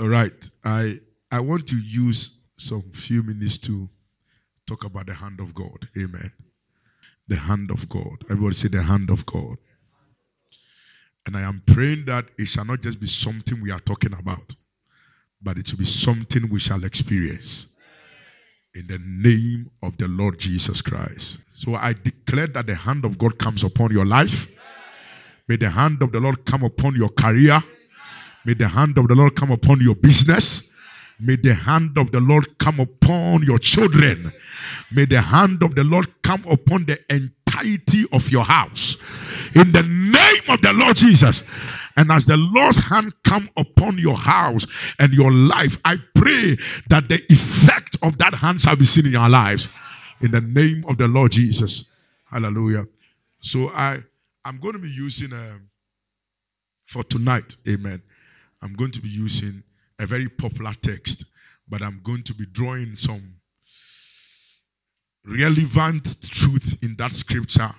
All 0.00 0.08
right. 0.08 0.50
I 0.64 0.94
I 1.30 1.40
want 1.40 1.68
to 1.68 1.76
use 1.76 2.40
some 2.58 2.82
few 2.92 3.22
minutes 3.22 3.58
to 3.60 3.88
talk 4.66 4.84
about 4.84 5.06
the 5.06 5.14
hand 5.14 5.40
of 5.40 5.54
God. 5.54 5.88
Amen. 5.96 6.32
The 7.28 7.36
hand 7.36 7.70
of 7.70 7.88
God. 7.88 8.24
Everybody 8.30 8.54
say 8.54 8.68
the 8.68 8.82
hand 8.82 9.10
of 9.10 9.24
God. 9.26 9.56
And 11.26 11.36
I 11.36 11.42
am 11.42 11.62
praying 11.66 12.06
that 12.06 12.26
it 12.38 12.46
shall 12.46 12.64
not 12.64 12.82
just 12.82 13.00
be 13.00 13.06
something 13.06 13.60
we 13.60 13.70
are 13.70 13.80
talking 13.80 14.12
about, 14.12 14.54
but 15.42 15.58
it 15.58 15.70
will 15.70 15.78
be 15.78 15.84
something 15.86 16.48
we 16.50 16.60
shall 16.60 16.84
experience. 16.84 17.72
In 18.74 18.86
the 18.88 18.98
name 19.00 19.70
of 19.82 19.96
the 19.96 20.08
Lord 20.08 20.38
Jesus 20.38 20.82
Christ. 20.82 21.38
So 21.54 21.74
I 21.74 21.92
declare 21.92 22.48
that 22.48 22.66
the 22.66 22.74
hand 22.74 23.04
of 23.04 23.18
God 23.18 23.38
comes 23.38 23.62
upon 23.62 23.92
your 23.92 24.04
life. 24.04 24.50
May 25.48 25.56
the 25.56 25.70
hand 25.70 26.02
of 26.02 26.10
the 26.12 26.20
Lord 26.20 26.44
come 26.44 26.64
upon 26.64 26.96
your 26.96 27.08
career. 27.10 27.62
May 28.44 28.54
the 28.54 28.68
hand 28.68 28.98
of 28.98 29.08
the 29.08 29.14
Lord 29.14 29.34
come 29.36 29.52
upon 29.52 29.80
your 29.80 29.94
business. 29.94 30.72
May 31.20 31.36
the 31.36 31.54
hand 31.54 31.96
of 31.96 32.12
the 32.12 32.20
Lord 32.20 32.58
come 32.58 32.80
upon 32.80 33.42
your 33.42 33.58
children. 33.58 34.32
May 34.92 35.04
the 35.06 35.20
hand 35.20 35.62
of 35.62 35.74
the 35.74 35.84
Lord 35.84 36.06
come 36.22 36.44
upon 36.50 36.84
the 36.86 36.98
entirety 37.08 38.04
of 38.12 38.30
your 38.30 38.44
house. 38.44 38.96
In 39.54 39.72
the 39.72 39.82
name 39.82 40.42
of 40.48 40.60
the 40.60 40.72
Lord 40.72 40.96
Jesus. 40.96 41.44
And 41.96 42.10
as 42.10 42.26
the 42.26 42.36
Lord's 42.36 42.78
hand 42.78 43.12
come 43.22 43.48
upon 43.56 43.98
your 43.98 44.16
house 44.16 44.66
and 44.98 45.12
your 45.12 45.32
life, 45.32 45.78
I 45.84 45.96
pray 46.14 46.56
that 46.88 47.08
the 47.08 47.22
effect 47.30 47.98
of 48.02 48.18
that 48.18 48.34
hand 48.34 48.60
shall 48.60 48.76
be 48.76 48.84
seen 48.84 49.06
in 49.06 49.12
your 49.12 49.28
lives. 49.28 49.68
In 50.20 50.32
the 50.32 50.40
name 50.40 50.84
of 50.88 50.98
the 50.98 51.06
Lord 51.08 51.32
Jesus. 51.32 51.90
Hallelujah. 52.30 52.84
So 53.40 53.68
I 53.70 53.98
I'm 54.44 54.58
going 54.58 54.74
to 54.74 54.78
be 54.78 54.90
using 54.90 55.32
um, 55.32 55.68
for 56.86 57.02
tonight, 57.02 57.56
amen. 57.68 58.02
I'm 58.64 58.72
going 58.72 58.90
to 58.92 59.00
be 59.00 59.08
using 59.08 59.62
a 60.00 60.06
very 60.06 60.28
popular 60.28 60.72
text, 60.80 61.26
but 61.68 61.82
I'm 61.82 62.00
going 62.02 62.24
to 62.24 62.34
be 62.34 62.46
drawing 62.46 62.94
some 62.94 63.36
relevant 65.26 66.22
truth 66.22 66.78
in 66.82 66.96
that 66.96 67.12
scripture 67.12 67.70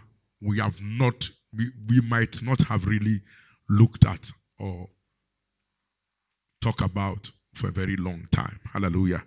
we 0.41 0.59
have 0.59 0.79
not, 0.81 1.27
we, 1.57 1.71
we 1.87 2.01
might 2.01 2.41
not 2.43 2.61
have 2.61 2.85
really 2.85 3.21
looked 3.69 4.05
at 4.05 4.31
or 4.59 4.87
talk 6.61 6.81
about 6.81 7.29
for 7.53 7.69
a 7.69 7.71
very 7.71 7.95
long 7.95 8.27
time. 8.31 8.59
Hallelujah. 8.71 9.23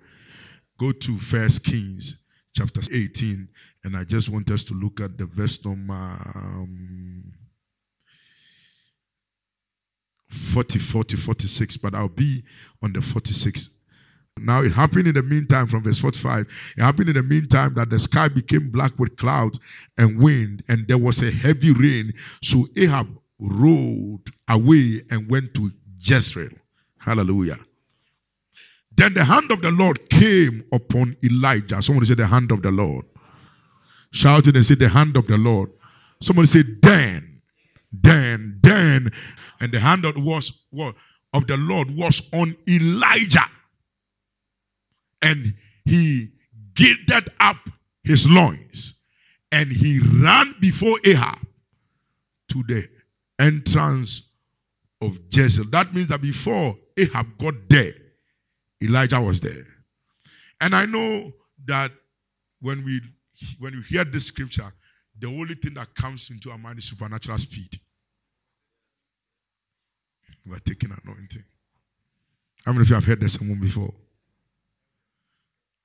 Go 0.79 0.93
to 0.93 1.17
First 1.17 1.65
Kings 1.65 2.25
chapter 2.55 2.81
18, 2.81 3.49
and 3.85 3.97
I 3.97 4.05
just 4.05 4.29
want 4.29 4.51
us 4.51 4.65
to 4.65 4.75
look 4.75 5.01
at 5.01 5.19
the 5.19 5.27
verse 5.27 5.65
number 5.65 5.93
um, 6.35 7.33
44 10.29 11.05
to 11.05 11.17
46, 11.17 11.77
but 11.79 11.95
I'll 11.95 12.09
be 12.09 12.43
on 12.83 12.93
the 12.93 13.01
46. 13.01 13.71
Now 14.41 14.63
it 14.63 14.73
happened 14.73 15.09
in 15.09 15.15
the 15.15 15.23
meantime, 15.23 15.67
from 15.67 15.83
verse 15.83 15.99
45, 15.99 16.47
it 16.77 16.83
happened 16.83 17.09
in 17.09 17.17
the 17.17 17.23
meantime 17.23 17.75
that 17.75 17.91
the 17.91 17.99
sky 17.99 18.29
became 18.29 18.71
black 18.71 18.99
with 18.99 19.17
clouds 19.17 19.59
and 19.97 20.19
wind, 20.21 20.63
and 20.69 20.87
there 20.87 20.99
was 20.99 21.23
a 21.23 21.31
heavy 21.31 21.73
rain. 21.73 22.13
So 22.43 22.67
Ahab 22.77 23.09
rode 23.39 24.25
away 24.49 25.03
and 25.11 25.31
went 25.31 25.55
to 25.55 25.71
Jezreel. 25.99 26.51
Hallelujah. 26.99 27.59
Then 28.97 29.15
the 29.15 29.25
hand 29.25 29.51
of 29.51 29.63
the 29.63 29.71
Lord 29.71 30.11
came 30.11 30.65
upon 30.73 31.17
Elijah. 31.23 31.81
Somebody 31.81 32.07
say, 32.07 32.15
The 32.15 32.27
hand 32.27 32.51
of 32.51 32.63
the 32.63 32.73
Lord. 32.73 33.05
Shouting 34.11 34.57
and 34.57 34.67
say, 34.67 34.75
The 34.75 34.89
hand 34.89 35.17
of 35.17 35.27
the 35.29 35.37
Lord. 35.39 35.71
Somebody 36.21 36.49
say, 36.49 36.63
Then, 36.83 37.41
then, 37.93 38.59
then. 38.63 39.11
And 39.61 39.73
the 39.73 39.81
hand 39.81 40.05
of 40.05 40.17
was 40.17 40.65
of 41.35 41.47
the 41.47 41.57
Lord 41.57 41.91
was 41.97 42.29
on 42.33 42.57
Elijah. 42.69 43.47
And 45.21 45.55
he 45.85 46.29
gathered 46.75 47.31
up 47.41 47.57
his 48.05 48.29
loins 48.31 49.01
and 49.53 49.69
he 49.69 49.99
ran 49.99 50.55
before 50.61 50.99
Ahab 51.05 51.39
to 52.51 52.63
the 52.69 52.89
entrance 53.39 54.31
of 55.01 55.19
Jezreel. 55.31 55.71
That 55.71 55.95
means 55.95 56.09
that 56.09 56.23
before 56.23 56.77
Ahab 56.97 57.39
got 57.39 57.55
there, 57.69 57.93
Elijah 58.83 59.21
was 59.21 59.41
there. 59.41 59.65
And 60.61 60.75
I 60.75 60.87
know 60.87 61.33
that 61.67 61.93
when 62.61 62.85
we 62.85 63.01
when 63.59 63.73
you 63.73 63.81
hear 63.81 64.05
this 64.05 64.27
scripture, 64.27 64.73
the 65.19 65.29
only 65.29 65.55
thing 65.55 65.75
that 65.75 65.95
comes 65.95 66.31
into 66.31 66.51
our 66.51 66.59
mind 66.59 66.79
is 66.79 66.85
supernatural 66.85 67.39
speed. 67.39 67.79
We're 70.47 70.59
taking 70.59 70.91
anointing. 71.05 71.45
How 72.65 72.73
many 72.73 72.83
of 72.83 72.89
you 72.89 72.95
have 72.95 73.05
heard 73.05 73.21
the 73.21 73.29
sermon 73.29 73.61
before? 73.61 73.93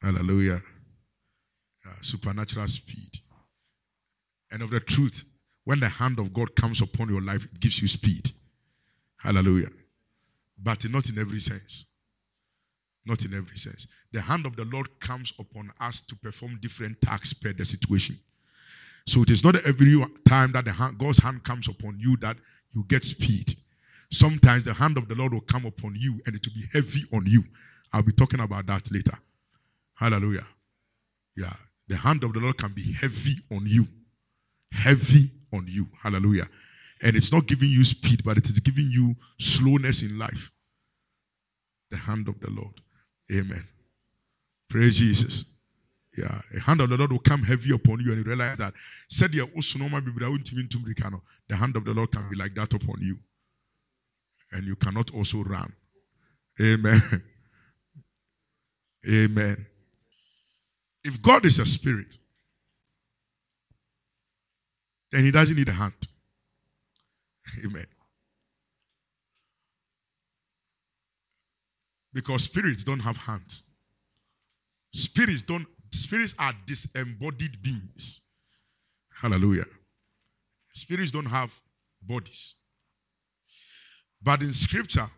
Hallelujah. 0.01 0.61
supernatural 2.01 2.67
speed. 2.67 3.19
And 4.51 4.61
of 4.61 4.69
the 4.69 4.79
truth, 4.79 5.23
when 5.63 5.79
the 5.79 5.89
hand 5.89 6.19
of 6.19 6.33
God 6.33 6.55
comes 6.55 6.81
upon 6.81 7.09
your 7.09 7.21
life, 7.21 7.45
it 7.45 7.59
gives 7.59 7.81
you 7.81 7.87
speed. 7.87 8.29
Hallelujah. 9.17 9.69
But 10.61 10.89
not 10.89 11.09
in 11.09 11.17
every 11.17 11.39
sense. 11.39 11.85
Not 13.05 13.23
in 13.25 13.33
every 13.33 13.57
sense. 13.57 13.87
The 14.11 14.21
hand 14.21 14.45
of 14.45 14.55
the 14.55 14.65
Lord 14.65 14.99
comes 14.99 15.33
upon 15.39 15.71
us 15.79 16.01
to 16.03 16.15
perform 16.15 16.59
different 16.61 17.01
tasks 17.01 17.33
per 17.33 17.53
the 17.53 17.65
situation. 17.65 18.17
So 19.07 19.23
it 19.23 19.29
is 19.29 19.43
not 19.43 19.55
every 19.65 20.01
time 20.27 20.51
that 20.53 20.65
the 20.65 20.71
hand, 20.71 20.97
God's 20.97 21.17
hand 21.17 21.43
comes 21.43 21.67
upon 21.67 21.97
you 21.99 22.17
that 22.17 22.37
you 22.73 22.85
get 22.87 23.03
speed. 23.03 23.53
Sometimes 24.13 24.63
the 24.63 24.73
hand 24.73 24.97
of 24.97 25.07
the 25.07 25.15
Lord 25.15 25.33
will 25.33 25.41
come 25.41 25.65
upon 25.65 25.95
you 25.95 26.21
and 26.25 26.35
it 26.35 26.45
will 26.45 26.53
be 26.53 26.67
heavy 26.71 27.03
on 27.11 27.25
you. 27.25 27.43
I'll 27.91 28.03
be 28.03 28.11
talking 28.11 28.39
about 28.39 28.67
that 28.67 28.91
later. 28.91 29.17
Hallelujah. 29.95 30.45
Yeah. 31.35 31.53
The 31.87 31.97
hand 31.97 32.23
of 32.23 32.33
the 32.33 32.39
Lord 32.39 32.57
can 32.57 32.73
be 32.73 32.93
heavy 32.93 33.35
on 33.51 33.65
you. 33.65 33.87
Heavy 34.71 35.31
on 35.51 35.65
you. 35.67 35.87
Hallelujah. 36.01 36.47
And 37.01 37.15
it's 37.15 37.33
not 37.33 37.47
giving 37.47 37.69
you 37.69 37.83
speed, 37.83 38.23
but 38.23 38.37
it 38.37 38.47
is 38.47 38.59
giving 38.59 38.89
you 38.89 39.15
slowness 39.39 40.03
in 40.03 40.17
life. 40.17 40.51
The 41.89 41.97
hand 41.97 42.27
of 42.27 42.39
the 42.39 42.49
Lord. 42.51 42.79
Amen. 43.31 43.67
Praise 44.69 44.97
Jesus. 44.97 45.45
Yeah, 46.17 46.41
a 46.55 46.59
hand 46.59 46.81
of 46.81 46.89
the 46.89 46.97
Lord 46.97 47.11
will 47.11 47.19
come 47.19 47.41
heavy 47.41 47.73
upon 47.73 47.99
you, 47.99 48.11
and 48.11 48.19
you 48.19 48.23
realize 48.23 48.59
that 48.59 48.75
said 49.09 49.31
the 49.31 49.39
hand 51.55 51.75
of 51.75 51.85
the 51.85 51.93
Lord 51.93 52.11
can 52.11 52.29
be 52.29 52.35
like 52.35 52.53
that 52.53 52.73
upon 52.73 53.01
you, 53.01 53.17
and 54.53 54.65
you 54.65 54.75
cannot 54.75 55.13
also 55.13 55.43
run. 55.43 55.71
Amen. 56.61 57.01
Amen. 59.09 59.65
If 61.03 61.21
God 61.21 61.45
is 61.45 61.59
a 61.59 61.65
spirit, 61.65 62.17
then 65.11 65.23
he 65.23 65.31
doesn't 65.31 65.57
need 65.57 65.69
a 65.69 65.73
hand. 65.73 65.93
Amen. 67.65 67.85
Because 72.13 72.43
spirits 72.43 72.83
don't 72.83 72.99
have 72.99 73.17
hands. 73.17 73.63
Spirits 74.93 75.41
don't 75.41 75.65
spirits 75.91 76.35
are 76.39 76.53
disembodied 76.67 77.61
beings. 77.61 78.21
Hallelujah. 79.15 79.65
Spirits 80.73 81.11
don't 81.11 81.25
have 81.25 81.53
bodies. 82.01 82.55
But 84.23 84.41
in 84.41 84.53
scripture, 84.53 85.09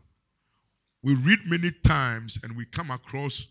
we 1.04 1.14
read 1.16 1.40
many 1.46 1.72
times 1.86 2.40
and 2.44 2.58
we 2.58 2.66
come 2.66 2.90
across 2.90 3.46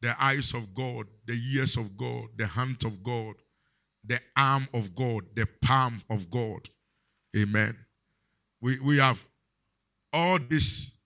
the 0.00 0.14
eyes 0.22 0.54
of 0.54 0.74
God, 0.74 1.06
the 1.26 1.40
ears 1.54 1.76
of 1.76 1.96
God, 1.96 2.26
the 2.36 2.46
hands 2.46 2.84
of 2.84 3.02
God, 3.02 3.34
the 4.04 4.20
arm 4.36 4.68
of 4.74 4.94
God, 4.94 5.24
the 5.34 5.46
palm 5.62 6.02
of 6.10 6.30
God. 6.30 6.68
Amen. 7.36 7.76
We, 8.60 8.80
we 8.80 8.98
have 8.98 9.24
all 10.12 10.38
these 10.38 10.96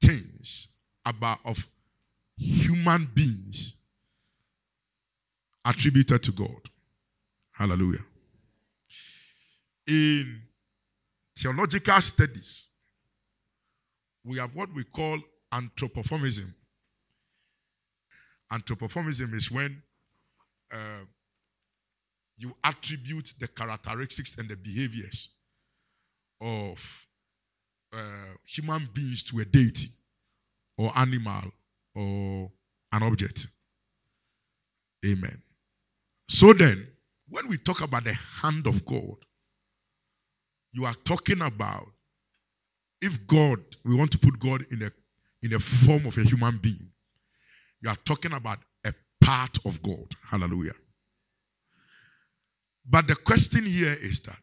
things 0.00 0.68
about 1.04 1.38
of 1.44 1.66
human 2.36 3.10
beings 3.14 3.82
attributed 5.64 6.22
to 6.24 6.32
God. 6.32 6.70
Hallelujah. 7.52 8.04
In 9.86 10.42
theological 11.36 12.00
studies, 12.00 12.68
we 14.24 14.38
have 14.38 14.54
what 14.54 14.72
we 14.74 14.84
call 14.84 15.18
anthropomorphism. 15.52 16.54
Anthropomorphism 18.52 19.34
is 19.34 19.50
when 19.50 19.82
uh, 20.72 21.04
you 22.36 22.54
attribute 22.64 23.32
the 23.40 23.48
characteristics 23.48 24.36
and 24.38 24.48
the 24.48 24.56
behaviors 24.56 25.30
of 26.40 27.06
uh, 27.92 28.34
human 28.46 28.88
beings 28.94 29.22
to 29.24 29.40
a 29.40 29.44
deity 29.44 29.88
or 30.78 30.92
animal 30.96 31.50
or 31.94 32.50
an 32.92 33.02
object. 33.02 33.46
Amen. 35.04 35.42
So 36.28 36.52
then, 36.52 36.86
when 37.28 37.48
we 37.48 37.58
talk 37.58 37.80
about 37.80 38.04
the 38.04 38.14
hand 38.14 38.66
of 38.66 38.84
God, 38.84 39.16
you 40.72 40.84
are 40.86 40.94
talking 41.04 41.42
about 41.42 41.88
if 43.00 43.26
God, 43.26 43.58
we 43.84 43.96
want 43.96 44.12
to 44.12 44.18
put 44.18 44.38
God 44.38 44.64
in 44.70 44.82
a 44.82 44.90
in 45.42 45.52
a 45.54 45.58
form 45.58 46.06
of 46.06 46.16
a 46.18 46.22
human 46.22 46.56
being, 46.58 46.92
you 47.80 47.90
are 47.90 47.96
talking 48.04 48.32
about 48.32 48.60
a 48.84 48.94
part 49.20 49.58
of 49.66 49.82
God. 49.82 50.06
Hallelujah. 50.24 50.74
But 52.88 53.08
the 53.08 53.16
question 53.16 53.66
here 53.66 53.96
is 54.00 54.20
that, 54.20 54.38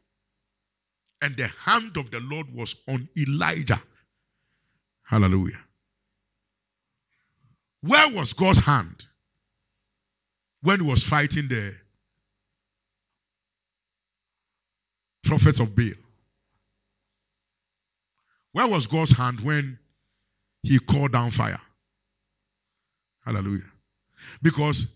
and 1.21 1.37
the 1.37 1.47
hand 1.65 1.95
of 1.95 2.11
the 2.11 2.19
Lord 2.19 2.53
was 2.53 2.75
on 2.89 3.07
Elijah. 3.17 3.81
Hallelujah. 5.03 5.63
Where 7.81 8.09
was 8.09 8.33
God's 8.33 8.59
hand 8.59 9.05
when 10.61 10.81
he 10.81 10.85
was 10.85 11.01
fighting 11.01 11.47
the 11.47 11.73
prophets 15.23 15.61
of 15.61 15.73
Baal? 15.75 16.08
Where 18.51 18.67
was 18.67 18.87
God's 18.87 19.11
hand 19.11 19.39
when 19.41 19.77
he 20.63 20.79
called 20.79 21.11
down 21.11 21.31
fire? 21.31 21.59
Hallelujah. 23.25 23.63
Because 24.41 24.95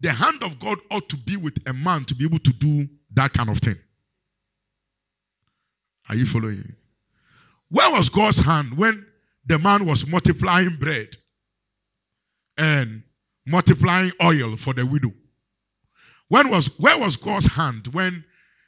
the 0.00 0.12
hand 0.12 0.42
of 0.42 0.58
God 0.60 0.78
ought 0.90 1.08
to 1.08 1.16
be 1.16 1.36
with 1.36 1.56
a 1.66 1.72
man 1.72 2.04
to 2.06 2.14
be 2.14 2.24
able 2.24 2.38
to 2.40 2.52
do 2.52 2.88
that 3.14 3.32
kind 3.32 3.48
of 3.50 3.58
thing. 3.58 3.76
Are 6.08 6.16
you 6.16 6.26
following? 6.26 6.58
me? 6.58 6.74
Where 7.70 7.90
was 7.90 8.08
God's 8.08 8.38
hand 8.38 8.76
when 8.76 9.04
the 9.46 9.58
man 9.58 9.86
was 9.86 10.06
multiplying 10.06 10.76
bread 10.76 11.08
and 12.56 13.02
multiplying 13.46 14.12
oil 14.22 14.56
for 14.56 14.74
the 14.74 14.86
widow? 14.86 15.12
When 16.28 16.50
was 16.50 16.78
where 16.78 16.98
was 16.98 17.16
God's 17.16 17.46
hand 17.46 17.88
when 17.88 18.24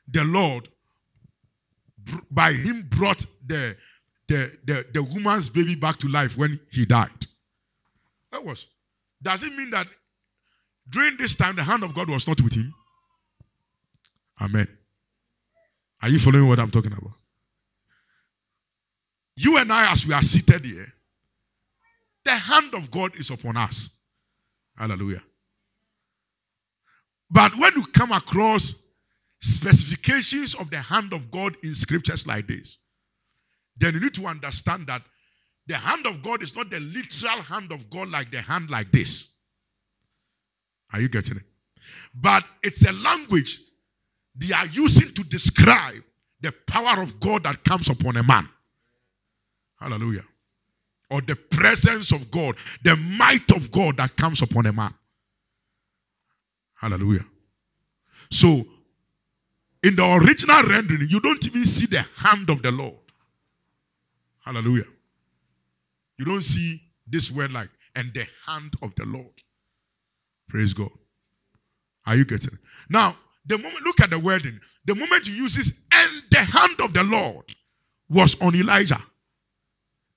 the 0.09 0.25
Lord 0.25 0.69
by 2.31 2.53
him 2.53 2.87
brought 2.91 3.25
the 3.47 3.77
the, 4.29 4.51
the, 4.65 4.87
the 4.93 5.03
woman's 5.03 5.49
baby 5.49 5.75
back 5.75 5.99
to 5.99 6.09
life 6.09 6.37
when 6.37 6.61
he 6.71 6.85
died? 6.85 7.27
That 8.33 8.45
was. 8.45 8.69
Does 9.23 9.43
it 9.43 9.53
mean 9.55 9.71
that 9.71 9.87
during 10.91 11.17
this 11.17 11.37
time 11.37 11.57
the 11.57 11.63
hand 11.63 11.83
of 11.83 11.95
God 11.95 12.09
was 12.09 12.29
not 12.29 12.41
with 12.41 12.55
him? 12.55 12.75
Amen. 14.41 14.69
Are 16.03 16.09
you 16.09 16.19
following 16.19 16.49
what 16.49 16.59
I'm 16.59 16.71
talking 16.71 16.93
about? 16.93 17.13
You 19.37 19.59
and 19.59 19.73
I, 19.73 19.91
as 19.93 20.07
we 20.07 20.15
are 20.15 20.23
seated 20.23 20.65
here, 20.65 20.87
the 22.25 22.33
hand 22.33 22.75
of 22.75 22.91
God 22.91 23.17
is 23.17 23.31
upon 23.31 23.57
us. 23.57 23.99
Hallelujah. 24.77 25.23
But 27.31 27.57
when 27.57 27.73
you 27.75 27.87
come 27.87 28.13
across 28.13 28.87
specifications 29.41 30.55
of 30.55 30.71
the 30.71 30.79
hand 30.79 31.13
of 31.13 31.31
God 31.31 31.57
in 31.63 31.75
scriptures 31.75 32.27
like 32.27 32.47
this, 32.47 32.79
then 33.77 33.95
you 33.95 34.01
need 34.01 34.15
to 34.15 34.27
understand 34.27 34.87
that 34.87 35.03
the 35.67 35.77
hand 35.77 36.07
of 36.07 36.23
God 36.23 36.43
is 36.43 36.55
not 36.57 36.71
the 36.71 36.81
literal 36.81 37.43
hand 37.43 37.73
of 37.73 37.91
God 37.91 38.09
like 38.11 38.31
the 38.31 38.41
hand 38.41 38.71
like 38.71 38.93
this. 38.93 39.35
Are 40.93 41.01
you 41.01 41.09
getting 41.09 41.39
it? 41.39 41.43
But 42.15 42.45
it's 42.63 42.87
a 42.87 42.93
language 42.93 43.61
they 44.37 44.53
are 44.53 44.67
using 44.67 45.13
to 45.15 45.25
describe 45.25 46.03
the 46.41 46.53
power 46.67 47.03
of 47.03 47.19
God 47.21 47.45
that 47.45 47.65
comes 47.65 47.89
upon 47.89 48.17
a 48.17 48.23
man. 48.23 48.49
Hallelujah. 49.81 50.25
Or 51.11 51.21
the 51.21 51.37
presence 51.37 52.13
of 52.13 52.31
God, 52.31 52.57
the 52.83 52.97
might 52.97 53.51
of 53.53 53.71
God 53.71 53.97
that 53.99 54.17
comes 54.17 54.43
upon 54.43 54.67
a 54.67 54.73
man. 54.73 54.93
Hallelujah. 56.75 57.25
So, 58.31 58.67
in 59.83 59.97
the 59.97 60.05
original 60.05 60.63
rendering, 60.65 61.09
you 61.09 61.21
don't 61.21 61.45
even 61.47 61.65
see 61.65 61.87
the 61.87 62.05
hand 62.17 62.51
of 62.51 62.63
the 62.63 62.71
Lord. 62.71 62.97
Hallelujah. 64.47 64.85
You 66.19 66.25
don't 66.25 66.43
see 66.43 66.81
this 67.09 67.31
word 67.33 67.53
like, 67.53 67.69
and 67.97 68.13
the 68.15 68.27
hand 68.47 68.75
of 68.81 68.95
the 68.97 69.05
Lord. 69.05 69.43
Praise 70.49 70.73
God. 70.73 70.91
Are 72.07 72.15
you 72.15 72.25
getting 72.25 72.53
it? 72.55 72.59
Now, 72.89 73.17
the 73.47 73.59
moment, 73.59 73.85
look 73.85 74.01
at 74.01 74.11
the 74.11 74.19
wording. 74.19 74.59
The 74.87 74.95
moment 74.95 75.27
you 75.27 75.35
use 75.35 75.57
this, 75.57 75.85
and 75.93 76.23
the 76.31 76.39
hand 76.39 76.81
of 76.81 76.95
the 76.95 77.03
Lord 77.03 77.45
was 78.09 78.41
on 78.41 78.55
Elijah. 78.55 79.03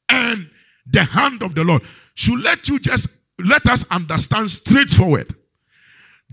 And 0.09 0.49
the 0.85 1.03
hand 1.03 1.41
of 1.41 1.55
the 1.55 1.63
Lord 1.63 1.81
should 2.13 2.39
let 2.39 2.69
you 2.69 2.79
just 2.79 3.07
let 3.39 3.65
us 3.67 3.89
understand 3.91 4.51
straightforward 4.51 5.33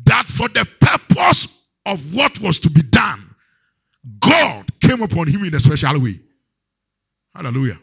that 0.04 0.26
for 0.26 0.48
the 0.48 0.66
purpose 0.80 1.66
of 1.86 2.14
what 2.14 2.38
was 2.40 2.58
to 2.60 2.70
be 2.70 2.82
done, 2.82 3.34
God 4.20 4.66
came 4.80 5.02
upon 5.02 5.28
him 5.28 5.44
in 5.44 5.54
a 5.54 5.60
special 5.60 6.00
way. 6.00 6.14
Hallelujah. 7.34 7.78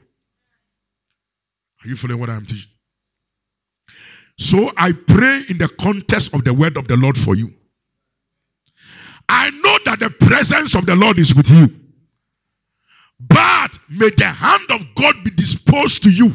Are 1.83 1.89
you 1.89 1.95
following 1.95 2.19
what 2.19 2.29
I'm 2.29 2.45
teaching? 2.45 2.69
So 4.37 4.71
I 4.77 4.91
pray 4.93 5.43
in 5.49 5.57
the 5.57 5.69
context 5.79 6.33
of 6.33 6.43
the 6.43 6.53
word 6.53 6.77
of 6.77 6.87
the 6.87 6.95
Lord 6.95 7.17
for 7.17 7.35
you. 7.35 7.51
I 9.29 9.49
know 9.49 9.77
that 9.85 9.99
the 9.99 10.09
presence 10.09 10.75
of 10.75 10.85
the 10.85 10.95
Lord 10.95 11.19
is 11.19 11.35
with 11.35 11.49
you. 11.49 11.69
But 13.19 13.77
may 13.89 14.09
the 14.17 14.25
hand 14.25 14.69
of 14.69 14.85
God 14.95 15.15
be 15.23 15.31
disposed 15.31 16.03
to 16.03 16.11
you. 16.11 16.33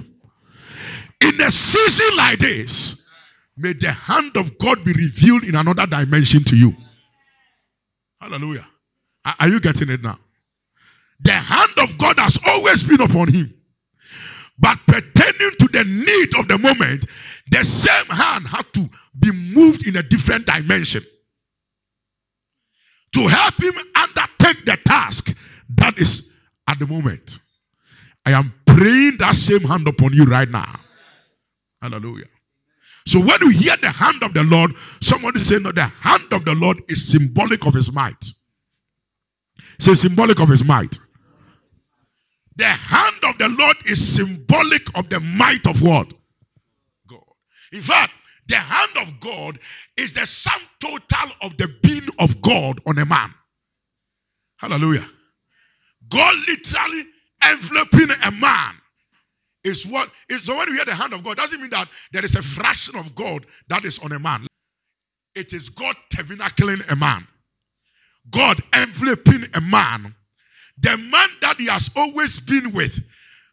In 1.21 1.41
a 1.41 1.51
season 1.51 2.17
like 2.17 2.39
this, 2.39 3.07
may 3.57 3.73
the 3.73 3.91
hand 3.91 4.37
of 4.37 4.57
God 4.59 4.85
be 4.85 4.93
revealed 4.93 5.45
in 5.45 5.55
another 5.55 5.87
dimension 5.87 6.45
to 6.45 6.57
you. 6.57 6.75
Hallelujah. 8.21 8.67
Are 9.41 9.49
you 9.49 9.61
getting 9.61 9.91
it 9.91 10.03
now? 10.03 10.19
The 11.21 11.33
hand 11.33 11.73
of 11.79 11.99
God 11.99 12.19
has 12.19 12.39
always 12.47 12.85
been 12.85 13.01
upon 13.01 13.33
him. 13.33 13.53
But 14.59 14.79
to 15.39 15.69
the 15.73 15.85
need 15.85 16.41
of 16.41 16.49
the 16.49 16.59
moment, 16.59 17.07
the 17.51 17.65
same 17.65 18.07
hand 18.07 18.47
had 18.47 18.67
to 18.75 18.89
be 19.19 19.31
moved 19.55 19.87
in 19.87 19.97
a 19.97 20.03
different 20.03 20.47
dimension 20.47 21.03
to 23.15 23.27
help 23.27 23.55
him 23.63 23.75
undertake 23.97 24.65
the 24.65 24.79
task 24.85 25.37
that 25.77 25.99
is 25.99 26.33
at 26.67 26.79
the 26.79 26.87
moment. 26.87 27.39
I 28.27 28.33
am 28.33 28.53
praying 28.67 29.17
that 29.19 29.35
same 29.35 29.61
hand 29.61 29.89
upon 29.89 30.13
you 30.13 30.25
right 30.25 30.49
now. 30.49 30.79
Hallelujah. 31.81 32.27
So 33.07 33.21
when 33.21 33.41
you 33.41 33.51
hear 33.51 33.77
the 33.77 33.91
hand 33.91 34.23
of 34.23 34.35
the 34.35 34.43
Lord, 34.43 34.73
somebody 35.01 35.41
say, 35.41 35.59
No, 35.59 35.73
the 35.73 35.85
hand 35.85 36.33
of 36.33 36.45
the 36.45 36.55
Lord 36.55 36.83
is 36.89 37.11
symbolic 37.11 37.67
of 37.67 37.75
his 37.75 37.93
might. 37.93 38.23
Say 39.79 39.95
symbolic 39.95 40.41
of 40.41 40.49
his 40.49 40.65
might. 40.65 40.99
The 42.57 42.67
hand 42.67 43.08
of 43.29 43.39
the 43.39 43.49
Lord 43.49 43.77
is 43.87 44.17
symbolic 44.17 44.97
of 44.97 45.09
the 45.09 45.21
might 45.21 45.67
of 45.67 45.83
what? 45.83 46.09
God. 47.09 47.23
In 47.73 47.81
fact, 47.81 48.13
the 48.47 48.57
hand 48.57 48.97
of 48.97 49.21
God 49.21 49.59
is 49.97 50.15
the 50.15 50.25
sum 50.27 50.61
total 50.81 51.33
of 51.43 51.57
the 51.57 51.69
being 51.83 52.07
of 52.19 52.41
God 52.41 52.81
on 52.87 52.99
a 52.99 53.05
man. 53.05 53.33
Hallelujah. 54.57 55.07
God 56.09 56.35
literally 56.49 57.05
enveloping 57.45 58.09
a 58.25 58.31
man 58.31 58.75
is 59.65 59.87
what 59.87 60.11
is 60.31 60.45
so 60.45 60.57
when 60.57 60.71
we 60.71 60.77
hear 60.77 60.85
the 60.85 60.95
hand 60.95 61.13
of 61.13 61.23
God, 61.23 61.37
doesn't 61.37 61.61
mean 61.61 61.71
that 61.71 61.89
there 62.13 62.25
is 62.25 62.37
a 62.37 62.43
fraction 62.43 62.99
of 62.99 63.15
God 63.15 63.45
that 63.69 63.85
is 63.85 63.99
on 63.99 64.13
a 64.13 64.19
man. 64.19 64.47
It 65.35 65.53
is 65.53 65.69
God 65.69 65.95
tabernacling 66.13 66.91
a 66.91 66.97
man, 66.97 67.27
God 68.31 68.63
enveloping 68.75 69.45
a 69.55 69.61
man 69.61 70.15
the 70.81 70.97
man 70.97 71.29
that 71.41 71.57
he 71.57 71.67
has 71.67 71.91
always 71.97 72.39
been 72.41 72.73
with, 72.73 72.99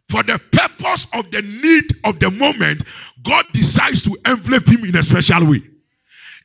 for 0.10 0.24
the 0.24 0.40
purpose 0.52 1.08
of 1.14 1.30
the 1.32 1.42
need 1.42 1.86
of 2.04 2.20
the 2.20 2.32
moment, 2.32 2.84
God 3.24 3.46
decides 3.54 4.02
to 4.04 4.18
envelop 4.26 4.68
him 4.68 4.84
in 4.86 4.96
a 4.96 5.04
special 5.04 5.50
way. 5.50 5.62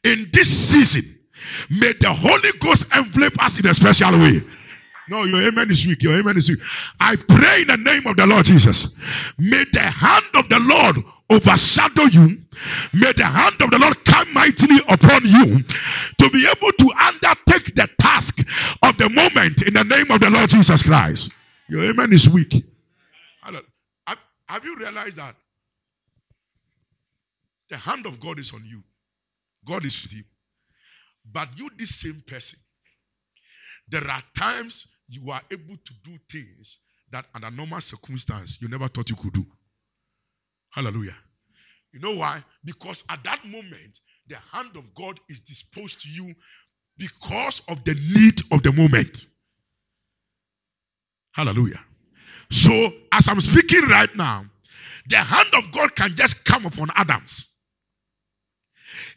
In 0.04 0.28
this 0.32 0.48
season, 0.48 1.04
may 1.68 1.92
the 2.00 2.12
Holy 2.12 2.50
Ghost 2.60 2.94
envelop 2.96 3.42
us 3.42 3.60
in 3.60 3.66
a 3.66 3.74
special 3.74 4.12
way. 4.12 4.42
No, 5.10 5.24
your 5.24 5.42
amen 5.42 5.70
is 5.70 5.86
weak. 5.86 6.02
Your 6.02 6.18
amen 6.18 6.36
is 6.36 6.48
weak. 6.48 6.60
I 7.00 7.16
pray 7.16 7.62
in 7.62 7.66
the 7.66 7.76
name 7.76 8.06
of 8.06 8.16
the 8.16 8.26
Lord 8.26 8.46
Jesus. 8.46 8.96
May 9.38 9.64
the 9.72 9.80
hand 9.80 10.24
of 10.34 10.48
the 10.48 10.60
Lord 10.60 10.98
overshadow 11.30 12.04
you. 12.04 12.38
May 12.94 13.12
the 13.12 13.24
hand 13.24 13.60
of 13.60 13.70
the 13.70 13.78
Lord 13.78 14.04
come 14.04 14.32
mightily 14.32 14.78
upon 14.88 15.24
you 15.24 15.62
to 15.62 16.30
be 16.30 16.46
able 16.46 16.72
to 16.72 16.92
undertake 17.00 17.74
the 17.74 17.88
task 17.98 18.38
of 18.82 18.96
the 18.98 19.08
moment 19.10 19.62
in 19.62 19.74
the 19.74 19.84
name 19.84 20.10
of 20.10 20.20
the 20.20 20.30
Lord 20.30 20.48
Jesus 20.48 20.82
Christ. 20.82 21.32
Your 21.68 21.84
amen 21.84 22.12
is 22.12 22.28
weak. 22.28 22.64
Have 24.50 24.64
you 24.64 24.76
realized 24.76 25.18
that 25.18 25.36
the 27.68 27.76
hand 27.76 28.04
of 28.04 28.18
God 28.18 28.40
is 28.40 28.52
on 28.52 28.64
you? 28.66 28.82
God 29.64 29.84
is 29.84 30.02
with 30.02 30.12
you. 30.12 30.24
But 31.32 31.48
you, 31.56 31.70
this 31.78 32.00
same 32.00 32.20
person, 32.26 32.58
there 33.88 34.10
are 34.10 34.22
times 34.36 34.88
you 35.08 35.30
are 35.30 35.40
able 35.52 35.76
to 35.76 35.94
do 36.02 36.18
things 36.28 36.80
that 37.12 37.26
under 37.32 37.48
normal 37.52 37.80
circumstance 37.80 38.60
you 38.60 38.66
never 38.66 38.88
thought 38.88 39.08
you 39.08 39.14
could 39.14 39.34
do. 39.34 39.46
Hallelujah. 40.70 41.16
You 41.92 42.00
know 42.00 42.16
why? 42.16 42.42
Because 42.64 43.04
at 43.08 43.22
that 43.22 43.44
moment, 43.44 44.00
the 44.26 44.36
hand 44.52 44.74
of 44.74 44.92
God 44.96 45.20
is 45.28 45.38
disposed 45.38 46.00
to 46.00 46.08
you 46.08 46.34
because 46.98 47.62
of 47.68 47.84
the 47.84 47.94
need 47.94 48.40
of 48.50 48.64
the 48.64 48.72
moment. 48.72 49.26
Hallelujah. 51.36 51.78
So, 52.50 52.92
as 53.12 53.28
I'm 53.28 53.40
speaking 53.40 53.88
right 53.88 54.14
now, 54.16 54.44
the 55.08 55.16
hand 55.16 55.48
of 55.54 55.70
God 55.72 55.94
can 55.94 56.14
just 56.16 56.44
come 56.44 56.66
upon 56.66 56.88
Adams 56.94 57.48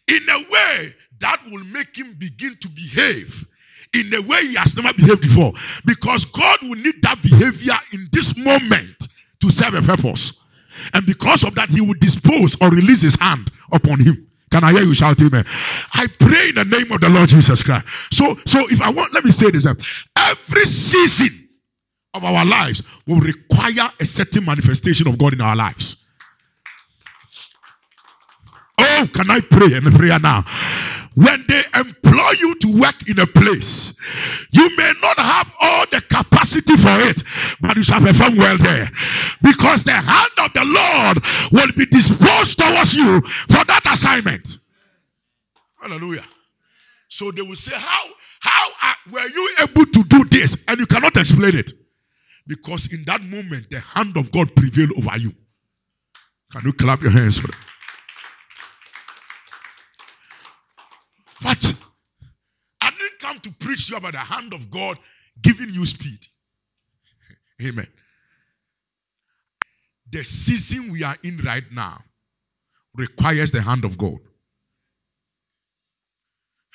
in 0.08 0.22
a 0.30 0.38
way 0.52 0.94
that 1.20 1.42
will 1.50 1.64
make 1.66 1.96
him 1.96 2.16
begin 2.20 2.56
to 2.62 2.70
behave 2.70 3.48
in 3.94 4.14
a 4.14 4.22
way 4.22 4.42
he 4.48 4.56
has 4.56 4.76
never 4.76 4.94
behaved 4.94 5.22
before. 5.22 5.54
Because 5.86 6.26
God 6.26 6.60
will 6.64 6.76
need 6.76 7.02
that 7.02 7.22
behavior 7.22 7.76
in 7.92 8.08
this 8.12 8.38
moment 8.38 9.08
to 9.42 9.50
serve 9.50 9.76
a 9.76 9.82
purpose. 9.82 10.42
And 10.94 11.06
because 11.06 11.44
of 11.44 11.56
that, 11.56 11.70
he 11.70 11.82
will 11.82 11.96
dispose 12.00 12.60
or 12.62 12.70
release 12.70 13.04
his 13.04 13.20
hand 13.20 13.52
upon 13.72 14.00
him. 14.00 14.28
Can 14.52 14.64
I 14.64 14.72
hear 14.72 14.84
you 14.84 14.94
shout 14.94 15.22
amen? 15.22 15.46
I 15.94 16.08
pray 16.20 16.50
in 16.50 16.56
the 16.56 16.66
name 16.66 16.92
of 16.92 17.02
the 17.02 17.10
Lord 17.10 17.30
Jesus 17.30 17.64
Christ. 17.64 17.86
So, 18.12 18.38
so 18.46 18.68
if 18.70 18.82
I 18.82 18.90
want, 18.90 19.14
let 19.14 19.26
me 19.26 19.32
say 19.32 19.50
this. 19.50 19.66
Eh? 19.66 19.74
Every 20.16 20.66
season 20.66 21.43
of 22.14 22.24
our 22.24 22.46
lives 22.46 22.84
will 23.08 23.20
require 23.20 23.90
a 24.00 24.06
certain 24.06 24.46
manifestation 24.46 25.08
of 25.08 25.18
God 25.18 25.34
in 25.34 25.42
our 25.42 25.56
lives. 25.56 26.08
Oh, 28.78 29.10
can 29.14 29.30
I 29.30 29.40
pray 29.40 29.76
in 29.76 29.84
the 29.84 29.92
prayer 29.92 30.20
now? 30.20 30.44
When 31.16 31.46
they 31.48 31.62
employ 31.76 32.32
you 32.40 32.56
to 32.56 32.82
work 32.82 33.08
in 33.08 33.20
a 33.20 33.28
place, 33.28 33.96
you 34.52 34.76
may 34.78 34.94
not 35.02 35.18
have 35.18 35.54
all 35.62 35.86
the 35.92 36.02
capacity 36.02 36.76
for 36.76 37.00
it, 37.02 37.22
but 37.62 37.78
you 37.78 37.84
shall 37.84 38.02
perform 38.02 38.36
well 38.36 38.58
there. 38.58 38.90
Because 39.44 39.84
the 39.84 39.92
hand 39.92 40.32
of 40.40 40.54
the 40.54 40.66
Lord 40.66 41.18
will 41.52 41.72
be 41.78 41.86
disposed 41.86 42.58
towards 42.58 42.96
you 42.96 43.22
for 43.22 43.64
that 43.66 43.82
assignment. 43.86 44.58
Hallelujah. 45.80 46.26
So 47.10 47.30
they 47.32 47.44
will 47.44 47.56
say, 47.56 47.76
How, 47.76 48.04
how 48.40 48.70
are, 48.82 48.96
were 49.12 49.28
you 49.28 49.56
able 49.62 49.86
to 49.86 50.04
do 50.06 50.24
this? 50.26 50.66
And 50.68 50.80
you 50.80 50.88
cannot 50.88 51.16
explain 51.16 51.56
it. 51.56 51.72
Because 52.48 52.92
in 52.94 53.04
that 53.06 53.22
moment, 53.24 53.70
the 53.70 53.80
hand 53.80 54.18
of 54.18 54.32
God 54.32 54.54
prevailed 54.56 54.92
over 54.98 55.18
you. 55.18 55.34
Can 56.52 56.62
you 56.66 56.74
clap 56.74 57.02
your 57.02 57.12
hands 57.12 57.40
for 57.40 57.50
it? 57.50 57.56
But 61.42 61.74
I 62.82 62.90
didn't 62.92 63.20
come 63.20 63.40
to 63.40 63.52
preach 63.52 63.88
to 63.88 63.94
you 63.94 63.98
about 63.98 64.14
the 64.14 64.20
hand 64.20 64.54
of 64.54 64.70
God 64.70 64.98
giving 65.42 65.70
you 65.70 65.86
speed. 65.86 66.20
Amen. 67.66 67.88
The 70.12 70.24
season 70.24 70.92
we 70.92 71.04
are 71.04 71.18
in 71.24 71.38
right 71.40 71.64
now 71.72 72.04
requires 72.96 73.52
the 73.52 73.62
hand 73.62 73.86
of 73.86 73.98
God. 73.98 74.18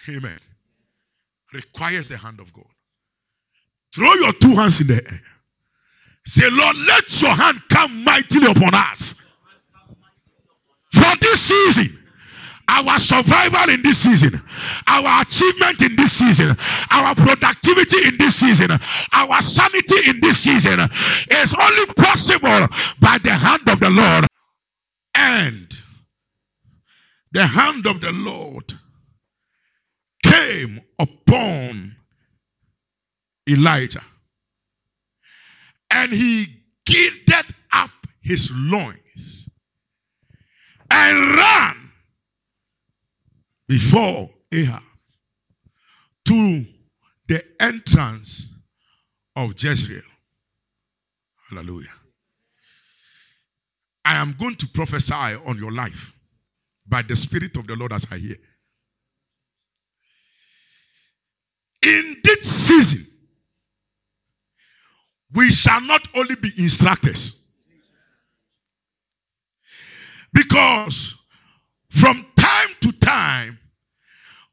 Amen. 0.08 0.38
Requires 1.52 2.08
the 2.08 2.16
hand 2.16 2.40
of 2.40 2.52
God. 2.52 2.66
Throw 3.94 4.12
your 4.14 4.32
two 4.32 4.54
hands 4.54 4.80
in 4.80 4.88
the 4.88 4.94
air. 4.94 5.20
Say, 6.28 6.50
Lord, 6.50 6.76
let 6.76 7.22
your 7.22 7.30
hand 7.30 7.58
come 7.70 8.04
mightily 8.04 8.50
upon 8.50 8.74
us. 8.74 9.14
For 10.92 11.16
this 11.22 11.40
season, 11.40 12.04
our 12.68 12.98
survival 12.98 13.70
in 13.70 13.80
this 13.80 13.96
season, 13.96 14.38
our 14.86 15.22
achievement 15.22 15.80
in 15.80 15.96
this 15.96 16.12
season, 16.12 16.54
our 16.90 17.14
productivity 17.14 18.08
in 18.08 18.18
this 18.18 18.36
season, 18.36 18.70
our 19.14 19.40
sanity 19.40 20.10
in 20.10 20.20
this 20.20 20.38
season 20.38 20.80
is 21.30 21.54
only 21.58 21.86
possible 21.94 22.68
by 23.00 23.16
the 23.24 23.32
hand 23.32 23.66
of 23.66 23.80
the 23.80 23.88
Lord. 23.88 24.26
And 25.14 25.72
the 27.32 27.46
hand 27.46 27.86
of 27.86 28.02
the 28.02 28.12
Lord 28.12 28.70
came 30.22 30.82
upon 30.98 31.96
Elijah 33.48 34.04
and 35.98 36.12
he 36.12 36.46
girded 36.86 37.54
up 37.72 37.90
his 38.20 38.52
loins 38.54 39.50
and 40.88 41.34
ran 41.34 41.76
before 43.66 44.30
Ahab 44.52 44.82
to 46.24 46.64
the 47.26 47.44
entrance 47.60 48.54
of 49.34 49.60
Jezreel. 49.60 50.02
Hallelujah. 51.50 51.88
I 54.04 54.14
am 54.18 54.36
going 54.38 54.54
to 54.54 54.68
prophesy 54.68 55.14
on 55.14 55.58
your 55.58 55.72
life 55.72 56.14
by 56.86 57.02
the 57.02 57.16
Spirit 57.16 57.56
of 57.56 57.66
the 57.66 57.74
Lord 57.74 57.92
as 57.92 58.06
I 58.12 58.18
hear. 58.18 58.36
In 61.82 62.20
this 62.22 62.42
season, 62.42 63.17
we 65.34 65.50
shall 65.50 65.80
not 65.82 66.06
only 66.14 66.34
be 66.36 66.50
instructors, 66.58 67.46
because 70.32 71.16
from 71.90 72.26
time 72.36 72.68
to 72.80 72.92
time, 73.00 73.58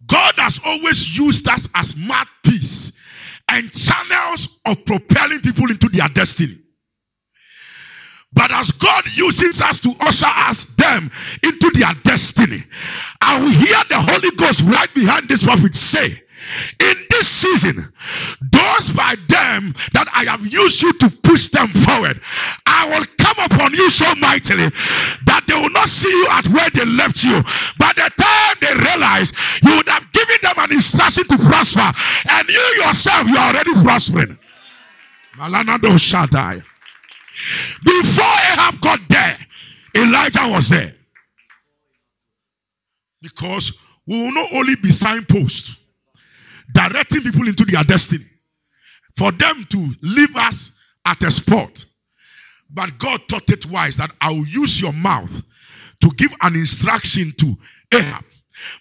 God 0.07 0.33
has 0.37 0.59
always 0.65 1.17
used 1.17 1.47
us 1.47 1.67
as 1.75 1.95
mouthpiece 1.95 2.97
and 3.49 3.71
channels 3.71 4.59
of 4.65 4.83
propelling 4.85 5.39
people 5.39 5.69
into 5.69 5.89
their 5.89 6.07
destiny. 6.09 6.55
But 8.33 8.51
as 8.51 8.71
God 8.71 9.05
uses 9.15 9.61
us 9.61 9.79
to 9.81 9.95
usher 10.01 10.27
us 10.27 10.65
them 10.75 11.09
into 11.41 11.71
their 11.71 11.93
destiny, 12.03 12.63
I 13.21 13.39
will 13.39 13.49
hear 13.49 13.77
the 13.89 13.99
Holy 13.99 14.35
Ghost 14.35 14.61
right 14.63 14.93
behind 14.93 15.29
this 15.29 15.43
prophet 15.43 15.73
say, 15.73 16.21
in 16.79 16.95
this 17.09 17.27
season, 17.27 17.75
those 18.51 18.89
by 18.91 19.15
them 19.27 19.73
that 19.93 20.07
I 20.13 20.25
have 20.25 20.45
used 20.45 20.81
you 20.81 20.93
to 20.93 21.09
push 21.23 21.49
them 21.49 21.67
forward, 21.69 22.19
I 22.65 22.89
will 22.89 23.05
come 23.17 23.45
upon 23.45 23.73
you 23.73 23.89
so 23.89 24.13
mightily 24.15 24.69
that 25.25 25.43
they 25.47 25.55
will 25.55 25.69
not 25.71 25.89
see 25.89 26.09
you 26.09 26.27
at 26.29 26.47
where 26.47 26.69
they 26.71 26.85
left 26.85 27.23
you. 27.23 27.41
By 27.79 27.91
the 27.95 28.11
time 28.17 28.55
they 28.61 28.73
realize 28.75 29.33
you 29.63 29.75
would 29.75 29.89
have 29.89 30.11
given 30.11 30.37
them 30.41 30.55
an 30.57 30.71
instruction 30.71 31.25
to 31.27 31.37
prosper, 31.37 31.91
and 32.29 32.47
you 32.47 32.83
yourself, 32.83 33.27
you 33.27 33.37
are 33.37 33.53
already 33.53 33.73
prospering. 33.81 34.37
Malanado 35.37 35.97
Shaddai. 35.99 36.61
Before 37.83 38.23
Ahab 38.23 38.79
got 38.81 38.99
there, 39.09 39.37
Elijah 39.95 40.47
was 40.47 40.69
there. 40.69 40.95
Because 43.21 43.77
we 44.05 44.21
will 44.21 44.31
not 44.31 44.53
only 44.53 44.75
be 44.75 44.91
signposts 44.91 45.84
directing 46.75 47.21
people 47.21 47.47
into 47.47 47.65
their 47.65 47.83
destiny, 47.83 48.25
for 49.17 49.31
them 49.31 49.65
to 49.69 49.93
leave 50.01 50.35
us 50.35 50.77
at 51.05 51.23
a 51.23 51.31
spot. 51.31 51.85
But 52.69 52.97
God 52.99 53.21
thought 53.29 53.49
it 53.49 53.65
wise 53.67 53.97
that 53.97 54.11
I 54.19 54.31
will 54.31 54.47
use 54.47 54.81
your 54.81 54.93
mouth 54.93 55.41
to 56.01 56.09
give 56.17 56.33
an 56.41 56.55
instruction 56.55 57.33
to 57.39 57.55
Ahab, 57.93 58.25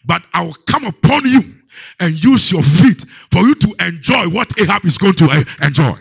but 0.04 0.22
I 0.34 0.42
will 0.42 0.56
come 0.66 0.84
upon 0.84 1.24
you 1.24 1.54
and 2.00 2.22
use 2.22 2.50
your 2.50 2.62
feet 2.62 3.04
for 3.30 3.42
you 3.42 3.54
to 3.54 3.74
enjoy 3.86 4.28
what 4.28 4.58
Ahab 4.58 4.84
is 4.84 4.98
going 4.98 5.14
to 5.14 5.44
enjoy. 5.62 5.98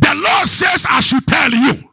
The 0.00 0.14
Lord 0.14 0.48
says, 0.48 0.86
I 0.88 1.00
should 1.00 1.26
tell 1.26 1.50
you 1.50 1.88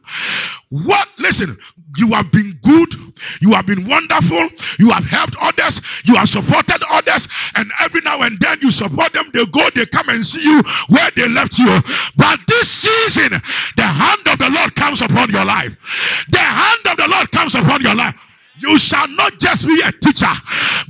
what, 0.82 1.08
listen, 1.18 1.56
you 1.96 2.08
have 2.08 2.32
been 2.32 2.58
good, 2.64 2.94
you 3.40 3.52
have 3.52 3.64
been 3.64 3.88
wonderful, 3.88 4.48
you 4.80 4.90
have 4.90 5.04
helped 5.04 5.36
others, 5.40 5.80
you 6.04 6.16
have 6.16 6.28
supported 6.28 6.82
others, 6.90 7.28
and 7.54 7.70
every 7.80 8.00
now 8.00 8.22
and 8.22 8.40
then 8.40 8.58
you 8.60 8.72
support 8.72 9.12
them, 9.12 9.30
they 9.32 9.46
go, 9.46 9.68
they 9.76 9.86
come 9.86 10.08
and 10.08 10.26
see 10.26 10.42
you 10.42 10.60
where 10.88 11.08
they 11.14 11.28
left 11.28 11.60
you. 11.60 11.78
But 12.16 12.40
this 12.48 12.68
season, 12.68 13.30
the 13.76 13.82
hand 13.84 14.26
of 14.26 14.38
the 14.38 14.50
Lord 14.50 14.74
comes 14.74 15.00
upon 15.00 15.30
your 15.30 15.44
life. 15.44 15.78
The 16.30 16.38
hand 16.38 16.80
of 16.90 16.96
the 16.96 17.08
Lord 17.08 17.30
comes 17.30 17.54
upon 17.54 17.80
your 17.80 17.94
life. 17.94 18.16
You 18.60 18.78
shall 18.78 19.08
not 19.08 19.38
just 19.40 19.66
be 19.66 19.80
a 19.84 19.92
teacher, 19.92 20.30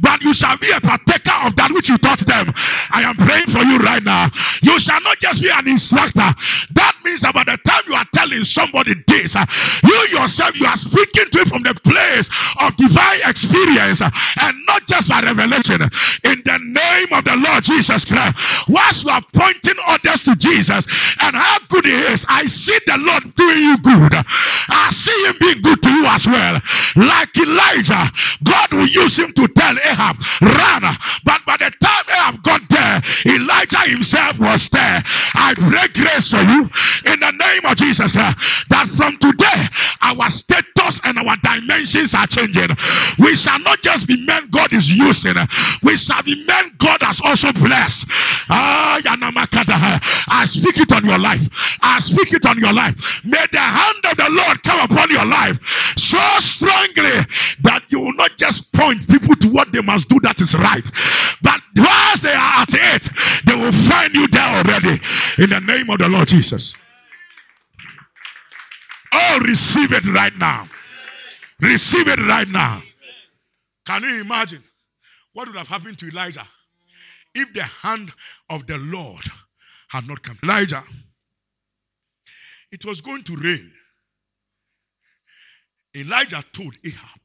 but 0.01 0.21
you 0.23 0.35
shall 0.35 0.57
be 0.59 0.71
a 0.71 0.81
partaker 0.81 1.35
of 1.47 1.57
that 1.57 1.71
which 1.73 1.89
you 1.89 1.99
taught 1.99 2.21
them. 2.21 2.53
I 2.93 3.03
am 3.03 3.17
praying 3.17 3.47
for 3.49 3.63
you 3.65 3.79
right 3.79 4.03
now. 4.03 4.29
You 4.63 4.79
shall 4.79 5.01
not 5.01 5.19
just 5.19 5.41
be 5.43 5.49
an 5.51 5.69
instructor. 5.69 6.29
That 6.77 6.95
means 7.05 7.23
that 7.23 7.33
by 7.35 7.45
the 7.45 7.57
time 7.65 7.83
you 7.89 7.95
are 7.95 8.07
telling 8.13 8.43
somebody 8.45 8.95
this, 9.09 9.37
uh, 9.37 9.47
you 9.83 10.19
yourself, 10.19 10.55
you 10.61 10.67
are 10.67 10.77
speaking 10.77 11.25
to 11.33 11.39
it 11.41 11.49
from 11.49 11.63
the 11.65 11.75
place 11.83 12.29
of 12.61 12.77
divine 12.77 13.21
experience 13.25 14.03
uh, 14.03 14.11
and 14.43 14.57
not 14.67 14.87
just 14.87 15.09
by 15.09 15.21
revelation. 15.23 15.81
In 16.25 16.43
the 16.45 16.59
name 16.61 17.09
of 17.17 17.25
the 17.25 17.37
Lord 17.37 17.65
Jesus 17.65 18.05
Christ, 18.05 18.37
whilst 18.69 19.05
you 19.05 19.11
are 19.11 19.25
pointing 19.33 19.81
others 19.89 20.23
to 20.25 20.37
Jesus 20.37 20.87
and 21.21 21.35
how 21.37 21.59
good 21.69 21.87
he 21.87 21.97
is, 22.13 22.27
I 22.29 22.45
see 22.47 22.77
the 22.87 22.99
Lord 23.01 23.25
doing 23.35 23.59
you 23.59 23.77
good. 23.81 24.13
I 24.85 24.91
see 24.91 25.17
him 25.27 25.35
being 25.41 25.63
good 25.63 25.83
to 25.83 25.91
you 25.91 26.05
as 26.07 26.27
well. 26.27 26.61
Like 26.97 27.37
Elijah, 27.39 28.05
God 28.45 28.73
will 28.73 28.87
use 28.89 29.19
him 29.19 29.33
to 29.33 29.49
tell 29.49 29.77
Ahab, 29.79 30.17
run. 30.43 30.83
But 31.25 31.41
by 31.47 31.57
the 31.57 31.73
time 31.81 32.05
Ahab 32.11 32.43
got 32.43 32.69
Elijah 33.27 33.89
himself 33.89 34.39
was 34.39 34.69
there. 34.69 35.03
I 35.35 35.55
pray 35.55 35.89
grace 36.03 36.31
for 36.31 36.43
you 36.43 36.63
in 37.13 37.21
the 37.21 37.33
name 37.33 37.65
of 37.65 37.77
Jesus 37.77 38.13
Christ 38.13 38.39
that 38.69 38.87
from 38.89 39.17
today 39.19 39.67
our 40.03 40.29
status 40.31 41.01
and 41.05 41.19
our 41.19 41.37
dimensions 41.43 42.15
are 42.15 42.27
changing. 42.27 42.69
We 43.19 43.37
shall 43.37 43.59
not 43.61 43.83
just 43.83 44.07
be 44.07 44.25
men 44.25 44.49
God 44.51 44.73
is 44.73 44.91
using, 44.91 45.35
we 45.83 45.97
shall 45.97 46.23
be 46.23 46.45
men 46.47 46.73
God 46.79 47.03
has 47.03 47.21
also 47.25 47.53
blessed. 47.53 48.07
Ah, 48.49 49.01
I 50.29 50.45
speak 50.47 50.79
it 50.79 50.93
on 50.93 51.05
your 51.05 51.19
life. 51.19 51.49
I 51.83 51.99
speak 51.99 52.33
it 52.33 52.47
on 52.47 52.59
your 52.59 52.73
life. 52.73 53.25
May 53.25 53.45
the 53.53 53.59
hand 53.59 54.05
of 54.11 54.17
the 54.17 54.29
Lord 54.31 54.63
come 54.63 54.81
upon 54.81 55.11
your 55.11 55.25
life 55.25 55.59
so 55.97 56.19
strongly 56.39 57.25
that 57.63 57.83
you 57.89 58.01
will 58.01 58.15
not 58.15 58.37
just 58.37 58.73
point 58.73 59.09
people 59.09 59.35
to 59.37 59.49
what 59.49 59.73
they 59.73 59.81
must 59.81 60.09
do 60.09 60.19
that 60.21 60.41
is 60.41 60.55
right, 60.55 60.89
but 61.43 61.61
whilst 61.77 62.23
they 62.23 62.33
are 62.33 62.63
at 62.63 62.73
it, 62.73 62.94
they 63.45 63.55
will 63.55 63.73
find 63.73 64.15
you 64.15 64.27
there 64.29 64.57
already 64.57 65.01
in 65.39 65.51
the 65.51 65.61
name 65.61 65.91
of 65.91 65.99
the 65.99 66.09
Lord 66.09 66.29
Jesus. 66.29 66.75
Oh, 69.13 69.41
receive 69.43 69.93
it 69.93 70.05
right 70.07 70.37
now. 70.37 70.69
Receive 71.61 72.09
it 72.09 72.19
right 72.21 72.49
now. 72.49 72.83
Can 73.87 74.03
you 74.03 74.21
imagine 74.21 74.63
what 75.33 75.47
would 75.47 75.57
have 75.57 75.69
happened 75.69 75.99
to 75.99 76.09
Elijah 76.09 76.47
if 77.35 77.53
the 77.53 77.63
hand 77.63 78.13
of 78.51 78.67
the 78.67 78.79
Lord 78.79 79.25
had 79.89 80.07
not 80.07 80.23
come? 80.23 80.39
Elijah, 80.43 80.83
it 82.73 82.85
was 82.85 83.01
going 83.01 83.23
to 83.25 83.37
rain. 83.37 83.71
Elijah 85.97 86.43
told 86.53 86.75
Ahab, 86.85 87.21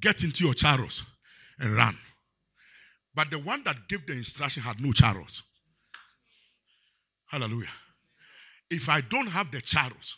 Get 0.00 0.24
into 0.24 0.44
your 0.44 0.54
chariots 0.54 1.04
and 1.58 1.76
run. 1.76 1.96
But 3.14 3.30
the 3.30 3.38
one 3.38 3.62
that 3.64 3.88
gave 3.88 4.06
the 4.06 4.12
instruction 4.14 4.62
had 4.62 4.80
no 4.80 4.92
chariots. 4.92 5.42
Hallelujah. 7.26 7.68
If 8.70 8.88
I 8.88 9.00
don't 9.00 9.26
have 9.28 9.50
the 9.50 9.60
chariots, 9.60 10.16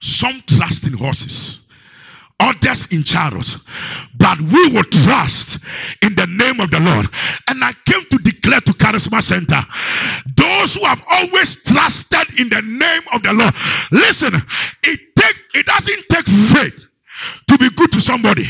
some 0.00 0.42
trust 0.46 0.86
in 0.86 0.92
horses, 0.92 1.68
others 2.38 2.92
in 2.92 3.02
chariots, 3.04 3.58
but 4.18 4.38
we 4.40 4.68
will 4.68 4.84
trust 4.84 5.64
in 6.02 6.14
the 6.14 6.26
name 6.26 6.60
of 6.60 6.70
the 6.70 6.80
Lord. 6.80 7.06
And 7.48 7.64
I 7.64 7.72
came 7.86 8.04
to 8.10 8.18
declare 8.18 8.60
to 8.60 8.72
Charisma 8.72 9.22
Center 9.22 9.60
those 10.36 10.74
who 10.74 10.84
have 10.84 11.02
always 11.10 11.62
trusted 11.64 12.38
in 12.38 12.48
the 12.50 12.62
name 12.62 13.02
of 13.14 13.22
the 13.22 13.32
Lord. 13.32 13.54
Listen, 13.92 14.34
it 14.84 15.00
take 15.16 15.36
it 15.54 15.66
doesn't 15.66 16.04
take 16.10 16.26
faith 16.26 16.86
to 17.48 17.58
be 17.58 17.70
good 17.70 17.92
to 17.92 18.00
somebody. 18.00 18.44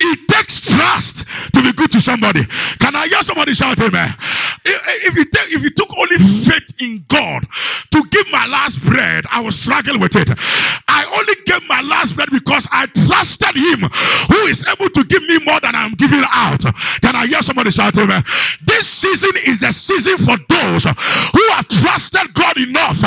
It 0.00 0.28
takes 0.28 0.60
trust 0.60 1.26
to 1.54 1.62
be 1.62 1.72
good 1.72 1.90
to 1.92 2.00
somebody. 2.00 2.44
Can 2.78 2.93
I 3.04 3.08
hear 3.08 3.22
somebody 3.22 3.52
shout 3.52 3.78
amen? 3.82 4.08
If 4.64 5.14
you 5.14 5.26
take, 5.26 5.52
if 5.52 5.62
you 5.62 5.68
took 5.68 5.92
only 5.98 6.16
faith 6.16 6.72
in 6.80 7.04
God 7.08 7.44
to 7.90 8.02
give 8.10 8.24
my 8.32 8.46
last 8.46 8.80
bread, 8.82 9.24
I 9.30 9.42
will 9.42 9.50
struggle 9.50 9.98
with 9.98 10.16
it. 10.16 10.30
I 10.88 11.04
only 11.20 11.34
gave 11.44 11.68
my 11.68 11.82
last 11.82 12.16
bread 12.16 12.30
because 12.32 12.66
I 12.72 12.86
trusted 12.86 13.56
Him 13.56 13.80
who 14.32 14.46
is 14.48 14.66
able 14.66 14.88
to 14.88 15.04
give 15.04 15.22
me 15.28 15.38
more 15.44 15.60
than 15.60 15.74
I'm 15.74 15.92
giving 15.92 16.24
out. 16.32 16.62
Can 17.02 17.14
I 17.14 17.26
hear 17.26 17.42
somebody 17.42 17.70
shout 17.72 17.98
amen? 17.98 18.22
This 18.64 18.88
season 18.88 19.32
is 19.44 19.60
the 19.60 19.70
season 19.70 20.16
for 20.16 20.38
those 20.48 20.84
who 20.84 21.44
have 21.52 21.68
trusted 21.68 22.32
God 22.32 22.56
enough 22.56 23.00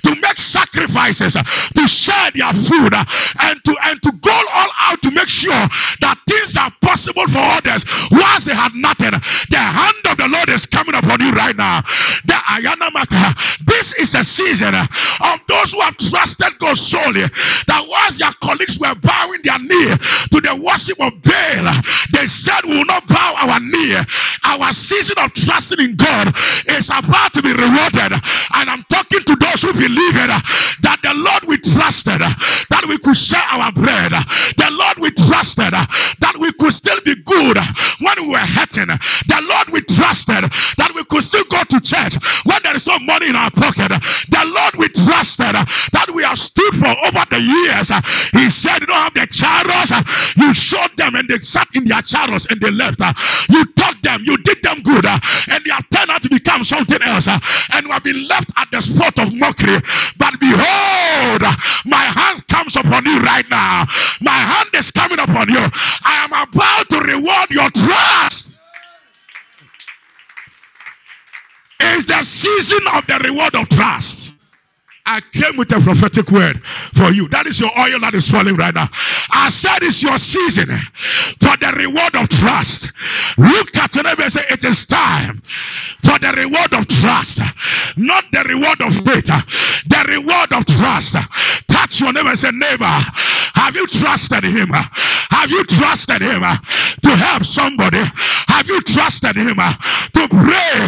to 0.00 0.14
make 0.16 0.40
sacrifices, 0.40 1.34
to 1.34 1.86
share 1.88 2.30
their 2.32 2.54
food, 2.54 2.94
and 3.42 3.62
to 3.64 3.76
and 3.84 4.00
to 4.02 4.12
go 4.22 4.32
all 4.32 4.68
out 4.80 5.02
to 5.02 5.10
make 5.10 5.28
sure 5.28 5.52
that 6.00 6.16
things 6.26 6.56
are 6.56 6.72
possible 6.80 7.26
for 7.28 7.38
others 7.40 7.84
whilst 8.10 8.46
they 8.46 8.54
had 8.54 8.72
nothing. 8.74 9.12
The 9.50 9.58
hand 9.58 10.04
of 10.10 10.16
the 10.18 10.28
Lord 10.28 10.48
is 10.50 10.66
coming 10.66 10.94
upon 10.94 11.20
you 11.20 11.32
right 11.32 11.56
now. 11.56 11.80
The 12.26 12.34
Ayana 12.54 12.92
Maka. 12.92 13.34
This 13.66 13.94
is 13.94 14.14
a 14.14 14.24
season 14.24 14.74
of 14.74 15.36
those 15.48 15.72
who 15.72 15.80
have 15.80 15.96
trusted 15.96 16.58
God 16.58 16.76
solely. 16.76 17.22
That 17.68 17.84
whilst 17.88 18.20
their 18.20 18.32
colleagues 18.42 18.78
were 18.78 18.94
bowing 18.96 19.40
their 19.44 19.58
knee 19.58 19.92
to 20.32 20.38
the 20.40 20.54
worship 20.56 21.00
of 21.00 21.14
Baal, 21.22 21.66
they 22.12 22.26
said, 22.26 22.62
We 22.64 22.78
will 22.78 22.86
not 22.86 23.06
bow 23.08 23.34
our 23.48 23.60
knee. 23.60 23.96
Our 24.44 24.72
season 24.72 25.16
of 25.18 25.32
trusting 25.34 25.80
in 25.80 25.96
God 25.96 26.34
is 26.68 26.90
about 26.90 27.34
to 27.34 27.42
be 27.42 27.52
rewarded. 27.52 28.12
And 28.54 28.66
I'm 28.70 28.84
talking 28.90 29.20
to 29.22 29.36
those 29.36 29.62
who 29.62 29.72
believe 29.72 30.16
it 30.16 30.30
that 30.82 30.98
the 31.02 31.14
Lord 31.14 31.44
we 31.44 31.58
trusted, 31.58 32.20
that 32.20 32.84
we 32.88 32.98
could 32.98 33.16
share 33.16 33.44
our 33.50 33.72
bread, 33.72 34.12
the 34.56 34.70
Lord 34.72 34.98
we 34.98 35.10
trusted 35.12 35.74
that 36.20 36.36
we 36.38 36.52
could 36.54 36.72
still 36.72 37.00
be 37.02 37.14
good 37.24 37.56
when 38.00 38.16
we 38.22 38.28
were 38.32 38.38
hurting. 38.56 38.88
The 39.32 39.40
Lord 39.48 39.68
we 39.72 39.80
trusted 39.88 40.44
that 40.76 40.92
we 40.94 41.04
could 41.08 41.24
still 41.24 41.44
go 41.48 41.64
to 41.64 41.80
church 41.80 42.20
when 42.44 42.60
there 42.62 42.76
is 42.76 42.86
no 42.86 42.98
money 43.00 43.28
in 43.30 43.36
our 43.36 43.50
pocket. 43.50 43.88
The 44.28 44.44
Lord 44.52 44.76
we 44.76 44.88
trusted 44.92 45.56
that 45.56 46.08
we 46.12 46.22
have 46.24 46.38
stood 46.38 46.74
for 46.76 46.92
over 47.08 47.24
the 47.32 47.40
years. 47.40 47.88
He 48.36 48.50
said, 48.50 48.80
You 48.80 48.88
don't 48.92 49.00
have 49.00 49.14
the 49.14 49.26
chariots. 49.26 49.92
You 50.36 50.52
showed 50.54 50.96
them 50.96 51.16
and 51.16 51.28
they 51.28 51.38
sat 51.40 51.68
in 51.74 51.84
their 51.86 52.02
chariots 52.02 52.46
and 52.50 52.60
they 52.60 52.70
left. 52.70 53.00
You 53.48 53.64
taught 53.76 54.02
them, 54.02 54.22
you 54.24 54.36
did 54.44 54.62
them 54.62 54.82
good, 54.82 55.06
and 55.06 55.60
they 55.64 55.72
have 55.72 55.88
turned 55.90 56.10
out 56.10 56.22
to 56.22 56.30
become 56.30 56.64
something 56.64 57.00
else. 57.02 57.28
And 57.28 57.86
we 57.86 57.92
have 57.92 58.04
been 58.04 58.28
left 58.28 58.52
at 58.58 58.70
the 58.70 58.80
spot 58.82 59.18
of 59.18 59.34
mockery. 59.34 59.80
But 60.18 60.38
behold, 60.40 61.42
my 61.86 62.04
hand 62.12 62.46
comes 62.48 62.76
upon 62.76 63.06
you 63.06 63.20
right 63.20 63.48
now. 63.50 63.84
My 64.20 64.36
hand 64.36 64.70
is 64.74 64.90
coming 64.92 65.20
upon 65.20 65.48
you. 65.48 65.60
I 66.04 66.24
am 66.28 66.32
about 66.32 66.90
to 66.90 67.00
reward 67.00 67.50
your 67.50 67.70
trust. 67.70 68.51
It's 71.82 72.06
the 72.06 72.22
season 72.22 72.86
of 72.94 73.06
the 73.08 73.20
reward 73.24 73.54
of 73.56 73.68
trust. 73.70 74.31
I 75.04 75.20
came 75.32 75.56
with 75.56 75.72
a 75.72 75.80
prophetic 75.80 76.30
word 76.30 76.64
for 76.66 77.10
you. 77.10 77.26
That 77.28 77.46
is 77.46 77.58
your 77.60 77.70
oil 77.78 77.98
that 78.00 78.14
is 78.14 78.30
falling 78.30 78.54
right 78.54 78.74
now. 78.74 78.86
I 79.32 79.48
said 79.50 79.82
it's 79.82 80.02
your 80.02 80.16
season 80.16 80.70
for 81.42 81.56
the 81.58 81.74
reward 81.76 82.14
of 82.14 82.28
trust. 82.28 82.92
Look 83.36 83.76
at 83.76 83.94
your 83.94 84.04
neighbor 84.04 84.22
and 84.22 84.32
say, 84.32 84.44
It 84.50 84.64
is 84.64 84.86
time 84.86 85.42
for 86.06 86.18
the 86.22 86.32
reward 86.38 86.72
of 86.72 86.86
trust, 86.86 87.40
not 87.96 88.30
the 88.30 88.44
reward 88.46 88.80
of 88.80 88.94
faith, 88.94 89.26
the 89.90 90.04
reward 90.08 90.52
of 90.54 90.66
trust. 90.66 91.16
Touch 91.66 92.00
your 92.00 92.12
neighbor 92.12 92.30
and 92.30 92.38
say, 92.38 92.50
Neighbor, 92.52 92.94
have 93.58 93.74
you 93.74 93.86
trusted 93.88 94.44
him? 94.44 94.68
Have 94.70 95.50
you 95.50 95.64
trusted 95.64 96.22
him 96.22 96.42
to 96.42 97.10
help 97.10 97.42
somebody? 97.42 98.02
Have 98.48 98.68
you 98.68 98.80
trusted 98.82 99.34
him 99.34 99.56
to 99.56 100.22
pray 100.28 100.78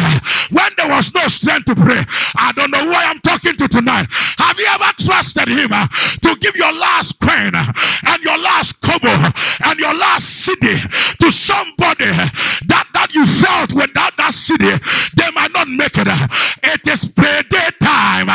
when 0.51 0.71
there 0.77 0.89
was 0.89 1.13
no 1.13 1.27
strength 1.27 1.65
to 1.65 1.75
pray? 1.75 2.01
I 2.37 2.53
don't 2.55 2.71
know 2.71 2.85
why 2.85 3.03
I'm 3.05 3.19
talking 3.19 3.55
to 3.57 3.67
tonight. 3.67 4.04
Have 4.37 4.59
you 4.59 4.65
ever 4.69 4.91
trusted 4.99 5.47
him 5.47 5.69
uh, 5.71 5.87
to 6.21 6.35
give 6.39 6.55
your 6.55 6.73
last 6.73 7.19
coin 7.19 7.51
uh, 7.53 7.71
and 8.07 8.23
your 8.23 8.37
last 8.37 8.81
kobo 8.81 9.09
uh, 9.09 9.31
and 9.65 9.79
your 9.79 9.93
last 9.93 10.47
cedi 10.47 10.75
to 11.17 11.31
somebody 11.31 12.05
uh, 12.05 12.27
that, 12.67 12.87
that 12.93 13.13
you 13.13 13.25
felt 13.25 13.73
without 13.73 14.15
that 14.17 14.31
cedi, 14.31 14.73
they 15.15 15.31
might 15.31 15.51
not 15.53 15.67
make 15.67 15.97
it? 15.97 16.07
Uh? 16.07 16.27
It 16.63 16.87
is 16.87 17.13
payday 17.13 17.69
time. 17.81 18.27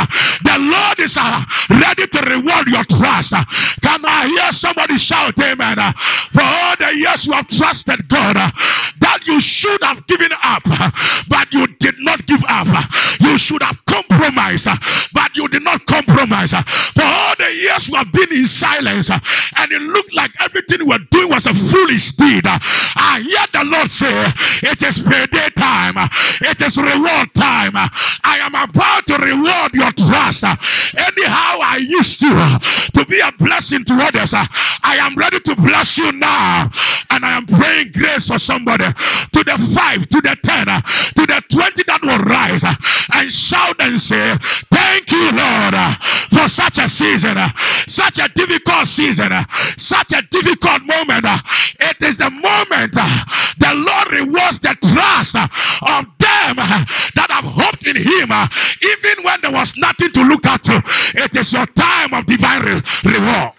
The 0.45 0.57
Lord 0.59 0.99
is 0.99 1.17
uh, 1.19 1.43
ready 1.71 2.07
to 2.07 2.21
reward 2.31 2.67
your 2.67 2.85
trust. 2.85 3.35
Can 3.83 4.01
I 4.05 4.27
hear 4.29 4.53
somebody 4.53 4.97
shout 4.97 5.39
amen? 5.41 5.77
For 6.33 6.43
all 6.43 6.77
the 6.77 6.95
years 6.97 7.27
you 7.27 7.33
have 7.33 7.49
trusted 7.49 8.09
God 8.09 8.37
that 8.37 9.21
you 9.27 9.41
should 9.41 9.83
have 9.83 10.07
given 10.07 10.31
up, 10.45 10.63
but 11.29 11.53
you 11.53 11.67
did 11.79 11.95
not 11.99 12.25
give 12.27 12.43
up. 12.49 12.69
You 13.21 13.37
should 13.39 13.63
have 13.63 13.85
compromised, 13.91 14.67
uh, 14.69 14.77
but 15.13 15.35
you 15.37 15.49
did 15.49 15.63
not 15.65 15.85
compromise. 15.87 16.53
Uh, 16.55 16.63
for 16.63 17.03
all 17.05 17.35
the 17.39 17.53
years 17.55 17.91
we 17.91 17.97
have 17.99 18.13
been 18.13 18.33
in 18.33 18.47
silence, 18.47 19.11
uh, 19.11 19.19
and 19.59 19.73
it 19.73 19.83
looked 19.83 20.15
like 20.15 20.31
everything 20.41 20.81
we 20.81 20.87
were 20.87 21.05
doing 21.11 21.31
was 21.31 21.47
a 21.47 21.55
foolish 21.55 22.13
deed. 22.13 22.45
I 22.47 23.21
hear 23.23 23.47
the 23.53 23.69
Lord 23.71 23.91
say, 23.91 24.13
It 24.63 24.83
is 24.83 25.01
payday 25.03 25.51
time, 25.57 25.95
it 26.43 26.63
is 26.63 26.79
reward 26.79 27.35
time. 27.35 27.73
I 27.77 28.39
am 28.43 28.55
about 28.55 29.07
to 29.09 29.17
reward 29.19 29.75
your 29.75 29.93
trust. 29.93 30.45
Anyhow, 30.45 31.59
I 31.63 31.79
used 31.83 32.21
to 32.21 32.31
to 32.95 33.07
be 33.07 33.21
a 33.21 33.33
blessing 33.33 33.85
to 33.87 33.95
others. 33.95 34.35
I 34.35 34.97
am 35.01 35.17
ready 35.17 35.41
to 35.41 35.57
bless 35.57 35.99
you 35.99 36.13
now, 36.13 36.69
and 37.11 37.25
I 37.25 37.37
am 37.37 37.47
praying 37.47 37.93
grace 37.93 38.29
for 38.29 38.39
somebody 38.39 38.85
to 38.87 39.41
the 39.45 39.57
five, 39.75 40.09
to 40.09 40.21
the 40.21 40.37
ten, 40.45 40.67
to 40.67 41.27
the 41.27 41.43
twenty 41.51 41.83
that 41.85 42.01
will 42.03 42.19
rise 42.25 42.65
and 43.15 43.33
shout 43.33 43.80
and 43.81 44.01
say, 44.01 44.31
eh? 44.33 44.37
Thank 44.71 45.11
you, 45.13 45.31
Lord. 45.33 45.75
Uh, 45.75 45.95
for 46.31 46.49
such 46.49 46.79
a 46.79 46.89
season, 46.89 47.37
uh, 47.39 47.49
such 47.87 48.19
a 48.19 48.29
difficult 48.29 48.87
season, 48.87 49.33
such 49.77 50.13
a 50.13 50.23
difficult 50.31 50.83
moment. 50.83 51.25
It 51.81 52.03
is 52.03 52.17
the 52.19 52.31
moment 52.31 52.93
the 52.93 53.73
Lord 53.75 54.13
rewards 54.13 54.61
the 54.61 54.75
trust 54.81 55.37
of 55.37 56.05
them 56.19 56.57
that 56.57 57.27
have 57.31 57.45
hoped 57.45 57.87
in 57.87 57.97
Him, 57.97 58.31
even 58.83 59.25
when 59.25 59.41
there 59.43 59.53
was 59.53 59.77
nothing 59.77 60.13
to 60.13 60.23
look 60.25 60.47
at. 60.47 60.67
It 61.15 61.37
is 61.37 61.53
your 61.53 61.67
time 61.67 62.15
of 62.15 62.27
divine 62.27 62.63
re- 62.63 62.83
reward. 63.05 63.53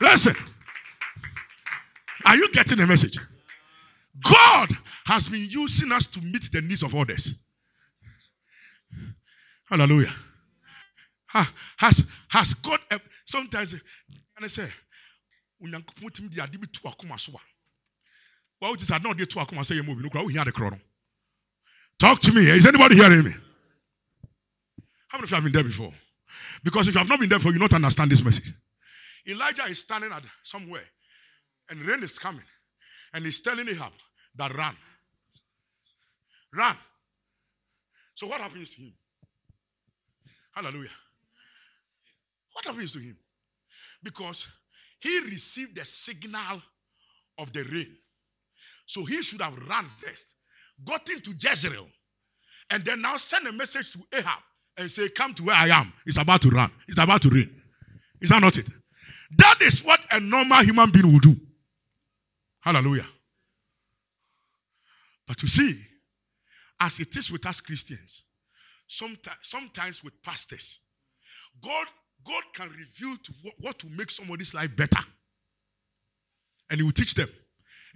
Listen, 0.00 0.34
are 2.26 2.36
you 2.36 2.50
getting 2.52 2.78
the 2.78 2.86
message? 2.86 3.18
God 4.24 4.68
has 5.06 5.28
been 5.28 5.46
using 5.48 5.92
us 5.92 6.06
to 6.06 6.20
meet 6.20 6.50
the 6.52 6.60
needs 6.60 6.82
of 6.82 6.94
others. 6.94 7.34
Hallelujah. 9.68 10.12
Ha, 11.26 11.52
has 11.78 12.08
has 12.28 12.54
God 12.54 12.80
sometimes 13.24 13.72
and 13.72 13.82
I 14.42 14.46
say 14.46 14.68
onyankopɔn 15.62 16.10
tumi 16.10 16.30
de 16.30 16.42
ade 16.42 16.60
bi 16.60 16.66
to 16.70 16.80
akoma 16.80 17.18
so 17.18 17.32
a. 17.32 17.40
Wa 18.60 18.68
wote 18.70 18.80
sɛ 18.80 19.02
talk 21.98 22.20
to 22.20 22.32
me 22.32 22.42
is 22.42 22.66
anybody 22.66 22.96
hearing 22.96 23.24
me? 23.24 23.32
How 25.08 25.18
many 25.18 25.24
of 25.24 25.30
you 25.30 25.34
have 25.36 25.44
been 25.44 25.52
there 25.52 25.64
before? 25.64 25.92
Because 26.64 26.88
if 26.88 26.94
you 26.94 26.98
have 26.98 27.08
not 27.08 27.20
been 27.20 27.28
there 27.28 27.38
before 27.38 27.52
you 27.52 27.58
not 27.58 27.72
understand 27.74 28.10
this 28.10 28.24
message. 28.24 28.52
Elijah 29.26 29.64
is 29.64 29.80
standing 29.80 30.10
at 30.12 30.22
somewhere 30.42 30.82
and 31.70 31.80
rain 31.82 32.02
is 32.02 32.18
coming 32.18 32.44
and 33.14 33.24
he's 33.24 33.40
telling 33.40 33.68
Ahab 33.68 33.92
that 34.36 34.54
run 34.54 34.76
run 36.54 36.76
so 38.14 38.26
what 38.26 38.40
happens 38.40 38.74
to 38.74 38.82
him 38.82 38.92
hallelujah 40.54 40.90
what 42.52 42.64
happens 42.64 42.92
to 42.92 42.98
him 42.98 43.16
because 44.02 44.46
he 45.00 45.18
received 45.20 45.76
the 45.76 45.84
signal 45.84 46.62
of 47.38 47.52
the 47.52 47.64
rain. 47.64 47.96
So 48.86 49.04
he 49.04 49.22
should 49.22 49.40
have 49.40 49.56
run 49.68 49.84
first, 49.84 50.34
gotten 50.84 51.20
to 51.20 51.34
Jezreel, 51.38 51.86
and 52.70 52.84
then 52.84 53.02
now 53.02 53.16
send 53.16 53.46
a 53.46 53.52
message 53.52 53.92
to 53.92 53.98
Ahab 54.12 54.38
and 54.76 54.90
say, 54.90 55.08
Come 55.08 55.34
to 55.34 55.44
where 55.44 55.56
I 55.56 55.68
am. 55.68 55.92
It's 56.06 56.18
about 56.18 56.42
to 56.42 56.50
run. 56.50 56.70
It's 56.88 56.98
about 56.98 57.22
to 57.22 57.30
rain. 57.30 57.50
Is 58.20 58.30
that 58.30 58.40
not 58.40 58.56
it? 58.56 58.66
That 59.38 59.56
is 59.62 59.84
what 59.84 60.00
a 60.10 60.20
normal 60.20 60.62
human 60.62 60.90
being 60.90 61.12
will 61.12 61.18
do. 61.18 61.36
Hallelujah. 62.60 63.06
But 65.26 65.42
you 65.42 65.48
see, 65.48 65.80
as 66.82 67.00
it 67.00 67.16
is 67.16 67.30
with 67.30 67.46
us 67.46 67.60
Christians, 67.60 68.24
sometimes, 68.88 69.38
sometimes 69.42 70.04
with 70.04 70.20
pastors, 70.22 70.80
God 71.62 71.86
God 72.24 72.42
can 72.54 72.68
reveal 72.68 73.16
to 73.16 73.32
what, 73.42 73.54
what 73.58 73.78
to 73.80 73.88
make 73.96 74.10
somebody's 74.10 74.54
life 74.54 74.74
better. 74.76 75.00
And 76.70 76.78
He 76.78 76.84
will 76.84 76.92
teach 76.92 77.14
them. 77.14 77.28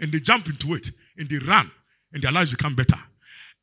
And 0.00 0.10
they 0.12 0.20
jump 0.20 0.46
into 0.46 0.74
it. 0.74 0.90
And 1.16 1.28
they 1.28 1.38
run. 1.38 1.70
And 2.12 2.22
their 2.22 2.32
lives 2.32 2.50
become 2.50 2.74
better. 2.74 2.98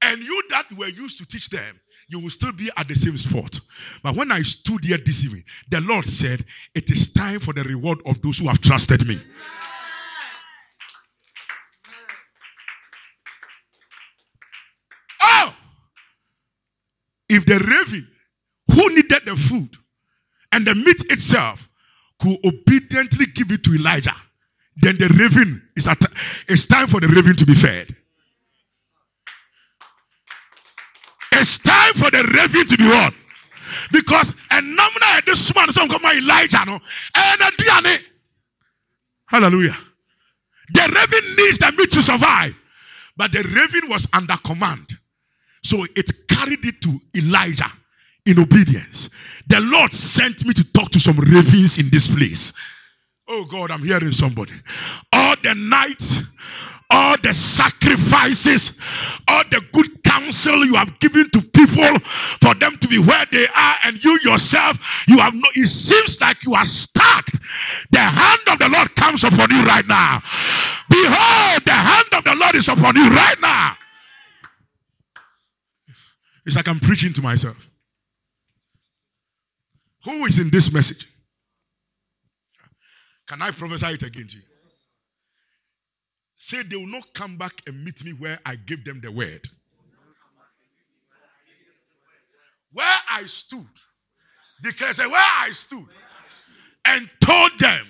And 0.01 0.21
you 0.21 0.43
that 0.49 0.65
were 0.77 0.87
used 0.87 1.19
to 1.19 1.25
teach 1.25 1.49
them, 1.49 1.79
you 2.09 2.19
will 2.19 2.29
still 2.29 2.51
be 2.51 2.69
at 2.75 2.87
the 2.87 2.95
same 2.95 3.17
spot. 3.17 3.59
But 4.03 4.15
when 4.15 4.31
I 4.31 4.41
stood 4.41 4.83
here 4.83 4.97
this 4.97 5.23
evening, 5.23 5.43
the 5.69 5.81
Lord 5.81 6.05
said, 6.05 6.43
It 6.75 6.89
is 6.89 7.13
time 7.13 7.39
for 7.39 7.53
the 7.53 7.63
reward 7.63 7.99
of 8.05 8.21
those 8.21 8.39
who 8.39 8.47
have 8.47 8.59
trusted 8.59 9.07
me. 9.07 9.17
Oh! 15.21 15.55
If 17.33 17.47
the 17.47 17.57
raven 17.57 18.07
who 18.71 18.89
needed 18.89 19.25
the 19.25 19.35
food 19.35 19.69
and 20.51 20.65
the 20.67 20.75
meat 20.75 21.11
itself 21.11 21.67
could 22.19 22.37
obediently 22.45 23.25
give 23.33 23.51
it 23.51 23.63
to 23.63 23.73
Elijah, 23.73 24.15
then 24.77 24.97
the 24.97 25.07
raven 25.19 25.67
is 25.75 25.87
at, 25.87 25.99
it's 26.47 26.67
time 26.67 26.87
for 26.87 26.99
the 26.99 27.07
raven 27.07 27.35
to 27.35 27.45
be 27.45 27.55
fed. 27.55 27.95
It's 31.31 31.57
time 31.57 31.93
for 31.93 32.11
the 32.11 32.23
raven 32.23 32.67
to 32.67 32.77
be 32.77 32.87
what? 32.87 33.13
Because 33.91 34.39
a 34.51 34.61
number 34.61 34.99
this 35.25 35.55
man 35.55 35.71
some 35.71 35.89
come 35.89 36.05
Elijah 36.05 36.63
no 36.67 36.79
and 37.15 37.41
a. 37.41 37.99
Hallelujah. 39.25 39.77
The 40.73 40.81
raven 40.81 41.35
needs 41.37 41.57
the 41.57 41.71
meat 41.71 41.91
to 41.91 42.01
survive, 42.03 42.55
but 43.17 43.31
the 43.31 43.41
raven 43.41 43.89
was 43.89 44.07
under 44.13 44.37
command, 44.37 44.89
so 45.63 45.83
it 45.95 46.11
carried 46.27 46.63
it 46.63 46.81
to 46.81 46.99
Elijah 47.15 47.71
in 48.25 48.39
obedience. 48.39 49.09
The 49.47 49.59
Lord 49.59 49.93
sent 49.93 50.45
me 50.45 50.53
to 50.53 50.73
talk 50.73 50.89
to 50.91 50.99
some 50.99 51.17
ravens 51.17 51.77
in 51.77 51.89
this 51.89 52.13
place. 52.13 52.53
Oh 53.27 53.45
God, 53.45 53.71
I'm 53.71 53.83
hearing 53.83 54.11
somebody. 54.11 54.53
All 55.13 55.35
the 55.43 55.55
night, 55.55 56.03
all 56.89 57.15
the 57.23 57.33
sacrifices, 57.33 58.79
all 59.27 59.43
the 59.49 59.61
good 59.71 60.03
counsel 60.03 60.65
you 60.65 60.75
have 60.75 60.99
given 60.99 61.29
to 61.31 61.41
people 61.41 61.99
for 61.99 62.53
them 62.55 62.77
to 62.77 62.87
be 62.87 62.99
where 62.99 63.25
they 63.31 63.47
are, 63.47 63.75
and 63.85 64.03
you 64.03 64.19
yourself, 64.23 65.05
you 65.07 65.17
have 65.17 65.33
no, 65.33 65.47
it 65.55 65.67
seems 65.67 66.19
like 66.21 66.43
you 66.45 66.53
are 66.53 66.65
stuck. 66.65 67.25
The 67.91 67.99
hand 67.99 68.41
of 68.47 68.59
the 68.59 68.69
Lord 68.69 68.93
comes 68.95 69.23
upon 69.23 69.49
you 69.49 69.63
right 69.63 69.87
now. 69.87 70.21
Behold, 70.89 71.63
the 71.65 71.71
hand 71.71 72.07
of 72.13 72.23
the 72.23 72.35
Lord 72.35 72.55
is 72.55 72.69
upon 72.69 72.95
you 72.95 73.09
right 73.09 73.39
now. 73.41 73.77
It's 76.45 76.55
like 76.55 76.67
I'm 76.67 76.79
preaching 76.79 77.13
to 77.13 77.21
myself. 77.21 77.69
Who 80.05 80.25
is 80.25 80.39
in 80.39 80.49
this 80.49 80.73
message? 80.73 81.07
Can 83.27 83.41
I 83.41 83.51
prophesy 83.51 83.87
it 83.87 84.03
again 84.03 84.27
to 84.27 84.37
you? 84.37 84.43
Say 86.37 86.63
they 86.63 86.75
will 86.75 86.87
not 86.87 87.13
come 87.13 87.37
back 87.37 87.53
and 87.67 87.85
meet 87.85 88.03
me 88.03 88.11
where 88.11 88.37
I 88.45 88.55
gave 88.55 88.83
them 88.83 88.99
the 89.01 89.11
word. 89.11 89.47
Where 92.73 92.97
I 93.09 93.23
stood, 93.23 93.65
declare, 94.61 94.91
say, 94.91 95.07
where 95.07 95.21
I 95.21 95.51
stood 95.51 95.85
and 96.85 97.09
told 97.21 97.51
them 97.59 97.87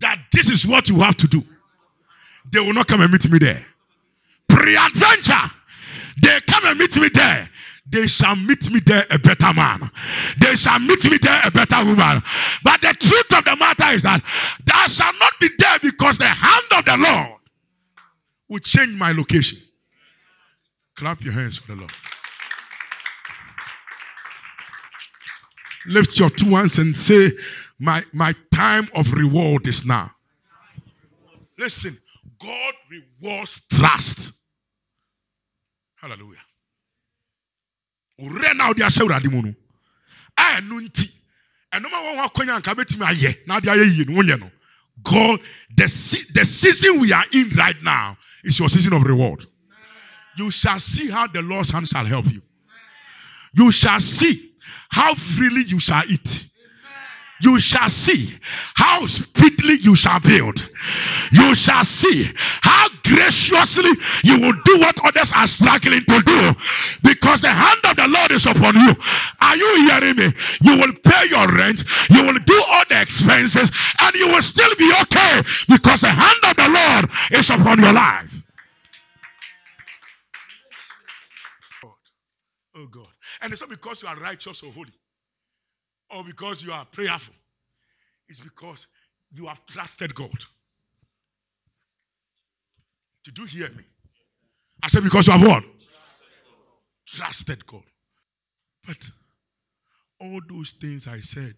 that 0.00 0.18
this 0.32 0.50
is 0.50 0.66
what 0.66 0.88
you 0.88 0.98
have 1.00 1.16
to 1.18 1.28
do. 1.28 1.44
They 2.50 2.60
will 2.60 2.72
not 2.72 2.88
come 2.88 3.00
and 3.02 3.12
meet 3.12 3.30
me 3.30 3.38
there. 3.38 3.64
Pre-adventure, 4.48 5.50
they 6.22 6.40
come 6.46 6.64
and 6.66 6.78
meet 6.78 6.96
me 6.96 7.08
there 7.08 7.48
they 7.86 8.06
shall 8.06 8.34
meet 8.36 8.70
me 8.70 8.80
there 8.80 9.04
a 9.10 9.18
better 9.18 9.52
man. 9.52 9.90
They 10.40 10.56
shall 10.56 10.78
meet 10.78 11.04
me 11.10 11.18
there 11.18 11.40
a 11.44 11.50
better 11.50 11.84
woman. 11.84 12.22
But 12.62 12.80
the 12.80 12.94
truth 12.98 13.38
of 13.38 13.44
the 13.44 13.56
matter 13.56 13.94
is 13.94 14.02
that 14.02 14.22
thou 14.64 14.86
shall 14.86 15.12
not 15.18 15.32
be 15.38 15.48
there 15.58 15.78
because 15.80 16.18
the 16.18 16.26
hand 16.26 16.64
of 16.78 16.84
the 16.86 16.96
Lord 16.96 17.40
will 18.48 18.60
change 18.60 18.98
my 18.98 19.12
location. 19.12 19.58
Clap 20.96 21.22
your 21.22 21.34
hands 21.34 21.58
for 21.58 21.72
the 21.72 21.78
Lord. 21.80 21.92
Lift 25.86 26.18
your 26.18 26.30
two 26.30 26.50
hands 26.54 26.78
and 26.78 26.96
say, 26.96 27.30
My, 27.78 28.02
my 28.14 28.32
time 28.54 28.88
of 28.94 29.12
reward 29.12 29.66
is 29.66 29.84
now. 29.84 30.10
Listen, 31.58 31.98
God 32.40 32.74
rewards 32.90 33.66
trust. 33.68 34.40
Hallelujah. 36.04 36.44
owurɛ 38.20 38.54
na 38.56 38.68
ɔde 38.70 38.82
ahyɛ 38.84 39.00
awurade 39.00 39.30
mu 39.30 39.40
no. 39.42 39.54
A 40.36 40.60
ɛno 40.60 40.80
nti 40.84 41.10
ɛnom 41.72 41.92
a 41.96 41.98
wɔn 42.04 42.16
ho 42.18 42.28
akɔnya 42.28 42.60
nka 42.60 42.74
bɛtumi 42.76 43.04
ayɛ 43.08 43.46
na 43.46 43.56
ade 43.56 43.68
ayɛ 43.72 43.84
yie 43.96 44.04
no 44.04 44.12
wonyɛ 44.20 44.38
no. 44.40 44.50
God 45.02 45.40
the, 45.76 45.84
the 46.34 46.44
season 46.44 47.00
we 47.00 47.10
are 47.12 47.24
in 47.32 47.48
right 47.56 47.82
now 47.82 48.18
is 48.44 48.58
your 48.58 48.68
season 48.68 48.92
of 48.92 49.02
reward. 49.04 49.46
You 50.36 50.50
shall 50.50 50.78
see 50.78 51.08
how 51.08 51.26
the 51.26 51.40
lord's 51.40 51.70
hand 51.70 51.88
shall 51.88 52.04
help 52.04 52.26
you. 52.30 52.42
You 53.54 53.72
shall 53.72 53.98
see 53.98 54.52
how 54.90 55.14
freely 55.14 55.62
you 55.64 55.80
shall 55.80 56.04
eat 56.06 56.48
you 57.42 57.58
shall 57.58 57.88
see 57.88 58.30
how 58.74 59.06
speedily 59.06 59.76
you 59.80 59.96
shall 59.96 60.20
build. 60.20 60.58
You 61.32 61.54
shall 61.54 61.84
see 61.84 62.30
how 62.62 62.88
graciously 63.02 63.90
you 64.24 64.40
will 64.40 64.54
do 64.64 64.78
what 64.80 64.98
others 65.04 65.32
are 65.34 65.46
struggling 65.46 66.04
to 66.04 66.22
do 66.22 66.54
because 67.02 67.40
the 67.42 67.50
hand 67.50 67.80
of 67.84 67.96
the 67.96 68.08
Lord 68.08 68.30
is 68.30 68.46
upon 68.46 68.74
you. 68.76 68.94
Are 69.40 69.56
you 69.56 69.88
hearing 69.88 70.16
me? 70.16 70.32
You 70.62 70.78
will 70.78 70.92
pay 71.04 71.28
your 71.28 71.48
rent, 71.52 71.82
you 72.10 72.22
will 72.24 72.38
do 72.38 72.62
all 72.68 72.84
the 72.88 73.00
expenses, 73.00 73.70
and 74.00 74.14
you 74.14 74.28
will 74.28 74.42
still 74.42 74.74
be 74.78 74.92
okay 75.02 75.42
because 75.68 76.00
the 76.02 76.10
hand 76.10 76.38
of 76.44 76.56
the 76.56 76.68
Lord 76.68 77.10
is 77.32 77.50
upon 77.50 77.80
your 77.80 77.92
life. 77.92 78.42
Oh 82.76 82.86
God. 82.86 83.08
And 83.42 83.52
it's 83.52 83.60
not 83.62 83.70
because 83.70 84.02
you 84.02 84.08
are 84.08 84.16
righteous 84.16 84.62
or 84.62 84.72
holy 84.72 84.92
or 86.10 86.24
because 86.24 86.64
you 86.64 86.72
are 86.72 86.84
prayerful. 86.84 87.34
It's 88.28 88.40
because 88.40 88.86
you 89.32 89.46
have 89.46 89.64
trusted 89.66 90.14
God. 90.14 90.44
Did 93.24 93.38
you 93.38 93.46
hear 93.46 93.68
me? 93.70 93.84
I 94.82 94.88
said, 94.88 95.02
because 95.02 95.26
you 95.26 95.32
have 95.32 95.46
what? 95.46 95.64
Trusted 97.06 97.66
God. 97.66 97.82
But 98.86 99.08
all 100.20 100.40
those 100.48 100.72
things 100.72 101.08
I 101.08 101.20
said, 101.20 101.54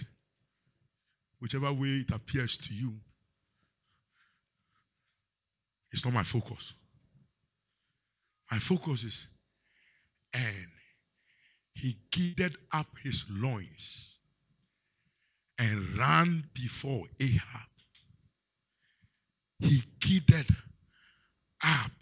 whichever 1.41 1.73
way 1.73 1.89
it 1.89 2.11
appears 2.13 2.57
to 2.59 2.75
you, 2.75 2.95
it's 5.93 6.05
not 6.05 6.15
my 6.15 6.23
focus. 6.23 6.73
My 8.51 8.59
focus 8.59 9.03
is, 9.03 9.27
and 10.35 10.67
he 11.75 11.97
girded 12.11 12.57
up 12.73 12.87
his 13.03 13.25
loins 13.31 14.19
and 15.59 15.99
ran 15.99 16.45
before 16.55 17.05
Ahab. 17.21 17.69
He 19.61 19.83
girded 20.01 20.51
up 21.65 21.93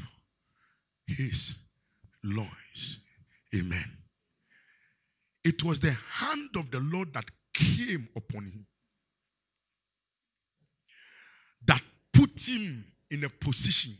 his 1.06 1.58
loins. 2.24 3.00
Amen. 3.54 3.84
it 5.44 5.62
was 5.64 5.80
the 5.80 5.92
hand 5.92 6.50
of 6.56 6.70
the 6.70 6.80
Lord 6.80 7.12
that 7.14 7.24
came 7.54 8.08
upon 8.16 8.46
him, 8.46 8.66
that 11.66 11.82
put 12.12 12.48
him 12.48 12.84
in 13.10 13.24
a 13.24 13.28
position 13.28 13.94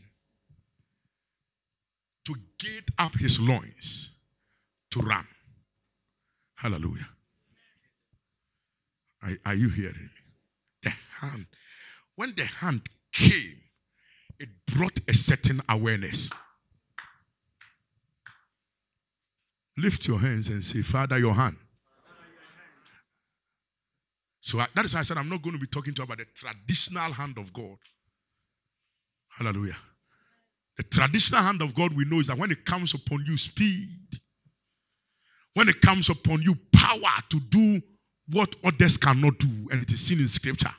to 2.25 2.35
get 2.59 2.85
up 2.99 3.15
his 3.15 3.39
loins 3.39 4.11
to 4.91 4.99
run. 5.01 5.27
Hallelujah. 6.55 7.07
Are, 9.25 9.31
are 9.47 9.55
you 9.55 9.69
hearing 9.69 9.93
me? 9.95 10.09
The 10.83 10.93
hand. 11.19 11.45
When 12.15 12.33
the 12.35 12.45
hand 12.45 12.81
came, 13.11 13.57
it 14.39 14.49
brought 14.67 14.97
a 15.09 15.13
certain 15.13 15.61
awareness. 15.67 16.29
Lift 19.77 20.07
your 20.07 20.19
hands 20.19 20.47
and 20.49 20.63
say, 20.63 20.81
Father, 20.81 21.17
your 21.17 21.33
hand. 21.33 21.57
So 24.41 24.59
I, 24.59 24.67
that 24.75 24.85
is 24.85 24.93
why 24.93 24.99
I 24.99 25.03
said 25.03 25.17
I'm 25.17 25.27
not 25.27 25.41
going 25.41 25.55
to 25.55 25.59
be 25.59 25.67
talking 25.67 25.93
to 25.95 26.01
you 26.01 26.03
about 26.03 26.19
the 26.19 26.25
traditional 26.35 27.11
hand 27.11 27.37
of 27.39 27.51
God. 27.51 27.77
Hallelujah. 29.29 29.75
The 30.77 30.83
traditional 30.83 31.41
hand 31.41 31.61
of 31.61 31.73
God 31.73 31.93
we 31.93 32.05
know 32.05 32.19
is 32.19 32.27
that 32.27 32.37
when 32.37 32.51
it 32.51 32.63
comes 32.63 32.93
upon 32.93 33.25
you, 33.25 33.37
speed. 33.37 33.89
When 35.55 35.67
it 35.67 35.81
comes 35.81 36.09
upon 36.09 36.41
you, 36.41 36.55
power 36.71 37.15
to 37.29 37.39
do 37.39 37.81
what 38.29 38.55
others 38.63 38.97
cannot 38.97 39.37
do, 39.37 39.69
and 39.71 39.81
it 39.81 39.91
is 39.91 39.99
seen 39.99 40.19
in 40.19 40.27
scripture. 40.27 40.73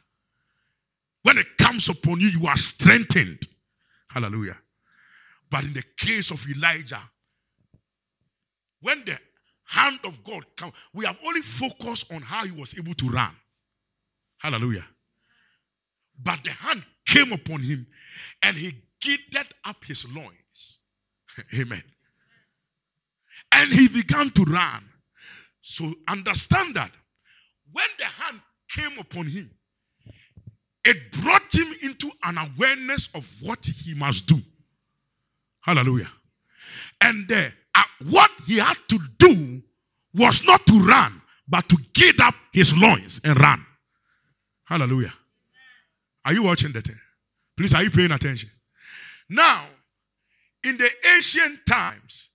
When 1.22 1.38
it 1.38 1.46
comes 1.59 1.88
upon 1.88 2.20
you, 2.20 2.28
you 2.28 2.46
are 2.46 2.56
strengthened. 2.56 3.42
Hallelujah. 4.09 4.56
But 5.50 5.64
in 5.64 5.72
the 5.72 5.82
case 5.96 6.30
of 6.30 6.44
Elijah, 6.48 7.02
when 8.80 9.04
the 9.04 9.18
hand 9.64 10.00
of 10.04 10.22
God 10.24 10.44
comes, 10.56 10.72
we 10.92 11.04
have 11.06 11.18
only 11.26 11.40
focused 11.40 12.12
on 12.12 12.22
how 12.22 12.44
he 12.44 12.52
was 12.52 12.76
able 12.78 12.94
to 12.94 13.09
run. 13.09 13.35
Hallelujah. 14.38 14.87
But 16.22 16.42
the 16.44 16.50
hand 16.50 16.85
came 17.06 17.32
upon 17.32 17.61
him 17.62 17.87
and 18.42 18.56
he 18.56 18.72
girded 19.04 19.52
up 19.64 19.85
his 19.85 20.06
loins. 20.14 20.78
Amen. 21.59 21.82
And 23.52 23.72
he 23.72 23.88
began 23.88 24.30
to 24.30 24.44
run. 24.44 24.85
So 25.62 25.92
understand 26.09 26.76
that 26.76 26.90
when 27.72 27.87
the 27.98 28.05
hand 28.05 28.40
came 28.68 28.98
upon 28.98 29.26
him, 29.26 29.50
it 30.85 31.12
brought 31.22 31.55
him 31.55 31.66
into 31.83 32.11
an 32.22 32.38
awareness 32.38 33.09
of 33.14 33.29
what 33.42 33.64
he 33.66 33.94
must 33.94 34.26
do. 34.26 34.40
Hallelujah. 35.61 36.11
And 37.00 37.31
uh, 37.31 37.42
uh, 37.74 37.83
what 38.09 38.31
he 38.46 38.59
had 38.59 38.76
to 38.88 38.98
do 39.18 39.62
was 40.14 40.44
not 40.46 40.64
to 40.66 40.81
run, 40.81 41.20
but 41.48 41.68
to 41.68 41.76
get 41.92 42.20
up 42.20 42.35
his 42.52 42.76
loins 42.76 43.20
and 43.24 43.38
run. 43.38 43.64
Hallelujah. 44.64 45.12
Are 46.24 46.33
you 46.33 46.42
watching 46.44 46.72
thing? 46.72 46.96
Please, 47.57 47.74
are 47.74 47.83
you 47.83 47.90
paying 47.90 48.12
attention? 48.12 48.50
Now, 49.29 49.64
in 50.64 50.76
the 50.76 50.88
ancient 51.14 51.66
times, 51.66 52.31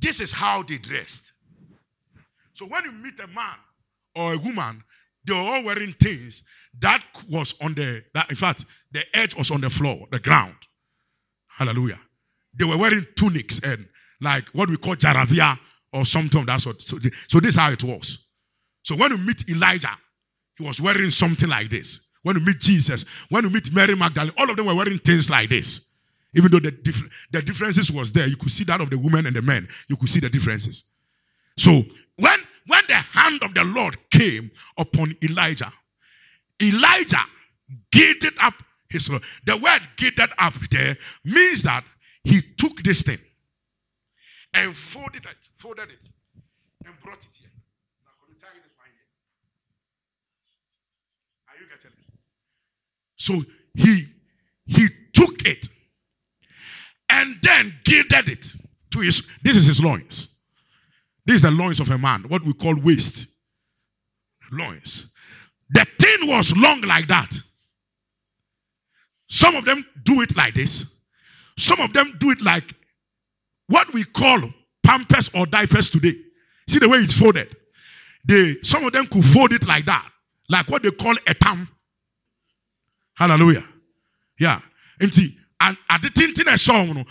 this 0.00 0.20
is 0.20 0.32
how 0.32 0.62
they 0.62 0.78
dressed. 0.78 1.32
So 2.54 2.66
when 2.66 2.84
you 2.84 2.92
meet 2.92 3.18
a 3.20 3.26
man 3.26 3.56
or 4.16 4.34
a 4.34 4.38
woman, 4.38 4.82
they 5.26 5.34
were 5.34 5.40
all 5.40 5.64
wearing 5.64 5.92
things 5.94 6.44
that 6.80 7.02
was 7.30 7.54
on 7.62 7.74
the, 7.74 8.04
that, 8.14 8.30
in 8.30 8.36
fact, 8.36 8.66
the 8.92 9.04
edge 9.16 9.36
was 9.36 9.50
on 9.50 9.60
the 9.60 9.70
floor, 9.70 10.06
the 10.12 10.20
ground. 10.20 10.56
Hallelujah. 11.48 12.00
They 12.58 12.64
were 12.64 12.78
wearing 12.78 13.06
tunics 13.16 13.62
and 13.64 13.86
like 14.20 14.48
what 14.50 14.68
we 14.70 14.76
call 14.78 14.96
jaravia 14.96 15.58
or 15.92 16.06
something 16.06 16.40
of 16.40 16.46
that 16.46 16.60
sort. 16.62 16.82
So, 16.82 16.98
so 17.28 17.40
this 17.40 17.50
is 17.50 17.60
how 17.60 17.70
it 17.70 17.84
was. 17.84 18.26
So 18.82 18.96
when 18.96 19.12
you 19.12 19.18
meet 19.18 19.48
Elijah, 19.50 19.96
he 20.58 20.66
was 20.66 20.80
wearing 20.80 21.10
something 21.10 21.48
like 21.48 21.70
this. 21.70 22.08
When 22.22 22.36
you 22.36 22.44
meet 22.44 22.60
Jesus, 22.60 23.06
when 23.30 23.44
you 23.44 23.50
meet 23.50 23.72
Mary 23.74 23.94
Magdalene, 23.96 24.32
all 24.38 24.50
of 24.50 24.56
them 24.56 24.66
were 24.66 24.74
wearing 24.74 24.98
things 24.98 25.30
like 25.30 25.50
this. 25.50 25.92
Even 26.34 26.50
though 26.50 26.60
the, 26.60 26.72
dif- 26.72 27.28
the 27.32 27.42
differences 27.42 27.90
was 27.92 28.12
there, 28.12 28.28
you 28.28 28.36
could 28.36 28.50
see 28.50 28.64
that 28.64 28.80
of 28.80 28.90
the 28.90 28.98
women 28.98 29.26
and 29.26 29.36
the 29.36 29.42
men. 29.42 29.68
You 29.88 29.96
could 29.96 30.08
see 30.08 30.20
the 30.20 30.28
differences. 30.28 30.92
So 31.56 31.82
when 32.18 32.38
when 32.66 32.82
the 32.88 32.94
hand 33.26 33.42
of 33.42 33.54
the 33.54 33.64
Lord 33.64 33.96
came 34.10 34.50
upon 34.78 35.14
Elijah, 35.22 35.72
Elijah 36.62 37.24
gathered 37.90 38.34
up 38.40 38.54
his 38.88 39.10
Lord. 39.10 39.22
The 39.46 39.56
word 39.56 39.80
gathered 39.96 40.32
up 40.38 40.54
there 40.70 40.96
means 41.24 41.62
that 41.62 41.84
he 42.24 42.40
took 42.56 42.82
this 42.82 43.02
thing 43.02 43.18
and 44.54 44.74
folded 44.74 45.24
it, 45.24 45.48
folded 45.56 45.90
it, 45.90 46.10
and 46.84 46.94
brought 47.02 47.18
it 47.18 47.34
here. 47.38 47.50
Are 51.48 51.60
you 51.60 51.68
getting 51.68 51.90
it? 51.90 52.14
So 53.16 53.42
he 53.74 54.04
he 54.66 54.88
took 55.12 55.46
it 55.46 55.68
and 57.08 57.36
then 57.42 57.74
gathered 57.84 58.28
it 58.28 58.46
to 58.90 59.00
his 59.00 59.30
this 59.42 59.56
is 59.56 59.66
his 59.66 59.82
loins. 59.82 60.35
This 61.26 61.36
is 61.36 61.42
the 61.42 61.50
loins 61.50 61.80
of 61.80 61.90
a 61.90 61.98
man, 61.98 62.22
what 62.28 62.44
we 62.44 62.52
call 62.52 62.78
waist. 62.80 63.40
Loins. 64.52 65.12
The 65.70 65.84
thing 65.98 66.28
was 66.28 66.56
long 66.56 66.80
like 66.82 67.08
that. 67.08 67.34
Some 69.28 69.56
of 69.56 69.64
them 69.64 69.84
do 70.04 70.22
it 70.22 70.36
like 70.36 70.54
this. 70.54 70.96
Some 71.58 71.80
of 71.80 71.92
them 71.92 72.16
do 72.20 72.30
it 72.30 72.40
like 72.40 72.74
what 73.66 73.92
we 73.92 74.04
call 74.04 74.40
pampers 74.84 75.30
or 75.34 75.46
diapers 75.46 75.90
today. 75.90 76.14
See 76.68 76.78
the 76.78 76.88
way 76.88 76.98
it's 76.98 77.18
folded. 77.18 77.56
They 78.24 78.54
some 78.62 78.84
of 78.84 78.92
them 78.92 79.06
could 79.06 79.24
fold 79.24 79.52
it 79.52 79.66
like 79.66 79.86
that, 79.86 80.08
like 80.48 80.68
what 80.68 80.82
they 80.84 80.90
call 80.92 81.16
a 81.26 81.34
tam. 81.34 81.68
Hallelujah. 83.14 83.64
Yeah. 84.38 84.60
And 85.00 85.12
see, 85.12 85.36
and 85.60 85.76
at 85.88 86.02
the 86.02 86.10
thing 86.10 86.32
a 86.48 86.58
song, 86.58 86.94
no, 86.94 87.04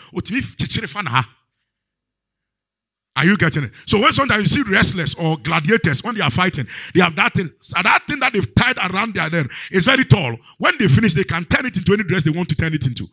are 3.15 3.25
you 3.25 3.37
getting 3.37 3.63
it? 3.63 3.71
So 3.85 3.99
when 3.99 4.11
sometimes 4.11 4.41
you 4.55 4.63
see 4.63 4.69
wrestlers 4.69 5.15
or 5.15 5.37
gladiators 5.37 6.03
when 6.03 6.15
they 6.15 6.21
are 6.21 6.31
fighting, 6.31 6.67
they 6.93 7.01
have 7.01 7.15
that 7.15 7.33
thing. 7.33 7.49
That 7.81 8.03
thing 8.07 8.19
that 8.19 8.33
they've 8.33 8.55
tied 8.55 8.77
around 8.77 9.13
their 9.13 9.29
neck 9.29 9.47
is 9.71 9.85
very 9.85 10.03
tall. 10.03 10.35
When 10.57 10.73
they 10.79 10.87
finish, 10.87 11.13
they 11.13 11.23
can 11.23 11.45
turn 11.45 11.65
it 11.65 11.77
into 11.77 11.93
any 11.93 12.03
dress 12.03 12.23
they 12.23 12.31
want 12.31 12.49
to 12.49 12.55
turn 12.55 12.73
it 12.73 12.85
into. 12.85 13.07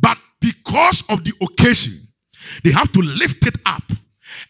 But 0.00 0.18
because 0.40 1.02
of 1.08 1.24
the 1.24 1.32
occasion, 1.42 2.00
they 2.64 2.70
have 2.72 2.90
to 2.92 3.00
lift 3.00 3.46
it 3.46 3.56
up 3.66 3.82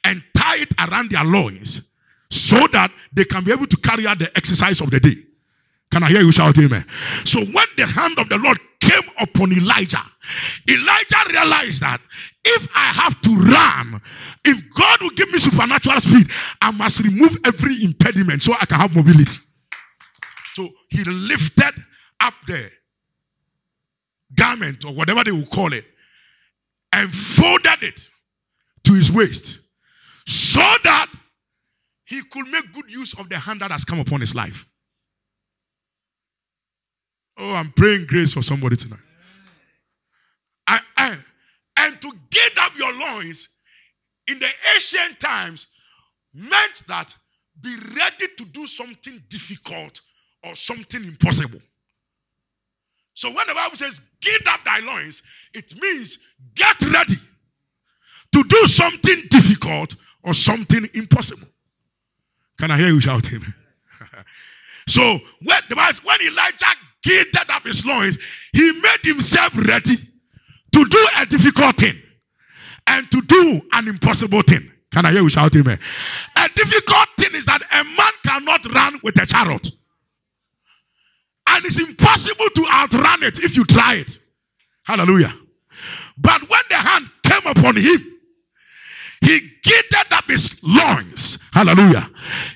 and 0.04 0.22
tie 0.36 0.58
it 0.58 0.72
around 0.78 1.10
their 1.10 1.24
loins 1.24 1.92
so 2.30 2.66
that 2.72 2.90
they 3.12 3.24
can 3.24 3.44
be 3.44 3.52
able 3.52 3.66
to 3.66 3.76
carry 3.78 4.06
out 4.06 4.18
the 4.18 4.30
exercise 4.36 4.80
of 4.80 4.90
the 4.90 5.00
day. 5.00 5.14
Can 5.92 6.02
I 6.02 6.08
hear 6.08 6.20
you 6.20 6.32
shout 6.32 6.58
amen? 6.58 6.84
So 7.24 7.40
when 7.40 7.66
the 7.76 7.86
hand 7.86 8.18
of 8.18 8.28
the 8.28 8.38
Lord 8.38 8.58
came 8.80 9.10
upon 9.20 9.52
Elijah, 9.52 10.02
Elijah 10.68 11.16
realized 11.30 11.82
that 11.82 12.00
if 12.44 12.68
I 12.74 12.92
have 12.92 13.20
to 13.22 13.30
run, 13.30 14.00
if 14.44 14.74
God 14.74 15.00
will 15.00 15.10
give 15.10 15.30
me 15.32 15.38
supernatural 15.38 16.00
speed, 16.00 16.28
I 16.60 16.70
must 16.72 17.02
remove 17.04 17.36
every 17.44 17.82
impediment 17.84 18.42
so 18.42 18.52
I 18.54 18.66
can 18.66 18.78
have 18.78 18.94
mobility. 18.94 19.40
So 20.54 20.68
he 20.90 21.04
lifted 21.04 21.74
up 22.20 22.34
the 22.46 22.70
garment 24.36 24.84
or 24.84 24.92
whatever 24.92 25.24
they 25.24 25.32
will 25.32 25.46
call 25.46 25.72
it 25.72 25.84
and 26.92 27.10
folded 27.10 27.82
it 27.82 28.00
to 28.84 28.92
his 28.94 29.10
waist 29.12 29.60
so 30.26 30.60
that 30.84 31.08
he 32.04 32.22
could 32.30 32.48
make 32.48 32.72
good 32.72 32.90
use 32.90 33.18
of 33.18 33.28
the 33.28 33.38
hand 33.38 33.60
that 33.60 33.70
has 33.70 33.84
come 33.84 34.00
upon 34.00 34.20
his 34.20 34.34
life. 34.34 34.66
Oh, 37.38 37.52
I'm 37.52 37.72
praying 37.72 38.06
grace 38.06 38.32
for 38.32 38.42
somebody 38.42 38.76
tonight. 38.76 39.00
And, 40.68 40.80
and, 40.96 41.24
and 41.78 42.00
to 42.00 42.12
get 42.30 42.58
up 42.58 42.76
your 42.76 42.92
loins 42.92 43.48
in 44.26 44.38
the 44.38 44.48
ancient 44.74 45.20
times 45.20 45.68
meant 46.34 46.82
that 46.88 47.14
be 47.60 47.74
ready 47.94 48.26
to 48.36 48.44
do 48.46 48.66
something 48.66 49.22
difficult 49.28 50.00
or 50.44 50.54
something 50.54 51.04
impossible. 51.04 51.60
So 53.14 53.32
when 53.32 53.46
the 53.46 53.54
Bible 53.54 53.76
says, 53.76 54.00
get 54.20 54.46
up 54.46 54.62
thy 54.64 54.80
loins, 54.80 55.22
it 55.54 55.74
means 55.80 56.18
get 56.54 56.80
ready 56.82 57.16
to 58.32 58.44
do 58.44 58.66
something 58.66 59.22
difficult 59.30 59.94
or 60.22 60.34
something 60.34 60.86
impossible. 60.94 61.48
Can 62.58 62.70
I 62.70 62.78
hear 62.78 62.88
you 62.88 63.00
shout 63.00 63.26
amen? 63.32 63.54
So 64.86 65.18
when, 65.42 65.60
when 66.04 66.20
Elijah 66.22 66.66
gathered 67.02 67.50
up 67.50 67.64
his 67.64 67.84
loins, 67.84 68.18
he 68.52 68.72
made 68.80 69.02
himself 69.02 69.56
ready 69.66 69.96
to 69.96 70.84
do 70.84 71.08
a 71.18 71.26
difficult 71.26 71.76
thing 71.76 72.00
and 72.86 73.10
to 73.10 73.20
do 73.22 73.60
an 73.72 73.88
impossible 73.88 74.42
thing. 74.42 74.70
Can 74.92 75.04
I 75.04 75.12
hear 75.12 75.22
you 75.22 75.28
shout 75.28 75.54
amen? 75.56 75.78
A 76.36 76.48
difficult 76.54 77.08
thing 77.18 77.34
is 77.34 77.46
that 77.46 77.62
a 77.72 77.84
man 77.84 78.12
cannot 78.24 78.64
run 78.72 79.00
with 79.02 79.20
a 79.20 79.26
chariot. 79.26 79.68
And 81.48 81.64
it's 81.64 81.78
impossible 81.78 82.46
to 82.54 82.66
outrun 82.72 83.22
it 83.22 83.38
if 83.40 83.56
you 83.56 83.64
try 83.64 83.94
it. 83.94 84.18
Hallelujah. 84.84 85.32
But 86.18 86.48
when 86.48 86.60
the 86.70 86.76
hand 86.76 87.10
came 87.22 87.46
upon 87.46 87.76
him, 87.76 88.15
he 89.20 89.40
girded 89.64 90.12
up 90.12 90.24
his 90.28 90.60
loins. 90.62 91.42
Hallelujah. 91.52 92.08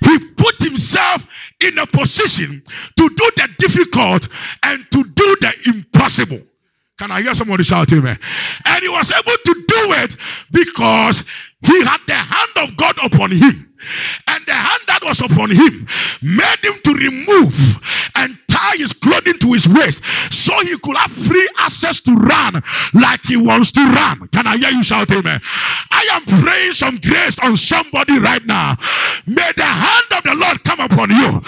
He 0.04 0.18
put 0.36 0.60
himself 0.60 1.26
in 1.60 1.78
a 1.78 1.86
position 1.86 2.62
to 2.96 3.08
do 3.08 3.30
the 3.36 3.48
difficult 3.58 4.28
and 4.64 4.84
to 4.90 5.04
do 5.04 5.36
the 5.40 5.54
impossible. 5.66 6.40
Can 6.98 7.10
I 7.10 7.22
hear 7.22 7.34
somebody 7.34 7.64
shout 7.64 7.92
amen? 7.92 8.18
And 8.66 8.82
he 8.82 8.88
was 8.88 9.10
able 9.10 9.36
to 9.44 9.54
do 9.54 9.92
it 10.04 10.16
because 10.52 11.26
he 11.62 11.84
had 11.84 12.00
the 12.06 12.14
hand 12.14 12.68
of 12.68 12.76
God 12.76 12.96
upon 13.04 13.30
him. 13.30 13.66
And 14.28 14.44
the 14.46 14.52
hand 14.52 14.82
that 14.88 15.00
was 15.02 15.20
upon 15.20 15.50
him 15.50 15.86
made 16.22 16.60
him 16.62 16.74
to 16.84 16.92
remove 16.92 18.10
and 18.16 18.36
tie 18.48 18.76
his 18.76 18.92
clothing 18.92 19.38
to 19.38 19.52
his 19.52 19.66
waist 19.68 20.04
so 20.32 20.52
he 20.60 20.76
could 20.78 20.96
have 20.96 21.10
free 21.10 21.48
access 21.58 22.00
to 22.00 22.12
run 22.14 22.62
like 22.92 23.24
he 23.24 23.36
wants 23.36 23.72
to 23.72 23.80
run. 23.80 24.28
Can 24.28 24.46
I 24.46 24.58
hear 24.58 24.70
you 24.70 24.82
shout 24.82 25.10
amen? 25.10 25.40
I 25.90 26.06
am 26.12 26.24
praying 26.42 26.72
some 26.72 26.98
grace 26.98 27.38
on 27.38 27.56
somebody 27.56 28.18
right 28.18 28.44
now. 28.44 28.76
May 29.26 29.50
the 29.56 29.64
hand 29.64 30.06
of 30.12 30.22
the 30.24 30.34
Lord 30.34 30.62
come 30.64 30.80
upon 30.80 31.10
you 31.10 31.40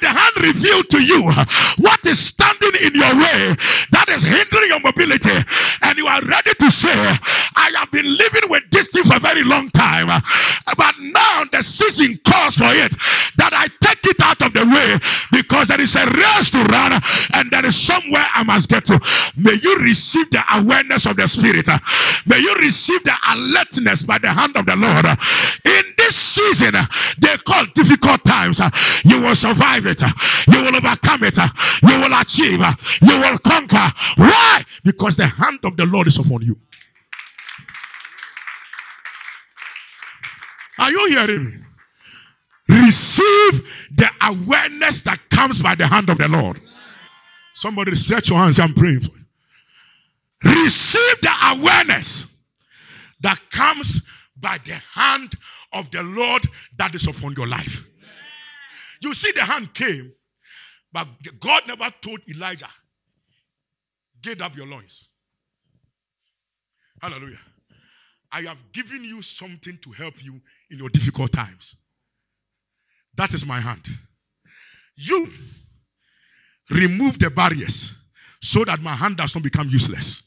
the 0.00 0.08
hand 0.08 0.34
reveal 0.42 0.82
to 0.84 1.02
you 1.02 1.22
what 1.78 2.04
is 2.06 2.18
standing 2.18 2.74
in 2.80 2.94
your 2.94 3.14
way 3.16 3.56
that 3.92 4.06
is 4.10 4.22
hindering 4.22 4.68
your 4.70 4.80
mobility 4.80 5.30
and 5.82 5.98
you 5.98 6.06
are 6.06 6.22
ready 6.22 6.52
to 6.58 6.70
say, 6.70 6.92
I 6.92 7.72
have 7.78 7.90
been 7.90 8.06
living 8.16 8.48
with 8.50 8.64
this 8.70 8.88
thing 8.88 9.04
for 9.04 9.16
a 9.16 9.20
very 9.20 9.44
long 9.44 9.70
time, 9.70 10.06
but 10.76 10.94
now 11.00 11.44
the 11.52 11.62
season 11.62 12.18
calls 12.24 12.56
for 12.56 12.70
it 12.72 12.92
that 13.36 13.52
I 13.52 13.68
take 13.84 14.04
it 14.06 14.20
out 14.22 14.42
of 14.42 14.52
the 14.52 14.64
way 14.66 14.98
because 15.32 15.68
there 15.68 15.80
is 15.80 15.96
a 15.96 16.06
race 16.06 16.50
to 16.52 16.62
run 16.64 16.92
and 17.34 17.50
there 17.50 17.64
is 17.66 17.76
somewhere 17.76 18.26
I 18.34 18.42
must 18.44 18.70
get 18.70 18.84
to. 18.86 19.00
May 19.36 19.54
you 19.62 19.76
receive 19.80 20.30
the 20.30 20.42
awareness 20.54 21.06
of 21.06 21.16
the 21.16 21.26
Spirit. 21.28 21.68
May 22.26 22.38
you 22.40 22.54
receive 22.56 23.02
the 23.04 23.14
alertness 23.32 24.02
by 24.02 24.18
the 24.18 24.28
hand 24.30 24.56
of 24.56 24.66
the 24.66 24.76
Lord. 24.76 25.04
In 25.64 25.84
this 25.98 26.16
season, 26.16 26.74
they 27.18 27.36
call 27.46 27.64
difficult 27.74 28.24
times. 28.24 28.60
You 29.04 29.20
will 29.22 29.34
survive 29.34 29.79
it. 29.86 30.02
You 30.48 30.60
will 30.62 30.76
overcome 30.76 31.24
it. 31.24 31.36
You 31.82 32.00
will 32.00 32.20
achieve. 32.20 32.60
You 33.02 33.20
will 33.20 33.38
conquer. 33.38 33.92
Why? 34.16 34.62
Because 34.84 35.16
the 35.16 35.26
hand 35.26 35.60
of 35.64 35.76
the 35.76 35.86
Lord 35.86 36.06
is 36.06 36.18
upon 36.18 36.42
you. 36.42 36.56
Are 40.78 40.90
you 40.90 41.08
hearing 41.08 41.44
me? 41.44 41.52
Receive 42.68 43.88
the 43.96 44.08
awareness 44.22 45.00
that 45.00 45.18
comes 45.30 45.60
by 45.60 45.74
the 45.74 45.86
hand 45.86 46.08
of 46.08 46.18
the 46.18 46.28
Lord. 46.28 46.60
Somebody 47.54 47.94
stretch 47.96 48.30
your 48.30 48.38
hands. 48.38 48.60
I'm 48.60 48.72
praying 48.74 49.00
for 49.00 49.16
you. 49.16 49.24
Receive 50.62 51.20
the 51.20 51.32
awareness 51.52 52.34
that 53.20 53.38
comes 53.50 54.06
by 54.36 54.58
the 54.64 54.80
hand 54.94 55.34
of 55.72 55.90
the 55.90 56.02
Lord 56.02 56.44
that 56.78 56.94
is 56.94 57.06
upon 57.06 57.34
your 57.36 57.46
life. 57.46 57.89
You 59.00 59.14
see, 59.14 59.32
the 59.32 59.42
hand 59.42 59.72
came, 59.74 60.12
but 60.92 61.08
God 61.40 61.62
never 61.66 61.90
told 62.02 62.20
Elijah, 62.28 62.68
Get 64.22 64.42
up 64.42 64.56
your 64.56 64.66
loins. 64.66 65.08
Hallelujah. 67.00 67.38
I 68.32 68.42
have 68.42 68.72
given 68.72 69.02
you 69.02 69.22
something 69.22 69.78
to 69.82 69.90
help 69.92 70.22
you 70.22 70.40
in 70.70 70.78
your 70.78 70.90
difficult 70.90 71.32
times. 71.32 71.76
That 73.16 73.34
is 73.34 73.46
my 73.46 73.58
hand. 73.58 73.86
You 74.96 75.28
remove 76.70 77.18
the 77.18 77.30
barriers 77.30 77.96
so 78.40 78.64
that 78.64 78.82
my 78.82 78.92
hand 78.92 79.16
does 79.16 79.34
not 79.34 79.42
become 79.42 79.68
useless. 79.68 80.22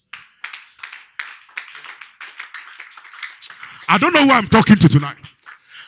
I 3.88 3.98
don't 3.98 4.14
know 4.14 4.24
who 4.24 4.32
I'm 4.32 4.48
talking 4.48 4.78
to 4.78 4.90
tonight. 4.90 5.18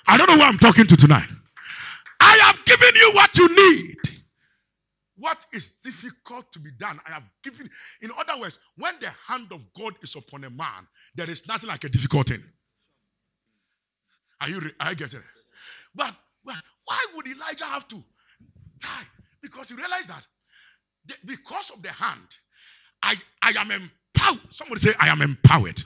I 0.07 0.17
don't 0.17 0.27
know 0.27 0.35
who 0.35 0.43
I'm 0.43 0.57
talking 0.59 0.85
to 0.85 0.95
tonight. 0.95 1.27
Given 2.65 2.95
you 2.95 3.11
what 3.13 3.37
you 3.37 3.47
need. 3.49 3.97
What 5.17 5.45
is 5.53 5.69
difficult 5.83 6.51
to 6.53 6.59
be 6.59 6.71
done, 6.77 6.99
I 7.07 7.11
have 7.11 7.23
given. 7.43 7.69
In 8.01 8.11
other 8.17 8.39
words, 8.39 8.59
when 8.77 8.95
the 8.99 9.09
hand 9.27 9.47
of 9.51 9.65
God 9.73 9.93
is 10.03 10.15
upon 10.15 10.43
a 10.43 10.49
man, 10.49 10.87
there 11.15 11.29
is 11.29 11.47
nothing 11.47 11.69
like 11.69 11.83
a 11.85 11.89
difficult 11.89 12.29
thing. 12.29 12.43
Are 14.41 14.49
you? 14.49 14.61
Are 14.79 14.91
you 14.91 14.95
getting 14.95 15.19
it? 15.19 15.25
But, 15.95 16.13
but 16.45 16.55
why 16.85 17.05
would 17.15 17.27
Elijah 17.27 17.65
have 17.65 17.87
to 17.89 17.95
die? 18.79 19.07
Because 19.41 19.69
he 19.69 19.75
realized 19.75 20.09
that 20.09 20.25
the, 21.07 21.15
because 21.25 21.71
of 21.71 21.81
the 21.83 21.91
hand, 21.91 22.37
I 23.03 23.15
I 23.41 23.51
am 23.57 23.71
empowered. 23.71 24.53
Somebody 24.53 24.81
say, 24.81 24.93
I 24.99 25.09
am 25.09 25.21
empowered. 25.21 25.81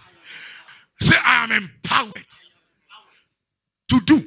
Say, 1.02 1.16
I 1.26 1.44
am 1.46 1.52
empowered 1.52 2.26
to 3.90 4.00
do, 4.02 4.22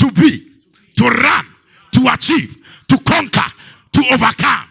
to 0.00 0.12
be, 0.12 0.50
to 0.96 1.08
run, 1.08 1.46
to 1.92 2.08
achieve, 2.30 2.84
to 2.88 2.98
conquer, 2.98 3.52
to 3.92 4.04
overcome. 4.12 4.68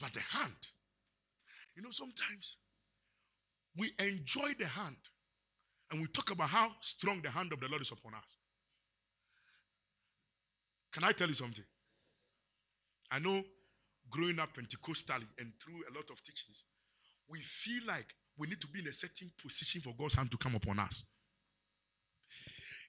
But 0.00 0.12
the 0.14 0.20
hand, 0.20 0.56
you 1.76 1.82
know, 1.82 1.90
sometimes 1.90 2.56
we 3.76 3.92
enjoy 3.98 4.54
the 4.58 4.66
hand 4.66 4.96
and 5.90 6.00
we 6.00 6.06
talk 6.08 6.30
about 6.30 6.48
how 6.48 6.70
strong 6.80 7.20
the 7.22 7.30
hand 7.30 7.52
of 7.52 7.60
the 7.60 7.68
Lord 7.68 7.82
is 7.82 7.92
upon 7.92 8.14
us. 8.14 8.36
Can 10.92 11.04
I 11.04 11.12
tell 11.12 11.28
you 11.28 11.34
something? 11.34 11.64
I 13.10 13.18
know 13.18 13.42
growing 14.10 14.40
up 14.40 14.50
Pentecostally 14.56 15.26
and 15.38 15.52
through 15.62 15.82
a 15.90 15.94
lot 15.94 16.10
of 16.10 16.22
teachings, 16.22 16.64
we 17.28 17.40
feel 17.40 17.82
like 17.86 18.06
we 18.38 18.48
need 18.48 18.60
to 18.60 18.66
be 18.68 18.80
in 18.80 18.88
a 18.88 18.92
certain 18.92 19.30
position 19.42 19.80
for 19.82 19.94
God's 19.98 20.14
hand 20.14 20.30
to 20.32 20.36
come 20.36 20.54
upon 20.54 20.78
us. 20.78 21.04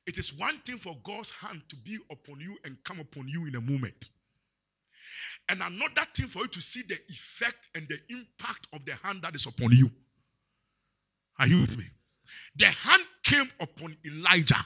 It 0.07 0.17
is 0.17 0.33
one 0.33 0.57
thing 0.59 0.77
for 0.77 0.97
God's 1.03 1.29
hand 1.29 1.61
to 1.69 1.75
be 1.75 1.97
upon 2.11 2.39
you 2.39 2.57
and 2.65 2.77
come 2.83 2.99
upon 2.99 3.27
you 3.27 3.45
in 3.45 3.55
a 3.55 3.61
moment. 3.61 4.09
And 5.49 5.61
another 5.61 6.07
thing 6.15 6.27
for 6.27 6.39
you 6.39 6.47
to 6.47 6.61
see 6.61 6.81
the 6.87 6.97
effect 7.09 7.67
and 7.75 7.87
the 7.87 7.99
impact 8.09 8.67
of 8.73 8.85
the 8.85 8.93
hand 9.03 9.21
that 9.23 9.35
is 9.35 9.45
upon 9.45 9.71
you. 9.71 9.91
Are 11.39 11.47
you 11.47 11.61
with 11.61 11.77
me? 11.77 11.83
The 12.55 12.65
hand 12.65 13.03
came 13.23 13.49
upon 13.59 13.97
Elijah 14.05 14.65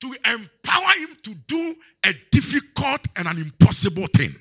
to 0.00 0.12
empower 0.26 0.92
him 0.98 1.16
to 1.22 1.34
do 1.46 1.76
a 2.04 2.12
difficult 2.30 3.06
and 3.16 3.28
an 3.28 3.38
impossible 3.38 4.06
thing. 4.16 4.34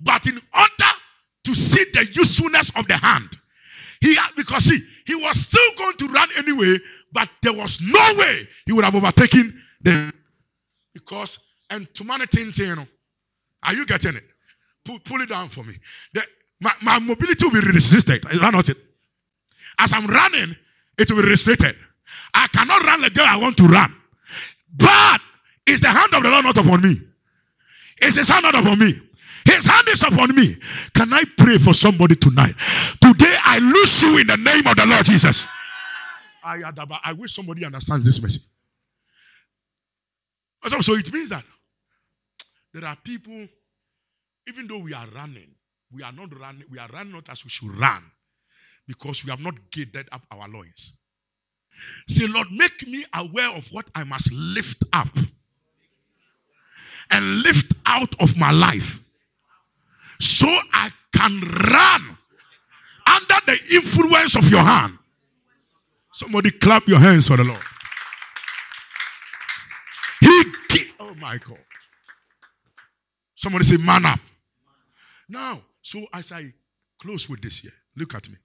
But 0.00 0.26
in 0.26 0.40
order 0.54 0.92
to 1.44 1.54
see 1.54 1.84
the 1.92 2.06
usefulness 2.12 2.74
of 2.76 2.88
the 2.88 2.96
hand, 2.96 3.28
he 4.00 4.16
because 4.36 4.64
see, 4.64 4.80
he 5.06 5.14
was 5.14 5.38
still 5.38 5.74
going 5.76 5.96
to 5.98 6.06
run 6.08 6.28
anyway, 6.38 6.78
but 7.12 7.28
there 7.42 7.52
was 7.52 7.80
no 7.80 8.14
way 8.16 8.48
he 8.66 8.72
would 8.72 8.84
have 8.84 8.94
overtaken 8.94 9.62
them 9.80 10.12
because 10.94 11.38
and 11.70 11.88
tintin. 11.94 12.86
Are 13.62 13.74
you 13.74 13.86
getting 13.86 14.16
it? 14.16 14.24
Pull, 14.84 14.98
pull 15.00 15.20
it 15.20 15.28
down 15.28 15.48
for 15.48 15.64
me. 15.64 15.74
The, 16.14 16.22
my, 16.60 16.72
my 16.82 16.98
mobility 16.98 17.44
will 17.46 17.52
be 17.52 17.60
restricted. 17.60 18.24
Is 18.30 18.40
that 18.40 18.52
not 18.52 18.68
it? 18.68 18.76
As 19.78 19.92
I'm 19.92 20.06
running, 20.06 20.56
it 20.98 21.10
will 21.10 21.22
be 21.22 21.28
restricted. 21.28 21.76
I 22.34 22.46
cannot 22.48 22.82
run 22.82 23.02
like 23.02 23.18
I 23.18 23.36
want 23.36 23.56
to 23.58 23.64
run. 23.64 23.94
But 24.76 25.20
is 25.66 25.80
the 25.80 25.88
hand 25.88 26.12
of 26.12 26.22
the 26.22 26.30
Lord 26.30 26.44
not 26.44 26.56
upon 26.56 26.82
me? 26.82 26.96
Is 28.02 28.16
his 28.16 28.28
hand 28.28 28.42
not 28.42 28.54
upon 28.54 28.78
me? 28.78 28.94
His 29.44 29.66
hand 29.66 29.88
is 29.88 30.02
upon 30.02 30.34
me. 30.34 30.56
Can 30.94 31.12
I 31.12 31.22
pray 31.36 31.58
for 31.58 31.74
somebody 31.74 32.16
tonight? 32.16 32.54
Today 33.00 33.36
I 33.44 33.58
lose 33.58 34.02
you 34.02 34.18
in 34.18 34.26
the 34.26 34.36
name 34.36 34.66
of 34.66 34.76
the 34.76 34.86
Lord 34.86 35.04
Jesus. 35.04 35.46
I, 36.44 37.12
wish 37.12 37.32
somebody 37.34 37.64
understands 37.64 38.04
this 38.04 38.20
message. 38.22 38.42
So 40.80 40.94
it 40.94 41.12
means 41.12 41.30
that 41.30 41.44
there 42.72 42.84
are 42.88 42.96
people, 43.04 43.46
even 44.48 44.66
though 44.66 44.78
we 44.78 44.94
are 44.94 45.06
running, 45.14 45.54
we 45.92 46.02
are 46.02 46.12
not 46.12 46.38
running, 46.38 46.64
we 46.70 46.78
are 46.78 46.88
running 46.92 47.12
not 47.12 47.28
as 47.28 47.44
we 47.44 47.50
should 47.50 47.76
run 47.78 48.02
because 48.86 49.24
we 49.24 49.30
have 49.30 49.40
not 49.40 49.54
gathered 49.70 50.08
up 50.12 50.22
our 50.30 50.48
loins. 50.48 50.94
Say, 52.08 52.26
Lord, 52.26 52.48
make 52.50 52.86
me 52.86 53.04
aware 53.14 53.50
of 53.50 53.66
what 53.72 53.86
I 53.94 54.04
must 54.04 54.32
lift 54.32 54.84
up 54.92 55.08
and 57.10 57.42
lift 57.42 57.72
out 57.86 58.14
of 58.20 58.36
my 58.36 58.50
life 58.50 59.00
so 60.20 60.46
I 60.72 60.90
can 61.14 61.40
run 61.40 62.16
under 63.06 63.34
the 63.46 63.58
influence 63.74 64.36
of 64.36 64.48
your 64.50 64.62
hand. 64.62 64.98
Somebody 66.12 66.50
clap 66.50 66.86
your 66.86 66.98
hands 66.98 67.28
for 67.28 67.36
the 67.36 67.44
Lord. 67.44 67.62
He, 70.20 70.84
oh 71.00 71.14
my 71.14 71.38
God. 71.38 71.58
Somebody 73.34 73.64
say, 73.64 73.76
man 73.78 74.06
up. 74.06 74.20
Now, 75.28 75.60
so 75.82 76.06
as 76.12 76.30
I 76.32 76.52
close 77.00 77.28
with 77.28 77.42
this 77.42 77.60
here, 77.60 77.72
look 77.96 78.14
at 78.14 78.28
me. 78.28 78.36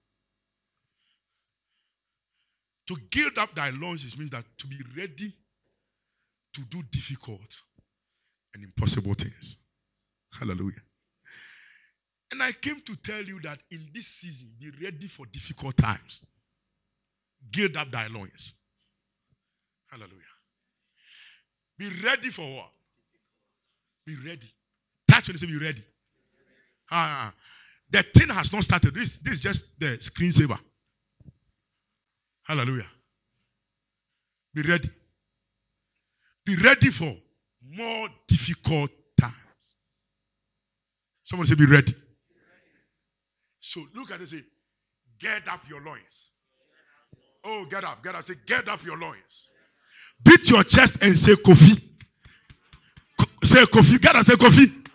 To 2.88 2.96
gild 3.10 3.36
up 3.36 3.54
thy 3.54 3.68
loins 3.68 4.16
means 4.18 4.30
that 4.30 4.44
to 4.58 4.66
be 4.66 4.78
ready 4.96 5.32
to 6.54 6.62
do 6.70 6.82
difficult 6.90 7.60
and 8.54 8.64
impossible 8.64 9.14
things. 9.14 9.58
Hallelujah. 10.32 10.80
And 12.32 12.42
I 12.42 12.52
came 12.52 12.80
to 12.80 12.96
tell 12.96 13.22
you 13.22 13.40
that 13.42 13.58
in 13.70 13.88
this 13.94 14.06
season, 14.06 14.50
be 14.58 14.70
ready 14.82 15.06
for 15.06 15.26
difficult 15.26 15.76
times. 15.76 16.26
Gild 17.50 17.76
up 17.76 17.90
thy 17.90 18.08
loins. 18.08 18.54
Hallelujah. 19.90 20.12
Be 21.78 21.88
ready 22.04 22.30
for 22.30 22.42
what? 22.42 22.70
Be 24.06 24.16
ready. 24.16 24.48
Touch 25.10 25.28
and 25.28 25.38
say, 25.38 25.46
be 25.46 25.58
ready. 25.58 25.82
Ah, 26.90 27.32
the 27.90 28.02
thing 28.02 28.28
has 28.28 28.52
not 28.52 28.64
started. 28.64 28.94
This, 28.94 29.18
this 29.18 29.34
is 29.34 29.40
just 29.40 29.78
the 29.80 29.98
screensaver. 29.98 30.58
Hallelujah. 32.44 32.86
Be 34.54 34.62
ready. 34.62 34.88
Be 36.44 36.56
ready 36.56 36.88
for 36.90 37.14
more 37.62 38.08
difficult 38.26 38.90
times. 39.20 39.76
Someone 41.24 41.46
say, 41.46 41.54
Be 41.54 41.66
ready. 41.66 41.92
So 43.60 43.82
look 43.94 44.10
at 44.10 44.20
it. 44.22 44.28
Say, 44.28 44.42
Get 45.20 45.46
up 45.48 45.60
your 45.68 45.82
loins. 45.82 46.30
Oh, 47.44 47.66
get 47.70 47.84
up. 47.84 48.02
Get 48.04 48.14
up. 48.14 48.22
Say, 48.22 48.34
Get 48.46 48.68
up 48.68 48.84
your 48.84 48.98
loins. 48.98 49.50
Beat 50.24 50.50
your 50.50 50.64
chest 50.64 51.02
and 51.02 51.18
say, 51.18 51.34
Kofi. 51.34 51.80
say, 53.44 53.62
Kofi. 53.64 54.00
Get 54.00 54.16
up. 54.16 54.24
Say, 54.24 54.34
Kofi. 54.34 54.86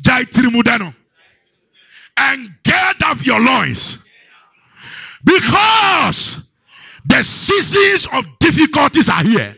Jai 0.00 0.24
Tirimudano. 0.24 0.94
And 2.16 2.50
get 2.64 3.02
up 3.04 3.24
your 3.24 3.40
loins. 3.40 4.04
Because 5.24 6.46
the 7.06 7.22
seasons 7.22 8.08
of 8.14 8.26
difficulties 8.38 9.08
are 9.08 9.22
here. 9.24 9.54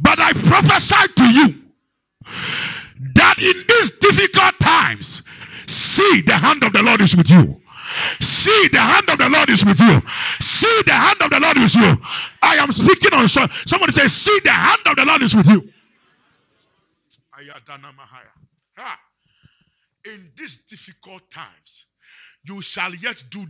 But 0.00 0.18
I 0.20 0.32
prophesy 0.32 1.12
to 1.16 1.24
you 1.24 1.54
that 3.14 3.34
in 3.38 3.64
these 3.68 3.98
difficult 3.98 4.58
times, 4.60 5.22
see 5.66 6.22
the 6.22 6.34
hand 6.34 6.62
of 6.64 6.72
the 6.72 6.82
Lord 6.82 7.00
is 7.00 7.16
with 7.16 7.30
you. 7.30 7.60
See 8.20 8.68
the 8.72 8.80
hand 8.80 9.08
of 9.08 9.18
the 9.18 9.28
Lord 9.28 9.48
is 9.50 9.64
with 9.64 9.80
you. 9.80 10.00
See 10.40 10.82
the 10.86 10.92
hand 10.92 11.20
of 11.22 11.30
the 11.30 11.40
Lord 11.40 11.56
is 11.58 11.76
with 11.76 11.84
you. 11.84 12.04
I 12.42 12.56
am 12.56 12.70
speaking 12.72 13.14
on 13.14 13.28
so 13.28 13.46
somebody 13.46 13.92
say, 13.92 14.06
See 14.06 14.38
the 14.44 14.52
hand 14.52 14.80
of 14.86 14.96
the 14.96 15.04
Lord 15.04 15.22
is 15.22 15.34
with 15.34 15.48
you. 15.48 15.68
In 20.06 20.32
these 20.36 20.64
difficult 20.66 21.22
times, 21.30 21.86
you 22.44 22.62
shall 22.62 22.94
yet 22.94 23.22
do 23.30 23.46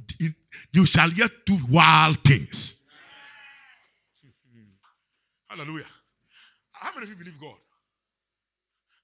you 0.73 0.87
shall 0.87 1.11
yet 1.11 1.31
do 1.47 1.59
wild 1.69 2.19
things. 2.25 2.81
Hallelujah. 5.49 5.87
How 6.73 6.93
many 6.95 7.05
of 7.05 7.11
you 7.11 7.17
believe 7.17 7.41
God? 7.41 7.57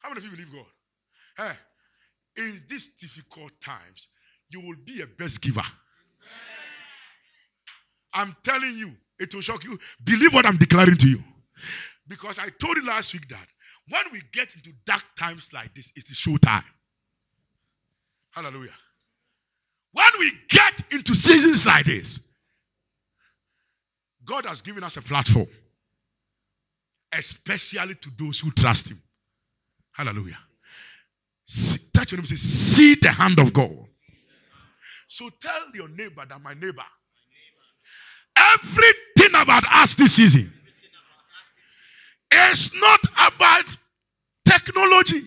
How 0.00 0.08
many 0.08 0.18
of 0.18 0.24
you 0.24 0.30
believe 0.30 0.52
God? 0.52 0.66
Hey, 1.36 1.52
in 2.42 2.60
these 2.68 2.88
difficult 2.96 3.52
times, 3.60 4.08
you 4.50 4.60
will 4.60 4.76
be 4.84 5.02
a 5.02 5.06
best 5.06 5.42
giver. 5.42 5.62
I'm 8.12 8.34
telling 8.44 8.76
you, 8.76 8.92
it 9.18 9.34
will 9.34 9.42
shock 9.42 9.64
you. 9.64 9.78
Believe 10.04 10.32
what 10.32 10.46
I'm 10.46 10.56
declaring 10.56 10.96
to 10.96 11.08
you. 11.08 11.22
Because 12.08 12.38
I 12.38 12.48
told 12.60 12.76
you 12.76 12.86
last 12.86 13.12
week 13.12 13.28
that 13.28 13.46
when 13.88 14.02
we 14.12 14.22
get 14.32 14.54
into 14.54 14.70
dark 14.86 15.02
times 15.18 15.52
like 15.52 15.74
this, 15.74 15.92
it's 15.96 16.08
the 16.08 16.14
show 16.14 16.36
time. 16.38 16.64
Hallelujah. 18.32 18.74
When 19.92 20.10
we 20.18 20.30
get 20.48 20.82
into 20.92 21.14
seasons 21.14 21.66
like 21.66 21.86
this, 21.86 22.20
God 24.24 24.44
has 24.44 24.60
given 24.60 24.82
us 24.84 24.96
a 24.96 25.02
platform, 25.02 25.46
especially 27.16 27.94
to 27.94 28.10
those 28.18 28.40
who 28.40 28.50
trust 28.50 28.90
Him. 28.90 29.00
Hallelujah. 29.92 30.38
See, 31.46 31.90
touch 31.94 32.12
your 32.12 32.18
neighbor 32.18 32.26
say, 32.26 32.36
See 32.36 32.94
the 32.96 33.10
hand 33.10 33.38
of 33.38 33.52
God. 33.52 33.76
So 35.06 35.30
tell 35.40 35.62
your 35.74 35.88
neighbor 35.88 36.24
that 36.28 36.42
my 36.42 36.54
neighbor, 36.54 36.84
everything 38.36 39.40
about 39.40 39.64
us 39.74 39.94
this 39.94 40.14
season 40.16 40.52
is 42.32 42.72
not 42.76 43.00
about 43.32 43.76
technology, 44.48 45.22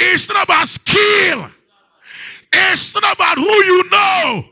it's 0.00 0.28
not 0.28 0.44
about 0.44 0.66
skill. 0.66 1.50
It's 2.52 2.94
not 2.94 3.14
about 3.14 3.36
who 3.38 3.64
you 3.64 3.84
know. 3.90 4.44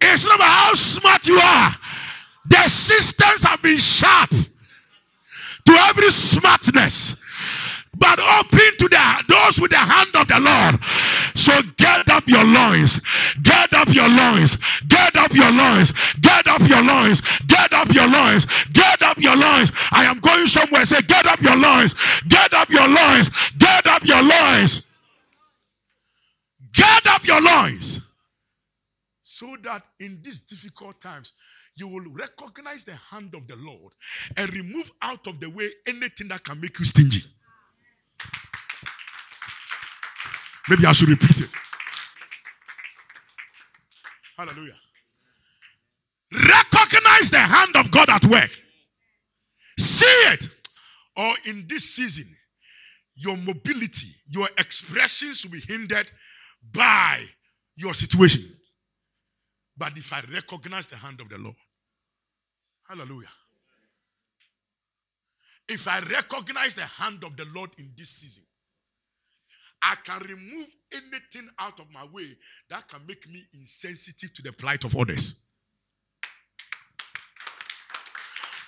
It's 0.00 0.26
not 0.26 0.36
about 0.36 0.48
how 0.48 0.74
smart 0.74 1.26
you 1.28 1.38
are. 1.38 1.70
The 2.48 2.68
systems 2.68 3.42
have 3.44 3.62
been 3.62 3.78
shut 3.78 4.30
to 4.30 5.72
every 5.72 6.10
smartness, 6.10 7.22
but 7.98 8.20
open 8.20 8.60
to 8.78 8.88
the 8.88 9.24
those 9.28 9.60
with 9.60 9.72
the 9.72 9.78
hand 9.78 10.14
of 10.16 10.28
the 10.28 10.40
Lord. 10.40 10.82
So 11.36 11.52
get 11.76 12.08
up 12.10 12.28
your 12.28 12.44
loins, 12.44 13.00
get 13.42 13.74
up 13.74 13.88
your 13.94 14.08
loins, 14.08 14.56
get 14.88 15.16
up 15.16 15.34
your 15.34 15.52
loins, 15.52 15.92
get 16.20 16.46
up 16.48 16.62
your 16.62 16.82
loins, 16.82 17.22
get 17.48 17.72
up 17.74 17.92
your 17.94 18.08
loins, 18.08 18.46
get 18.72 19.02
up 19.02 19.18
your 19.18 19.36
loins. 19.36 19.72
I 19.92 20.04
am 20.06 20.20
going 20.20 20.46
somewhere. 20.48 20.84
Say, 20.86 21.02
get 21.02 21.26
up 21.26 21.42
your 21.42 21.56
loins, 21.56 21.94
get 22.28 22.54
up 22.54 22.70
your 22.70 22.88
loins, 22.88 23.30
get 23.58 23.86
up 23.86 24.04
your 24.04 24.22
loins. 24.22 24.84
Gird 26.76 27.06
up 27.08 27.24
your 27.26 27.40
loins 27.42 28.00
so 29.22 29.56
that 29.64 29.82
in 30.00 30.20
these 30.22 30.40
difficult 30.40 31.00
times 31.00 31.32
you 31.76 31.88
will 31.88 32.04
recognize 32.12 32.84
the 32.84 32.94
hand 32.96 33.34
of 33.34 33.46
the 33.48 33.56
Lord 33.56 33.92
and 34.36 34.52
remove 34.52 34.90
out 35.02 35.26
of 35.26 35.40
the 35.40 35.50
way 35.50 35.70
anything 35.86 36.28
that 36.28 36.44
can 36.44 36.60
make 36.60 36.78
you 36.78 36.84
stingy. 36.84 37.22
Maybe 40.68 40.86
I 40.86 40.92
should 40.92 41.08
repeat 41.08 41.40
it. 41.40 41.54
Hallelujah. 44.36 44.76
Recognize 46.32 47.30
the 47.30 47.38
hand 47.38 47.76
of 47.76 47.90
God 47.90 48.10
at 48.10 48.24
work. 48.26 48.50
See 49.78 50.06
it. 50.06 50.46
Or 51.16 51.34
in 51.46 51.66
this 51.68 51.96
season, 51.96 52.26
your 53.16 53.36
mobility, 53.36 54.08
your 54.28 54.48
expressions 54.58 55.44
will 55.44 55.52
be 55.52 55.60
hindered 55.60 56.10
by 56.72 57.20
your 57.76 57.94
situation. 57.94 58.42
But 59.76 59.96
if 59.96 60.12
I 60.12 60.22
recognize 60.32 60.88
the 60.88 60.96
hand 60.96 61.20
of 61.20 61.28
the 61.28 61.38
Lord, 61.38 61.56
hallelujah. 62.88 63.28
If 65.68 65.88
I 65.88 66.00
recognize 66.00 66.74
the 66.74 66.86
hand 66.86 67.24
of 67.24 67.36
the 67.36 67.46
Lord 67.54 67.70
in 67.78 67.92
this 67.96 68.10
season, 68.10 68.44
I 69.82 69.94
can 70.04 70.20
remove 70.20 70.66
anything 70.92 71.48
out 71.58 71.78
of 71.78 71.86
my 71.92 72.04
way 72.12 72.26
that 72.70 72.88
can 72.88 73.00
make 73.06 73.28
me 73.28 73.44
insensitive 73.54 74.32
to 74.34 74.42
the 74.42 74.52
plight 74.52 74.84
of 74.84 74.96
others. 74.96 75.40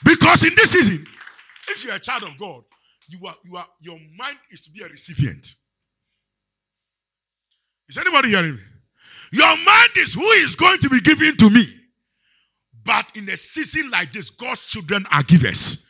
Because 0.05 0.45
in 0.45 0.55
this 0.57 0.73
season, 0.73 1.05
if 1.69 1.85
you're 1.85 1.95
a 1.95 1.99
child 1.99 2.23
of 2.23 2.39
God, 2.39 2.63
you 3.09 3.19
are, 3.27 3.35
you 3.45 3.57
are, 3.57 3.67
your 3.81 3.99
mind 4.17 4.39
is 4.51 4.61
to 4.63 4.71
be 4.71 4.83
a 4.83 4.89
recipient. 4.89 5.55
Is 7.89 7.99
anybody 7.99 8.29
hearing 8.29 8.55
me? 8.55 8.61
Your 9.33 9.57
mind 9.57 9.91
is 9.97 10.15
who 10.15 10.23
is 10.23 10.57
going 10.57 10.79
to 10.79 10.89
be 10.89 11.01
given 11.01 11.37
to 11.39 11.51
me. 11.51 11.67
But 12.85 13.13
in 13.15 13.29
a 13.29 13.37
season 13.37 13.91
like 13.91 14.13
this, 14.13 14.31
God's 14.31 14.67
children 14.67 15.05
are 15.11 15.23
givers. 15.23 15.89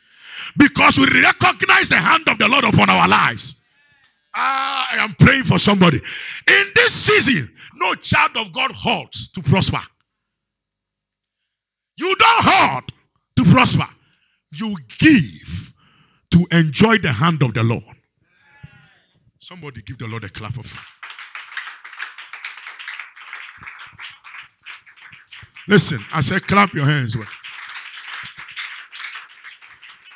Because 0.57 0.97
we 0.97 1.05
recognize 1.21 1.89
the 1.89 1.97
hand 1.97 2.27
of 2.27 2.37
the 2.37 2.47
Lord 2.47 2.63
upon 2.63 2.89
our 2.89 3.07
lives. 3.07 3.60
Ah, 4.35 4.87
I 4.93 4.97
am 5.03 5.13
praying 5.19 5.43
for 5.43 5.59
somebody. 5.59 5.97
In 6.47 6.65
this 6.75 6.93
season, 6.93 7.49
no 7.75 7.93
child 7.95 8.37
of 8.37 8.53
God 8.53 8.71
halts 8.71 9.29
to 9.33 9.41
prosper. 9.41 9.81
You 11.97 12.15
don't 12.15 12.43
halt 12.43 12.91
to 13.37 13.43
prosper. 13.45 13.87
You 14.53 14.75
give 14.99 15.73
to 16.31 16.47
enjoy 16.51 16.97
the 16.99 17.11
hand 17.11 17.43
of 17.43 17.53
the 17.53 17.63
Lord. 17.63 17.83
Somebody 19.39 19.81
give 19.81 19.97
the 19.97 20.07
Lord 20.07 20.23
a 20.23 20.29
clap 20.29 20.57
of 20.57 20.71
hands. 20.71 20.87
Listen, 25.67 26.03
I 26.13 26.21
said, 26.21 26.43
clap 26.47 26.73
your 26.73 26.85
hands. 26.85 27.17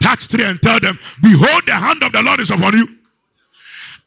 Touch 0.02 0.28
three 0.28 0.44
and 0.44 0.62
tell 0.62 0.80
them, 0.80 0.98
Behold, 1.22 1.64
the 1.66 1.74
hand 1.74 2.04
of 2.04 2.12
the 2.12 2.22
Lord 2.22 2.40
is 2.40 2.52
upon 2.52 2.74
you. 2.78 2.88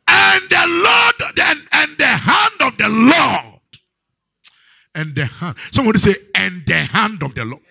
And 0.08 0.42
the 0.50 0.66
Lord, 0.68 1.38
and, 1.38 1.68
and 1.72 1.98
the 1.98 2.06
hand 2.06 2.54
of 2.60 2.78
the 2.78 2.88
Lord. 2.88 3.60
And 4.94 5.14
the 5.14 5.26
hand. 5.26 5.56
Somebody 5.72 5.98
say, 5.98 6.14
and 6.34 6.64
the 6.66 6.84
hand 6.84 7.22
of 7.22 7.34
the 7.34 7.44
Lord. 7.44 7.62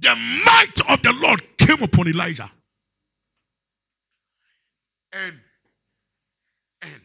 The 0.00 0.14
might 0.44 0.80
of 0.88 1.02
the 1.02 1.12
Lord 1.12 1.42
came 1.58 1.82
upon 1.82 2.08
Elijah. 2.08 2.50
And 5.12 5.40
and 6.82 7.02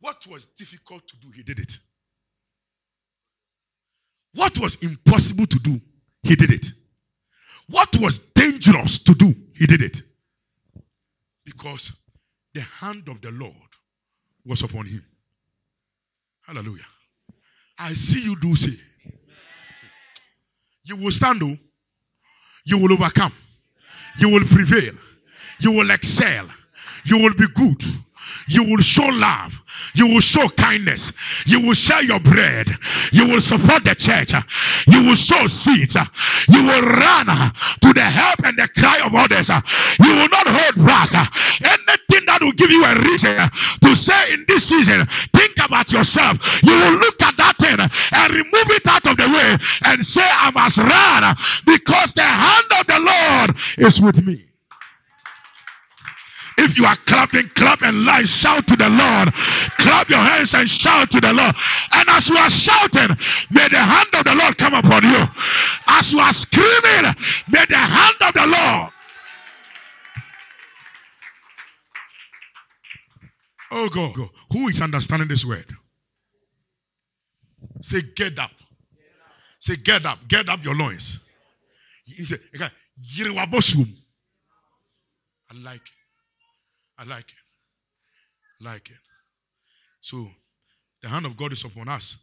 what 0.00 0.26
was 0.28 0.46
difficult 0.46 1.06
to 1.08 1.16
do, 1.18 1.30
he 1.34 1.42
did 1.42 1.58
it. 1.58 1.78
What 4.34 4.58
was 4.58 4.82
impossible 4.82 5.46
to 5.46 5.58
do, 5.58 5.80
he 6.22 6.36
did 6.36 6.52
it. 6.52 6.66
What 7.68 7.96
was 7.96 8.30
dangerous 8.32 9.00
to 9.04 9.14
do, 9.14 9.34
he 9.54 9.66
did 9.66 9.82
it. 9.82 10.00
Because 11.44 11.92
the 12.56 12.62
hand 12.62 13.06
of 13.08 13.20
the 13.20 13.30
Lord 13.32 13.52
was 14.46 14.62
upon 14.62 14.86
him. 14.86 15.04
Hallelujah. 16.46 16.86
I 17.78 17.92
see 17.92 18.22
you 18.24 18.34
do 18.40 18.56
say. 18.56 18.82
You 20.84 20.96
will 20.96 21.10
stand, 21.10 21.42
though. 21.42 21.58
You 22.64 22.78
will 22.78 22.94
overcome. 22.94 23.34
You 24.18 24.30
will 24.30 24.44
prevail. 24.44 24.94
You 25.60 25.72
will 25.72 25.90
excel. 25.90 26.48
You 27.04 27.18
will 27.18 27.34
be 27.34 27.46
good. 27.54 27.82
You 28.48 28.64
will 28.64 28.82
show 28.82 29.06
love. 29.06 29.62
You 29.94 30.06
will 30.06 30.20
show 30.20 30.48
kindness. 30.48 31.12
You 31.46 31.60
will 31.60 31.74
share 31.74 32.02
your 32.02 32.20
bread. 32.20 32.68
You 33.12 33.26
will 33.26 33.40
support 33.40 33.84
the 33.84 33.94
church. 33.94 34.32
You 34.86 35.04
will 35.06 35.16
sow 35.16 35.46
seeds. 35.46 35.96
You 36.48 36.62
will 36.64 36.82
run 36.82 37.26
to 37.26 37.92
the 37.92 38.02
help 38.02 38.44
and 38.44 38.56
the 38.56 38.68
cry 38.68 39.00
of 39.04 39.14
others. 39.14 39.48
You 39.48 40.14
will 40.16 40.28
not 40.28 40.46
hold 40.46 40.86
back. 40.86 41.12
Anything 41.62 42.26
that 42.26 42.38
will 42.40 42.52
give 42.52 42.70
you 42.70 42.84
a 42.84 42.94
reason 43.02 43.36
to 43.82 43.94
say 43.94 44.32
in 44.32 44.44
this 44.48 44.64
season, 44.68 45.04
think 45.32 45.54
about 45.62 45.92
yourself. 45.92 46.38
You 46.62 46.72
will 46.72 46.98
look 46.98 47.20
at 47.22 47.36
that 47.36 47.56
thing 47.58 47.78
and 47.78 48.32
remove 48.32 48.70
it 48.70 48.86
out 48.86 49.06
of 49.06 49.16
the 49.16 49.28
way 49.28 49.56
and 49.84 50.04
say, 50.04 50.24
I 50.24 50.50
must 50.52 50.78
run 50.78 51.34
because 51.66 52.12
the 52.12 52.22
hand 52.22 52.66
of 52.80 52.86
the 52.86 53.00
Lord 53.00 53.56
is 53.78 54.00
with 54.00 54.26
me. 54.26 54.44
If 56.58 56.78
you 56.78 56.86
are 56.86 56.96
clapping, 56.96 57.48
clap 57.50 57.82
and 57.82 58.04
lie, 58.04 58.22
shout 58.22 58.66
to 58.68 58.76
the 58.76 58.88
Lord. 58.88 59.34
Clap 59.78 60.08
your 60.08 60.18
hands 60.18 60.54
and 60.54 60.68
shout 60.68 61.10
to 61.10 61.20
the 61.20 61.32
Lord. 61.32 61.54
And 61.92 62.08
as 62.08 62.28
you 62.28 62.36
are 62.36 62.50
shouting, 62.50 63.16
may 63.50 63.68
the 63.68 63.78
hand 63.78 64.08
of 64.14 64.24
the 64.24 64.34
Lord 64.34 64.56
come 64.56 64.74
upon 64.74 65.04
you. 65.04 65.26
As 65.86 66.12
you 66.12 66.18
are 66.18 66.32
screaming, 66.32 67.14
may 67.50 67.64
the 67.68 67.76
hand 67.76 68.16
of 68.22 68.34
the 68.34 68.46
Lord. 68.46 68.92
Oh 73.72 73.88
God, 73.88 74.28
who 74.50 74.68
is 74.68 74.80
understanding 74.80 75.28
this 75.28 75.44
word? 75.44 75.66
Say, 77.82 78.00
get 78.14 78.38
up. 78.38 78.50
Say, 79.60 79.76
get 79.76 80.06
up. 80.06 80.18
Get 80.28 80.48
up 80.48 80.64
your 80.64 80.74
loins. 80.74 81.18
He 82.04 82.24
said, 82.24 82.38
I 82.58 82.70
like 85.62 85.76
it. 85.76 85.95
I 86.98 87.04
like 87.04 87.28
it. 87.28 87.38
I 88.60 88.70
like 88.72 88.90
it. 88.90 88.96
So 90.00 90.30
the 91.02 91.08
hand 91.08 91.26
of 91.26 91.36
God 91.36 91.52
is 91.52 91.64
upon 91.64 91.88
us. 91.88 92.16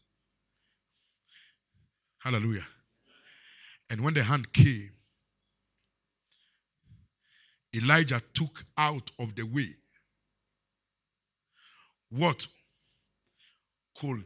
Hallelujah. 2.19 2.65
And 3.89 4.01
when 4.01 4.13
the 4.13 4.23
hand 4.23 4.51
came, 4.53 4.91
Elijah 7.75 8.21
took 8.33 8.63
out 8.77 9.11
of 9.19 9.35
the 9.35 9.43
way 9.43 9.67
what 12.09 12.47
could 13.99 14.23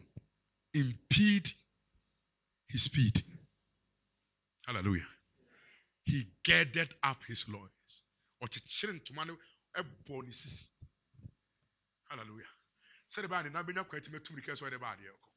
impede 0.73 1.49
his 2.67 2.83
speed. 2.83 3.21
Hallelujah. 4.65 5.07
He 6.03 6.25
gathered 6.43 6.93
up 7.03 7.23
his 7.27 7.47
loins 7.49 8.01
ɛbɔ 9.77 10.23
ne 10.25 10.31
sisi. 10.31 10.67
Hallelujah. 12.09 12.49
Sɛde 13.09 13.27
baa 13.29 13.41
ne 13.43 13.49
nan 13.49 13.65
bɛnya 13.65 13.87
kwan 13.87 14.01
tumi 14.01 14.17
atum 14.17 14.37
kɛ 14.41 14.53
sɛ 14.55 14.69
ɔde 14.69 14.79
baa 14.79 14.95
adeɛ 14.95 15.11
kɔ 15.11 15.27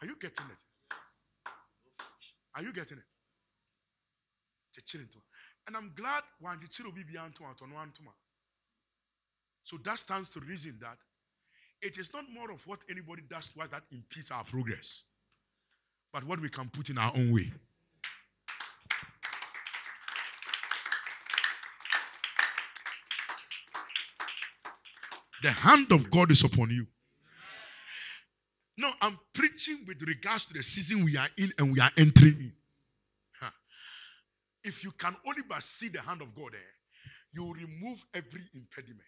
are 0.00 0.06
you 0.06 0.16
getting 0.16 0.48
it? 0.50 0.64
Are 2.54 2.62
you 2.62 2.72
getting 2.72 2.98
it? 2.98 3.04
Kyekyere 4.74 5.04
ntoma 5.08 5.24
and 5.66 5.76
i'm 5.76 5.92
glad 5.94 6.22
wankyekyere 6.42 6.88
obi 6.88 7.04
bia 7.04 7.28
ntoma 7.30 7.54
atɔ 7.54 7.68
no 7.68 7.76
antoma 7.76 8.12
so 9.64 9.76
that 9.78 9.98
stands 9.98 10.30
to 10.30 10.40
reason 10.40 10.78
that 10.80 10.98
it 11.82 11.98
is 11.98 12.12
not 12.12 12.24
more 12.30 12.50
of 12.50 12.66
what 12.66 12.84
anybody 12.90 13.22
does 13.22 13.48
to 13.50 13.60
us 13.60 13.68
that 13.70 13.82
impedes 13.92 14.30
our 14.30 14.44
progress 14.44 15.04
but 16.12 16.24
what 16.24 16.40
we 16.40 16.48
can 16.48 16.68
put 16.70 16.90
in 16.90 16.98
our 16.98 17.12
own 17.16 17.32
way 17.32 17.50
The 25.42 25.50
hand 25.50 25.92
of 25.92 26.10
God 26.10 26.30
is 26.30 26.44
upon 26.44 26.70
you. 26.70 26.86
No, 28.76 28.90
I'm 29.00 29.18
preaching 29.32 29.78
with 29.86 30.02
regards 30.02 30.46
to 30.46 30.54
the 30.54 30.62
season 30.62 31.04
we 31.04 31.16
are 31.16 31.28
in 31.36 31.52
and 31.58 31.72
we 31.72 31.80
are 31.80 31.90
entering 31.96 32.36
in. 32.38 32.52
If 34.64 34.84
you 34.84 34.90
can 34.92 35.16
only 35.26 35.42
but 35.48 35.62
see 35.62 35.88
the 35.88 36.00
hand 36.00 36.20
of 36.20 36.34
God 36.34 36.52
there, 36.52 36.60
you 37.32 37.44
will 37.44 37.54
remove 37.54 38.04
every 38.14 38.42
impediment. 38.54 39.02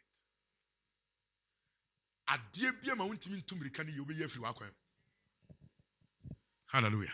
Hallelujah. 6.67 7.13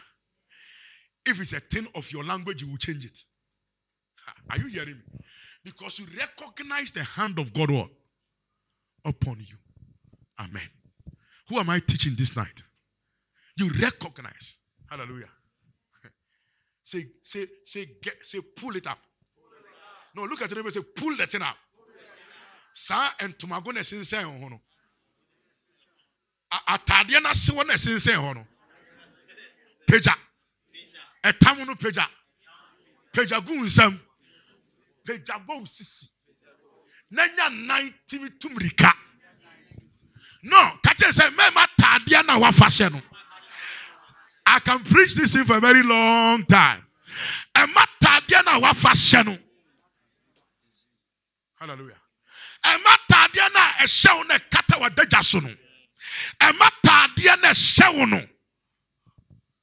If 1.25 1.41
it's 1.41 1.55
a 1.55 1.61
thing 1.61 1.89
of 1.95 2.13
your 2.13 2.25
language, 2.25 2.63
you 2.63 2.69
will 2.69 2.77
change 2.77 3.05
it. 3.07 3.19
Are 4.51 4.59
you 4.59 4.67
hearing 4.67 4.97
me? 4.97 5.21
Because 5.65 5.99
you 5.99 6.07
recognize 6.19 6.93
the 6.93 7.03
hand 7.03 7.39
of 7.39 7.53
God. 7.53 7.71
What? 7.71 7.91
Upon 9.07 9.39
you. 9.41 9.57
Amen. 10.39 10.69
Who 11.49 11.59
am 11.59 11.71
I 11.71 11.79
teaching 11.79 12.15
this 12.17 12.37
night? 12.37 12.63
You 13.57 13.71
recognize. 13.81 14.57
Hallelujah. 14.91 15.31
say, 16.83 17.05
say, 17.23 17.47
say, 17.65 17.87
get, 18.03 18.15
say, 18.21 18.41
pull 18.57 18.77
it 18.77 18.87
up. 18.87 18.99
No, 20.15 20.25
look 20.25 20.43
at 20.43 20.49
the 20.51 20.57
neighbor 20.57 20.71
say, 20.71 20.81
pull 20.97 21.17
that 21.17 21.31
thing 21.31 21.43
up. 21.43 21.57
Sa 22.73 23.11
and 23.21 23.35
na 23.49 23.61
sinsen 23.61 24.23
ho 24.23 24.49
no. 24.49 24.61
Atade 26.69 27.23
na 27.23 27.33
se 27.33 27.53
wona 27.55 27.77
sinsen 27.79 28.17
ho 28.17 28.35
no. 28.35 28.47
Peja. 29.87 30.15
Etam 31.25 31.67
no 31.67 31.75
peja. 31.75 32.07
Peja 33.13 33.41
gu 33.41 33.55
nsam. 33.65 33.99
Peja 35.07 35.39
bo 35.47 35.65
sisi 35.65 36.09
na 37.11 37.27
nya 37.27 37.49
nan 37.51 37.95
timi 38.09 38.31
tum 38.41 38.57
rika. 38.57 38.93
No 40.43 40.57
kakyɛ 40.83 41.11
sɛ 41.13 41.31
mɛma 41.31 41.67
taadeɛ 41.81 42.27
na 42.27 42.39
wafa 42.39 42.67
hyɛ 42.67 43.03
i 44.49 44.61
can 44.61 44.83
preach 44.85 45.15
this 45.15 45.33
thing 45.33 45.45
for 45.45 45.57
a 45.57 45.61
very 45.61 45.83
long 45.83 46.45
time. 46.47 46.87
Ɛma 47.55 47.85
taadeɛ 48.01 48.45
na 48.45 48.59
wafa 48.59 48.89
hyɛ 48.91 49.27
no. 49.27 49.39
Hallelujah. 51.59 52.01
Ɛma 52.65 52.97
taadeɛ 53.11 53.53
na 53.53 53.61
ɛhyɛ 53.83 54.17
wo 54.17 54.23
na 54.23 54.35
ɛkata 54.39 54.81
wadagya 54.81 55.25
so 55.25 55.41
no. 55.41 55.55
Ɛma 56.41 56.71
taadeɛ 56.85 57.43
na 57.43 57.49
ɛhyɛ 57.51 58.09
no. 58.09 58.29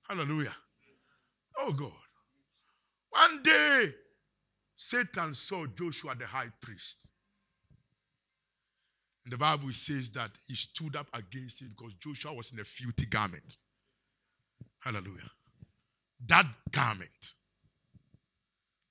Hallelujah. 0.10 0.56
Oh 1.60 1.72
god. 1.72 1.94
One 3.10 3.42
day 3.44 3.94
satan 4.76 5.34
saw 5.34 5.66
joshua 5.68 6.16
the 6.16 6.28
high 6.28 6.50
priest 6.62 7.13
and 9.26 9.34
the 9.34 9.38
Bible 9.38 9.72
says 9.72 10.12
that 10.12 10.32
he 10.48 10.56
stood 10.56 10.96
up 10.96 11.08
against 11.14 11.62
him 11.62 11.74
because 11.78 11.94
Joshua 11.96 12.34
was 12.34 12.52
in 12.52 12.60
a 12.60 12.64
filthy 12.64 13.06
garment. 13.06 13.58
Hallelujah. 14.80 15.30
That 16.28 16.46
garment. 16.72 17.34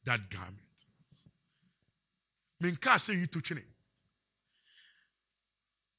That 0.07 0.31
garment. 0.31 0.59
Minka 2.61 2.99
say 2.99 3.15
you 3.15 3.27
to 3.27 3.41
chine. 3.43 3.63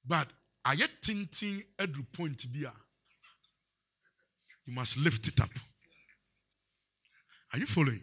But 0.05 0.27
I 0.65 0.73
yet 0.73 0.89
tinting 1.01 1.63
every 1.77 2.03
point 2.13 2.39
to 2.39 2.47
be 2.47 2.65
You 4.65 4.73
must 4.73 4.97
lift 4.97 5.27
it 5.27 5.39
up. 5.41 5.49
Are 7.53 7.59
you 7.59 7.65
following? 7.65 8.01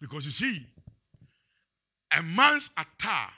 Because 0.00 0.24
you 0.24 0.32
see, 0.32 0.66
a 2.18 2.22
man's 2.22 2.70
attire 2.76 3.30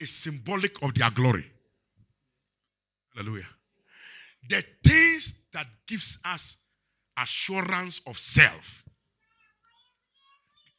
is 0.00 0.10
symbolic 0.10 0.82
of 0.82 0.94
their 0.94 1.10
glory. 1.10 1.44
Hallelujah. 3.14 3.46
The 4.48 4.64
things 4.84 5.40
that 5.52 5.66
gives 5.86 6.18
us 6.24 6.56
assurance 7.16 8.00
of 8.06 8.16
self 8.16 8.84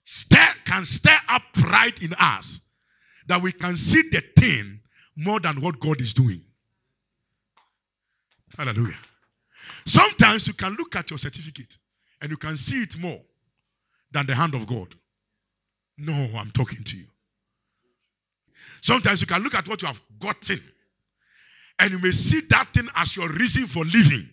stir, 0.03 0.47
can 0.65 0.85
stir 0.85 1.17
up 1.29 1.43
pride 1.53 2.01
in 2.01 2.13
us 2.19 2.61
that 3.27 3.41
we 3.41 3.51
can 3.51 3.75
see 3.75 4.01
the 4.11 4.21
thing 4.39 4.79
more 5.17 5.39
than 5.39 5.61
what 5.61 5.79
God 5.79 6.01
is 6.01 6.13
doing. 6.13 6.41
Hallelujah. 8.57 8.97
Sometimes 9.85 10.47
you 10.47 10.53
can 10.53 10.73
look 10.73 10.95
at 10.95 11.11
your 11.11 11.19
certificate 11.19 11.77
and 12.21 12.31
you 12.31 12.37
can 12.37 12.57
see 12.57 12.81
it 12.81 12.97
more 12.97 13.19
than 14.11 14.25
the 14.25 14.33
hand 14.33 14.55
of 14.55 14.65
God. 14.65 14.95
No, 15.99 16.13
I'm 16.37 16.49
talking 16.51 16.83
to 16.83 16.97
you. 16.97 17.05
Sometimes 18.81 19.21
you 19.21 19.27
can 19.27 19.41
look 19.43 19.55
at 19.55 19.67
what 19.67 19.81
you 19.81 19.87
have 19.87 20.01
gotten 20.19 20.59
and 21.79 21.91
you 21.91 21.99
may 21.99 22.11
see 22.11 22.41
that 22.49 22.69
thing 22.73 22.87
as 22.95 23.15
your 23.15 23.29
reason 23.29 23.65
for 23.65 23.83
living, 23.85 24.29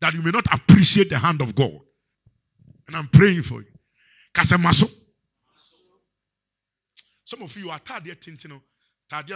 that 0.00 0.14
you 0.14 0.22
may 0.22 0.30
not 0.30 0.46
appreciate 0.52 1.10
the 1.10 1.18
hand 1.18 1.40
of 1.40 1.54
God. 1.54 1.78
And 2.86 2.96
I'm 2.96 3.08
praying 3.08 3.42
for 3.42 3.60
you. 3.60 3.66
Kasemaso. 4.32 4.92
Some 7.24 7.42
of 7.42 7.56
you 7.56 7.70
are 7.70 7.80
tired 7.80 8.04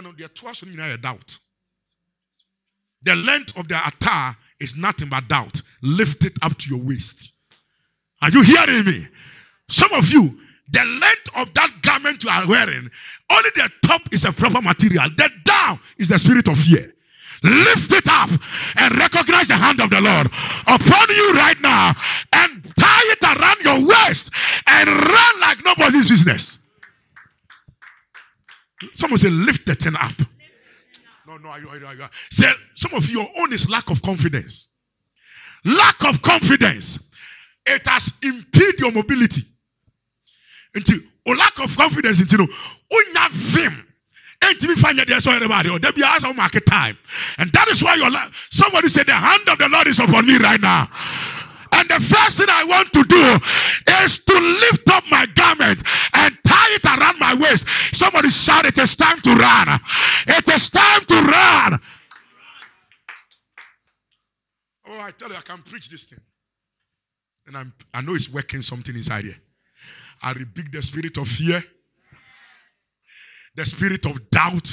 no, 0.02 0.12
their 0.12 0.28
twice 0.28 0.62
in 0.62 0.78
a 0.78 0.96
doubt. 0.96 1.38
The 3.02 3.16
length 3.16 3.56
of 3.56 3.66
their 3.66 3.80
attire 3.84 4.36
is 4.60 4.76
nothing 4.76 5.08
but 5.08 5.26
doubt. 5.28 5.60
Lift 5.82 6.24
it 6.24 6.34
up 6.42 6.56
to 6.58 6.70
your 6.70 6.84
waist. 6.84 7.32
Are 8.22 8.30
you 8.30 8.42
hearing 8.42 8.84
me? 8.84 9.06
Some 9.68 9.92
of 9.94 10.12
you, 10.12 10.38
the 10.70 10.84
length 10.84 11.28
of 11.36 11.52
that 11.54 11.70
garment 11.82 12.22
you 12.22 12.30
are 12.30 12.46
wearing, 12.46 12.90
only 13.30 13.50
the 13.56 13.70
top 13.82 14.02
is 14.12 14.24
a 14.24 14.32
proper 14.32 14.60
material. 14.60 15.08
The 15.16 15.30
down 15.44 15.80
is 15.98 16.08
the 16.08 16.18
spirit 16.18 16.48
of 16.48 16.58
fear. 16.58 16.92
Lift 17.42 17.92
it 17.92 18.06
up 18.06 18.30
and 18.76 18.98
recognize 18.98 19.48
the 19.48 19.54
hand 19.54 19.80
of 19.80 19.90
the 19.90 20.00
Lord 20.00 20.26
upon 20.26 21.08
you 21.08 21.32
right 21.32 21.58
now 21.62 21.92
and 22.34 22.64
tie 22.76 23.02
it 23.04 23.22
around 23.22 23.60
your 23.64 23.88
waist 23.88 24.30
and 24.66 24.88
run 24.88 25.40
like 25.40 25.64
nobody's 25.64 26.08
business. 26.08 26.62
Someone 28.94 29.18
say, 29.18 29.30
lift 29.30 29.66
the 29.66 29.74
thing 29.74 29.94
up. 29.98 30.12
No, 31.26 31.36
no, 31.36 31.56
you, 31.56 31.68
are 31.68 31.94
you. 31.94 32.04
Say, 32.30 32.50
some 32.74 32.92
of 32.94 33.08
your 33.10 33.26
own 33.38 33.52
is 33.52 33.70
lack 33.70 33.90
of 33.90 34.02
confidence. 34.02 34.74
Lack 35.64 36.04
of 36.04 36.20
confidence. 36.22 37.10
It 37.66 37.86
has 37.86 38.18
impeded 38.22 38.80
your 38.80 38.92
mobility. 38.92 39.42
Until, 40.74 40.98
or 41.26 41.36
lack 41.36 41.58
of 41.58 41.76
confidence, 41.76 42.20
until, 42.20 42.46
unya 42.46 43.30
vim. 43.30 43.86
Entimi 44.42 44.74
fanya 44.74 45.06
there 45.06 45.20
so 45.20 45.32
everybody 45.32 45.68
or 45.68 45.78
there 45.78 45.92
be 45.92 46.02
as 46.02 46.24
market 46.34 46.64
time. 46.64 46.96
And 47.38 47.52
that 47.52 47.68
is 47.68 47.84
why 47.84 47.96
your 47.96 48.10
life 48.10 48.48
somebody 48.50 48.88
said 48.88 49.06
the 49.06 49.12
hand 49.12 49.46
of 49.48 49.58
the 49.58 49.68
Lord 49.68 49.86
is 49.86 49.98
upon 49.98 50.26
me 50.26 50.38
right 50.38 50.60
now. 50.60 50.88
And 51.72 51.88
the 51.88 52.00
first 52.00 52.38
thing 52.38 52.46
I 52.48 52.64
want 52.64 52.92
to 52.92 53.04
do 53.04 54.02
is 54.02 54.24
to 54.24 54.38
lift 54.38 54.88
up 54.90 55.04
my 55.10 55.26
garment 55.34 55.82
and 56.14 56.36
tie 56.46 56.74
it 56.74 56.84
around 56.84 57.20
my 57.20 57.34
waist. 57.34 57.68
Somebody 57.94 58.28
shout, 58.30 58.64
It 58.64 58.78
is 58.78 58.96
time 58.96 59.20
to 59.20 59.34
run. 59.34 59.68
It 60.26 60.48
is 60.48 60.70
time 60.70 61.04
to 61.04 61.14
run. 61.14 61.80
Oh, 64.88 65.00
I 65.00 65.10
tell 65.12 65.28
you, 65.28 65.36
I 65.36 65.42
can 65.42 65.62
preach 65.62 65.88
this 65.90 66.06
thing. 66.06 66.20
And 67.46 67.56
I'm, 67.56 67.72
I 67.94 68.00
know 68.00 68.14
it's 68.14 68.32
working 68.32 68.62
something 68.62 68.94
inside 68.94 69.24
here. 69.24 69.36
I 70.22 70.32
rebuke 70.32 70.72
the 70.72 70.82
spirit 70.82 71.16
of 71.18 71.28
fear 71.28 71.62
the 73.54 73.66
spirit 73.66 74.06
of 74.06 74.30
doubt, 74.30 74.70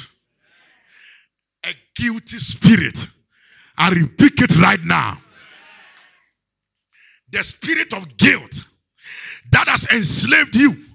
a 1.65 1.69
guilty 1.95 2.37
spirit. 2.39 3.07
I 3.77 3.89
rebuke 3.89 4.41
it 4.41 4.57
right 4.59 4.83
now. 4.83 5.21
The 7.31 7.43
spirit 7.43 7.93
of 7.93 8.17
guilt 8.17 8.63
that 9.51 9.67
has 9.67 9.87
enslaved 9.91 10.55
you 10.55 10.86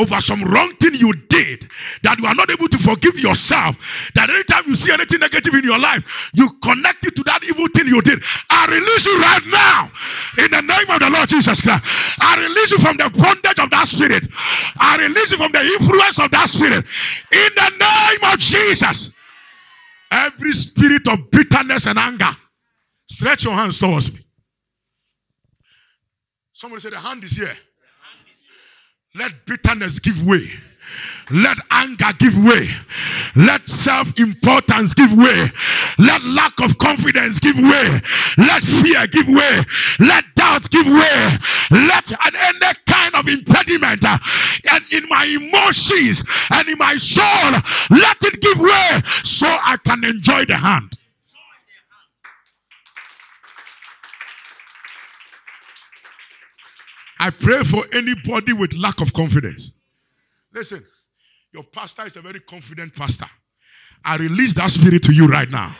over 0.00 0.20
some 0.20 0.42
wrong 0.44 0.72
thing 0.76 0.94
you 0.94 1.12
did 1.28 1.68
that 2.02 2.18
you 2.18 2.26
are 2.26 2.34
not 2.34 2.50
able 2.50 2.68
to 2.68 2.78
forgive 2.78 3.18
yourself. 3.20 3.76
That 4.14 4.30
anytime 4.30 4.64
you 4.66 4.74
see 4.74 4.92
anything 4.92 5.20
negative 5.20 5.54
in 5.54 5.64
your 5.64 5.78
life, 5.78 6.30
you 6.34 6.48
connect 6.62 7.06
it 7.06 7.14
to 7.16 7.22
that 7.24 7.44
evil 7.44 7.66
thing 7.74 7.86
you 7.86 8.00
did. 8.02 8.22
I 8.48 8.66
release 8.66 9.06
you 9.06 9.20
right 9.20 9.46
now 9.46 9.92
in 10.44 10.50
the 10.50 10.62
name 10.62 10.88
of 10.90 11.00
the 11.00 11.10
Lord 11.10 11.28
Jesus 11.28 11.60
Christ. 11.60 11.84
I 12.20 12.40
release 12.40 12.72
you 12.72 12.78
from 12.78 12.96
the 12.96 13.10
bondage 13.10 13.58
of 13.58 13.70
that 13.70 13.86
spirit. 13.86 14.26
I 14.80 14.96
release 14.98 15.32
you 15.32 15.38
from 15.38 15.52
the 15.52 15.60
influence 15.60 16.18
of 16.18 16.30
that 16.30 16.48
spirit 16.48 16.84
in 17.32 17.50
the 17.54 17.70
name 17.78 18.32
of 18.32 18.38
Jesus. 18.38 19.16
Every 20.10 20.52
spirit 20.52 21.06
of 21.08 21.30
bitterness 21.30 21.86
and 21.86 21.98
anger, 21.98 22.30
stretch 23.08 23.44
your 23.44 23.52
hands 23.54 23.78
towards 23.78 24.12
me. 24.14 24.20
Somebody 26.52 26.80
said, 26.80 26.92
The 26.92 26.98
hand 26.98 27.22
is 27.24 27.36
here. 27.36 27.56
Let 29.16 29.32
bitterness 29.44 29.98
give 29.98 30.24
way. 30.24 30.46
Let 31.32 31.58
anger 31.72 32.12
give 32.18 32.36
way. 32.44 32.68
Let 33.34 33.68
self 33.68 34.16
importance 34.18 34.94
give 34.94 35.12
way. 35.16 35.46
Let 35.98 36.22
lack 36.22 36.60
of 36.60 36.78
confidence 36.78 37.40
give 37.40 37.56
way. 37.56 38.00
Let 38.38 38.62
fear 38.62 39.06
give 39.08 39.26
way. 39.26 39.62
Let 39.98 40.24
doubt 40.36 40.70
give 40.70 40.86
way. 40.86 41.28
Let 41.72 42.12
any 42.34 42.74
kind 42.86 43.14
of 43.16 43.26
impediment 43.26 44.04
uh, 44.04 44.18
and 44.72 44.84
in 44.92 45.08
my 45.08 45.24
emotions 45.24 46.22
and 46.52 46.68
in 46.68 46.78
my 46.78 46.94
soul, 46.94 47.50
let 47.90 48.16
it 48.22 48.40
give 48.40 48.60
way 48.60 49.00
so 49.24 49.46
I 49.48 49.76
can 49.84 50.04
enjoy 50.04 50.44
the 50.44 50.56
hand. 50.56 50.99
I 57.20 57.28
pray 57.28 57.62
for 57.64 57.84
anybody 57.92 58.54
with 58.54 58.72
lack 58.72 59.02
of 59.02 59.12
confidence. 59.12 59.78
Listen, 60.54 60.82
your 61.52 61.64
pastor 61.64 62.06
is 62.06 62.16
a 62.16 62.22
very 62.22 62.40
confident 62.40 62.96
pastor. 62.96 63.26
I 64.02 64.16
release 64.16 64.54
that 64.54 64.70
spirit 64.70 65.02
to 65.02 65.12
you 65.12 65.26
right 65.26 65.48
now. 65.50 65.76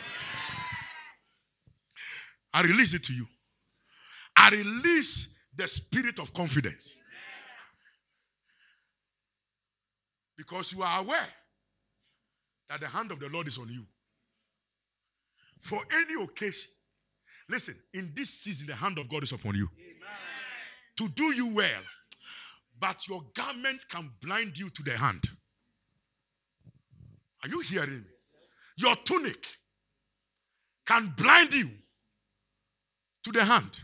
I 2.53 2.61
release 2.61 2.93
it 2.93 3.05
to 3.05 3.13
you. 3.13 3.25
I 4.37 4.49
release 4.49 5.29
the 5.55 5.67
spirit 5.67 6.19
of 6.19 6.31
confidence. 6.31 6.95
Because 10.37 10.71
you 10.73 10.83
are 10.83 11.01
aware 11.01 11.27
that 12.69 12.81
the 12.81 12.87
hand 12.87 13.11
of 13.11 13.19
the 13.19 13.29
Lord 13.29 13.47
is 13.47 13.57
on 13.57 13.67
you. 13.67 13.83
For 15.59 15.81
any 15.91 16.23
occasion, 16.23 16.69
listen, 17.49 17.75
in 17.95 18.11
this 18.15 18.29
season, 18.29 18.67
the 18.67 18.75
hand 18.75 18.99
of 18.99 19.09
God 19.09 19.23
is 19.23 19.31
upon 19.31 19.55
you 19.55 19.67
to 20.97 21.07
do 21.09 21.33
you 21.35 21.47
well, 21.47 21.81
but 22.79 23.07
your 23.07 23.21
garment 23.35 23.83
can 23.89 24.09
blind 24.21 24.57
you 24.57 24.69
to 24.69 24.83
the 24.83 24.97
hand. 24.97 25.23
Are 27.43 27.49
you 27.49 27.59
hearing 27.61 28.01
me? 28.01 28.09
Your 28.77 28.95
tunic 28.95 29.45
can 30.87 31.13
blind 31.17 31.53
you 31.53 31.69
to 33.23 33.31
the 33.31 33.43
hand. 33.43 33.79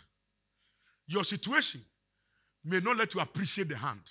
Your 1.08 1.24
situation 1.24 1.82
may 2.66 2.80
not 2.80 2.98
let 2.98 3.16
you 3.16 3.22
appreciate 3.22 3.70
the 3.70 3.78
hand, 3.78 4.02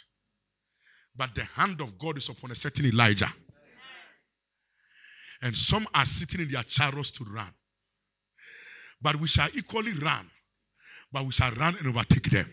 but 1.17 1.35
the 1.35 1.45
hand 1.45 1.81
of 1.81 1.99
God 1.99 2.17
is 2.17 2.29
upon 2.29 2.51
a 2.51 2.55
certain 2.55 2.87
Elijah. 2.87 3.33
And 5.43 5.55
some 5.55 5.87
are 5.95 6.07
sitting 6.07 6.41
in 6.41 6.51
their 6.51 6.63
chariots 6.63 7.11
to 7.13 7.25
run. 7.25 7.53
But 9.03 9.17
we 9.17 9.29
shall 9.29 9.49
equally 9.55 9.93
run, 9.93 10.31
but 11.13 11.27
we 11.27 11.33
shall 11.33 11.51
run 11.53 11.77
and 11.77 11.87
overtake 11.89 12.31
them. 12.31 12.49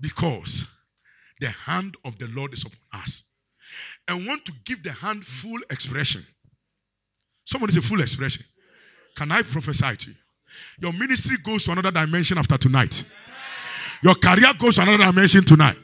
Because 0.00 0.66
the 1.40 1.48
hand 1.48 1.96
of 2.04 2.18
the 2.18 2.28
Lord 2.28 2.52
is 2.52 2.64
upon 2.64 3.02
us. 3.02 3.24
And 4.08 4.26
want 4.26 4.44
to 4.46 4.52
give 4.64 4.82
the 4.82 4.92
hand 4.92 5.24
full 5.24 5.60
expression. 5.70 6.22
Somebody 7.44 7.72
say 7.72 7.80
full 7.80 8.00
expression. 8.00 8.44
Can 9.16 9.30
I 9.32 9.42
prophesy 9.42 9.96
to 9.96 10.10
you? 10.10 10.16
Your 10.80 10.92
ministry 10.92 11.36
goes 11.44 11.64
to 11.64 11.72
another 11.72 11.90
dimension 11.90 12.38
after 12.38 12.56
tonight. 12.56 13.04
Your 14.02 14.14
career 14.14 14.52
goes 14.58 14.76
to 14.76 14.82
another 14.82 15.04
dimension 15.04 15.44
tonight. 15.44 15.76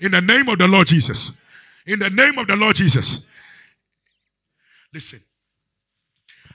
In 0.00 0.12
the 0.12 0.20
name 0.20 0.48
of 0.48 0.58
the 0.58 0.68
Lord 0.68 0.86
Jesus. 0.86 1.40
In 1.86 1.98
the 1.98 2.10
name 2.10 2.38
of 2.38 2.46
the 2.46 2.56
Lord 2.56 2.76
Jesus. 2.76 3.28
Listen. 4.92 5.20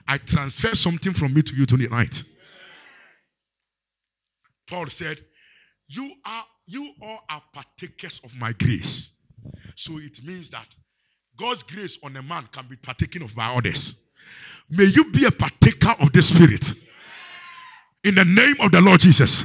I 0.06 0.18
transfer 0.18 0.74
something 0.74 1.12
from 1.12 1.34
me 1.34 1.42
to 1.42 1.54
you 1.54 1.66
tonight. 1.66 2.22
Paul 4.68 4.86
said, 4.86 5.20
You 5.88 6.12
are 6.24 6.44
you 6.66 6.92
all 7.02 7.20
are 7.28 7.42
partakers 7.52 8.20
of 8.24 8.36
my 8.36 8.52
grace. 8.52 9.16
So 9.76 9.98
it 9.98 10.22
means 10.24 10.50
that 10.50 10.66
God's 11.36 11.62
grace 11.62 11.98
on 12.04 12.16
a 12.16 12.22
man 12.22 12.48
can 12.52 12.66
be 12.68 12.76
partaken 12.76 13.22
of 13.22 13.34
by 13.34 13.54
others. 13.54 14.02
May 14.70 14.84
you 14.84 15.10
be 15.10 15.26
a 15.26 15.30
partaker 15.30 15.94
of 16.00 16.12
the 16.12 16.22
Spirit. 16.22 16.72
In 18.04 18.14
the 18.14 18.24
name 18.24 18.56
of 18.60 18.72
the 18.72 18.80
Lord 18.80 19.00
Jesus. 19.00 19.44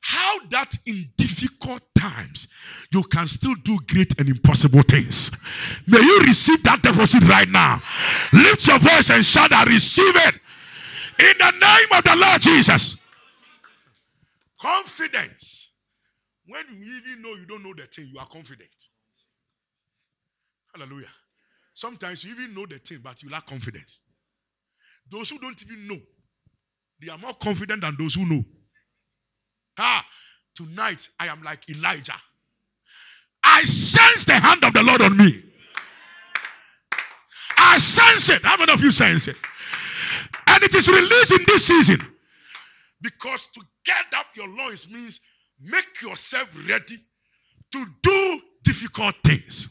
How 0.00 0.38
that 0.50 0.74
in 0.86 1.10
difficult 1.16 1.82
times 1.98 2.48
you 2.92 3.02
can 3.02 3.26
still 3.26 3.54
do 3.64 3.78
great 3.88 4.18
and 4.20 4.28
impossible 4.28 4.82
things. 4.82 5.30
May 5.86 6.00
you 6.00 6.20
receive 6.20 6.62
that 6.62 6.82
deposit 6.82 7.24
right 7.24 7.48
now. 7.48 7.82
Lift 8.32 8.66
your 8.68 8.78
voice 8.78 9.10
and 9.10 9.24
shout, 9.24 9.52
I 9.52 9.64
receive 9.64 10.14
it. 10.14 10.34
In 11.18 11.34
the 11.38 11.50
name 11.50 11.98
of 11.98 12.04
the 12.04 12.16
Lord 12.16 12.40
Jesus. 12.40 13.04
Confidence 14.60 15.67
when 16.48 16.64
you 16.82 16.96
even 16.96 17.22
know 17.22 17.30
you 17.30 17.46
don't 17.46 17.62
know 17.62 17.74
the 17.74 17.82
thing, 17.86 18.10
you 18.12 18.18
are 18.18 18.26
confident. 18.26 18.70
Hallelujah. 20.74 21.10
Sometimes 21.74 22.24
you 22.24 22.32
even 22.32 22.54
know 22.54 22.66
the 22.66 22.78
thing, 22.78 22.98
but 23.02 23.22
you 23.22 23.30
lack 23.30 23.46
confidence. 23.46 24.00
Those 25.10 25.30
who 25.30 25.38
don't 25.38 25.62
even 25.62 25.88
know, 25.88 25.98
they 27.00 27.10
are 27.10 27.18
more 27.18 27.34
confident 27.34 27.82
than 27.82 27.96
those 27.98 28.14
who 28.14 28.26
know. 28.26 28.44
Ah, 29.78 30.04
tonight 30.56 31.08
I 31.20 31.26
am 31.26 31.42
like 31.42 31.68
Elijah. 31.70 32.14
I 33.44 33.62
sense 33.64 34.24
the 34.24 34.34
hand 34.34 34.64
of 34.64 34.72
the 34.72 34.82
Lord 34.82 35.02
on 35.02 35.16
me. 35.16 35.42
I 37.58 37.78
sense 37.78 38.30
it. 38.30 38.42
How 38.42 38.56
many 38.56 38.72
of 38.72 38.82
you 38.82 38.90
sense 38.90 39.28
it? 39.28 39.36
And 40.46 40.62
it 40.62 40.74
is 40.74 40.88
released 40.88 41.32
in 41.32 41.44
this 41.46 41.66
season. 41.66 42.00
Because 43.00 43.46
to 43.54 43.60
get 43.84 44.18
up 44.18 44.26
your 44.34 44.48
loins 44.48 44.90
means 44.90 45.20
Make 45.60 46.02
yourself 46.02 46.48
ready 46.68 46.96
to 47.72 47.86
do 48.02 48.40
difficult 48.64 49.14
things. 49.24 49.68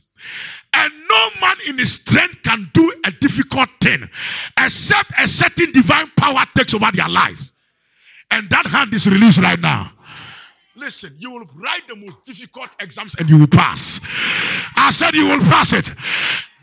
And 0.73 0.93
no 1.09 1.29
man 1.41 1.55
in 1.67 1.77
his 1.77 1.93
strength 1.93 2.43
can 2.43 2.69
do 2.73 2.93
a 3.05 3.11
difficult 3.11 3.69
thing 3.81 4.03
except 4.59 5.11
a 5.19 5.27
certain 5.27 5.71
divine 5.71 6.11
power 6.17 6.43
takes 6.55 6.73
over 6.73 6.89
their 6.93 7.09
life. 7.09 7.51
And 8.31 8.49
that 8.49 8.67
hand 8.67 8.93
is 8.93 9.07
released 9.07 9.39
right 9.39 9.59
now. 9.59 9.91
Listen, 10.75 11.15
you 11.17 11.31
will 11.31 11.45
write 11.55 11.87
the 11.87 11.95
most 11.95 12.23
difficult 12.25 12.69
exams 12.79 13.15
and 13.15 13.29
you 13.29 13.39
will 13.39 13.47
pass. 13.47 13.99
I 14.75 14.91
said 14.91 15.15
you 15.15 15.25
will 15.25 15.39
pass 15.39 15.73
it. 15.73 15.85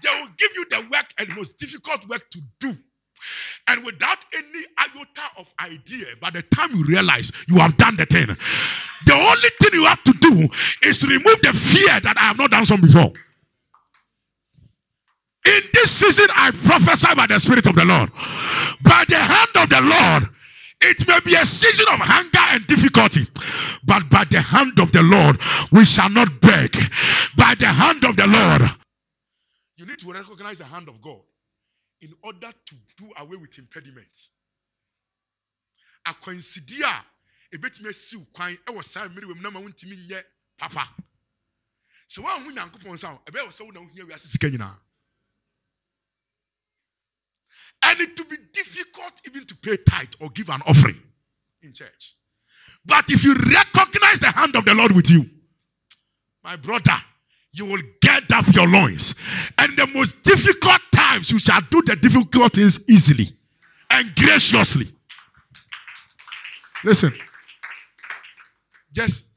They 0.02 0.10
will 0.20 0.28
give 0.36 0.50
you 0.54 0.66
the 0.70 0.86
work 0.92 1.06
and 1.18 1.34
most 1.34 1.58
difficult 1.58 2.06
work 2.08 2.30
to 2.30 2.40
do. 2.60 2.76
And 3.68 3.84
without 3.84 4.24
any 4.34 4.64
iota 4.78 5.22
of 5.38 5.52
idea, 5.60 6.06
by 6.20 6.30
the 6.30 6.42
time 6.42 6.70
you 6.74 6.84
realize 6.84 7.32
you 7.48 7.56
have 7.56 7.76
done 7.76 7.96
the 7.96 8.06
thing, 8.06 8.26
the 8.26 9.14
only 9.14 9.48
thing 9.60 9.70
you 9.72 9.86
have 9.86 10.02
to 10.04 10.12
do 10.12 10.48
is 10.82 11.06
remove 11.06 11.40
the 11.42 11.52
fear 11.52 12.00
that 12.00 12.16
I 12.18 12.24
have 12.24 12.38
not 12.38 12.50
done 12.50 12.64
something 12.64 12.86
before. 12.86 13.12
In 15.46 15.60
this 15.74 15.90
season, 15.90 16.26
I 16.34 16.50
prophesy 16.50 17.14
by 17.14 17.26
the 17.26 17.38
Spirit 17.38 17.66
of 17.66 17.74
the 17.74 17.84
Lord. 17.84 18.10
By 18.82 19.04
the 19.08 19.18
hand 19.18 19.50
of 19.56 19.68
the 19.68 19.80
Lord, 19.82 20.28
it 20.80 21.06
may 21.06 21.20
be 21.20 21.34
a 21.34 21.44
season 21.44 21.86
of 21.92 22.00
hunger 22.00 22.54
and 22.54 22.66
difficulty, 22.66 23.22
but 23.84 24.08
by 24.10 24.24
the 24.24 24.40
hand 24.40 24.78
of 24.80 24.92
the 24.92 25.02
Lord, 25.02 25.38
we 25.72 25.84
shall 25.84 26.10
not 26.10 26.40
beg. 26.40 26.72
By 27.36 27.54
the 27.54 27.66
hand 27.66 28.04
of 28.04 28.16
the 28.16 28.26
Lord, 28.26 28.70
you 29.76 29.86
need 29.86 29.98
to 29.98 30.12
recognize 30.12 30.58
the 30.58 30.64
hand 30.64 30.88
of 30.88 31.00
God 31.02 31.20
in 32.04 32.14
order 32.22 32.52
to 32.66 32.74
do 32.98 33.10
away 33.16 33.36
with 33.36 33.58
impediments. 33.58 34.30
akwansidi 36.04 36.82
a 36.84 37.04
ebetumi 37.50 37.88
esiw 37.88 38.24
kwan 38.32 38.56
ɛwɔ 38.66 38.82
saa 38.84 39.08
mmiri 39.08 39.26
wɔ 39.26 39.34
mu 39.36 39.42
na 39.42 39.50
ma 39.50 39.60
wontumi 39.60 39.96
nyɛ 40.08 40.22
papa. 40.58 40.84
Sɛ 42.08 42.18
woahu 42.22 42.52
nyankopɔn 42.52 42.98
sa 42.98 43.16
ɛbɛyɛ 43.24 43.46
wɔ 43.46 43.52
sɛ 43.56 43.64
wo 43.64 43.70
na 43.70 43.80
wohia 43.80 44.04
wiase 44.04 44.26
sika 44.26 44.50
nyinaa. 44.50 44.78
And 47.82 48.00
it 48.00 48.18
will 48.18 48.26
be 48.26 48.36
difficult 48.52 49.20
even 49.26 49.46
to 49.46 49.54
pay 49.56 49.76
tithe 49.76 50.14
or 50.20 50.30
give 50.30 50.48
an 50.50 50.62
offering 50.66 51.00
in 51.62 51.72
church. 51.72 52.14
But 52.84 53.10
if 53.10 53.24
you 53.24 53.34
recognize 53.34 54.20
the 54.20 54.30
hand 54.30 54.56
of 54.56 54.64
the 54.64 54.74
lord 54.74 54.92
with 54.92 55.10
you 55.10 55.24
my 56.42 56.56
brother 56.56 56.96
you 57.54 57.64
will 57.66 57.82
get 58.00 58.30
up 58.32 58.46
your 58.54 58.66
loins. 58.66 59.14
And 59.58 59.76
the 59.76 59.86
most 59.94 60.22
difficult 60.24 60.80
times 60.92 61.30
you 61.30 61.38
shall 61.38 61.60
do 61.70 61.82
the 61.82 61.96
difficult 61.96 62.54
things 62.54 62.88
easily 62.90 63.28
and 63.90 64.14
graciously. 64.16 64.86
Listen. 66.84 67.12
Just 68.92 69.30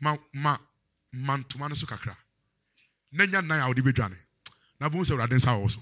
ma 0.00 0.16
ma 0.34 0.56
ma 1.12 1.36
ntoma 1.36 1.68
no 1.68 1.74
so 1.74 1.86
kakra. 1.86 2.16
Na 3.12 3.24
nya 3.24 3.42
nan 3.46 3.60
a 3.60 4.10
na 4.80 4.88
bohu 4.88 5.04
sɛ 5.04 5.12
awurade 5.12 5.36
nsa 5.36 5.52
wɔ 5.60 5.70
so 5.70 5.80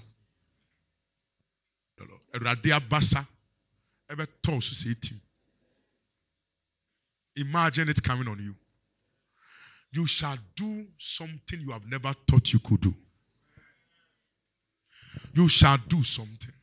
awurade 2.33 2.69
abasa 2.77 3.25
ɛbɛtɔw 4.11 4.61
so 4.61 4.73
sɛ 4.75 5.21
imagine 7.35 7.89
it 7.89 8.03
coming 8.03 8.27
on 8.27 8.39
you 8.39 8.55
you 9.91 10.05
shall 10.05 10.37
do 10.55 10.87
something 10.97 11.59
you 11.59 11.71
have 11.71 11.85
never 11.87 12.13
thought 12.27 12.53
you 12.53 12.59
could 12.59 12.81
do. 12.81 12.93
You 15.33 15.47
shall 15.47 15.77
do 15.87 16.03
something 16.03 16.53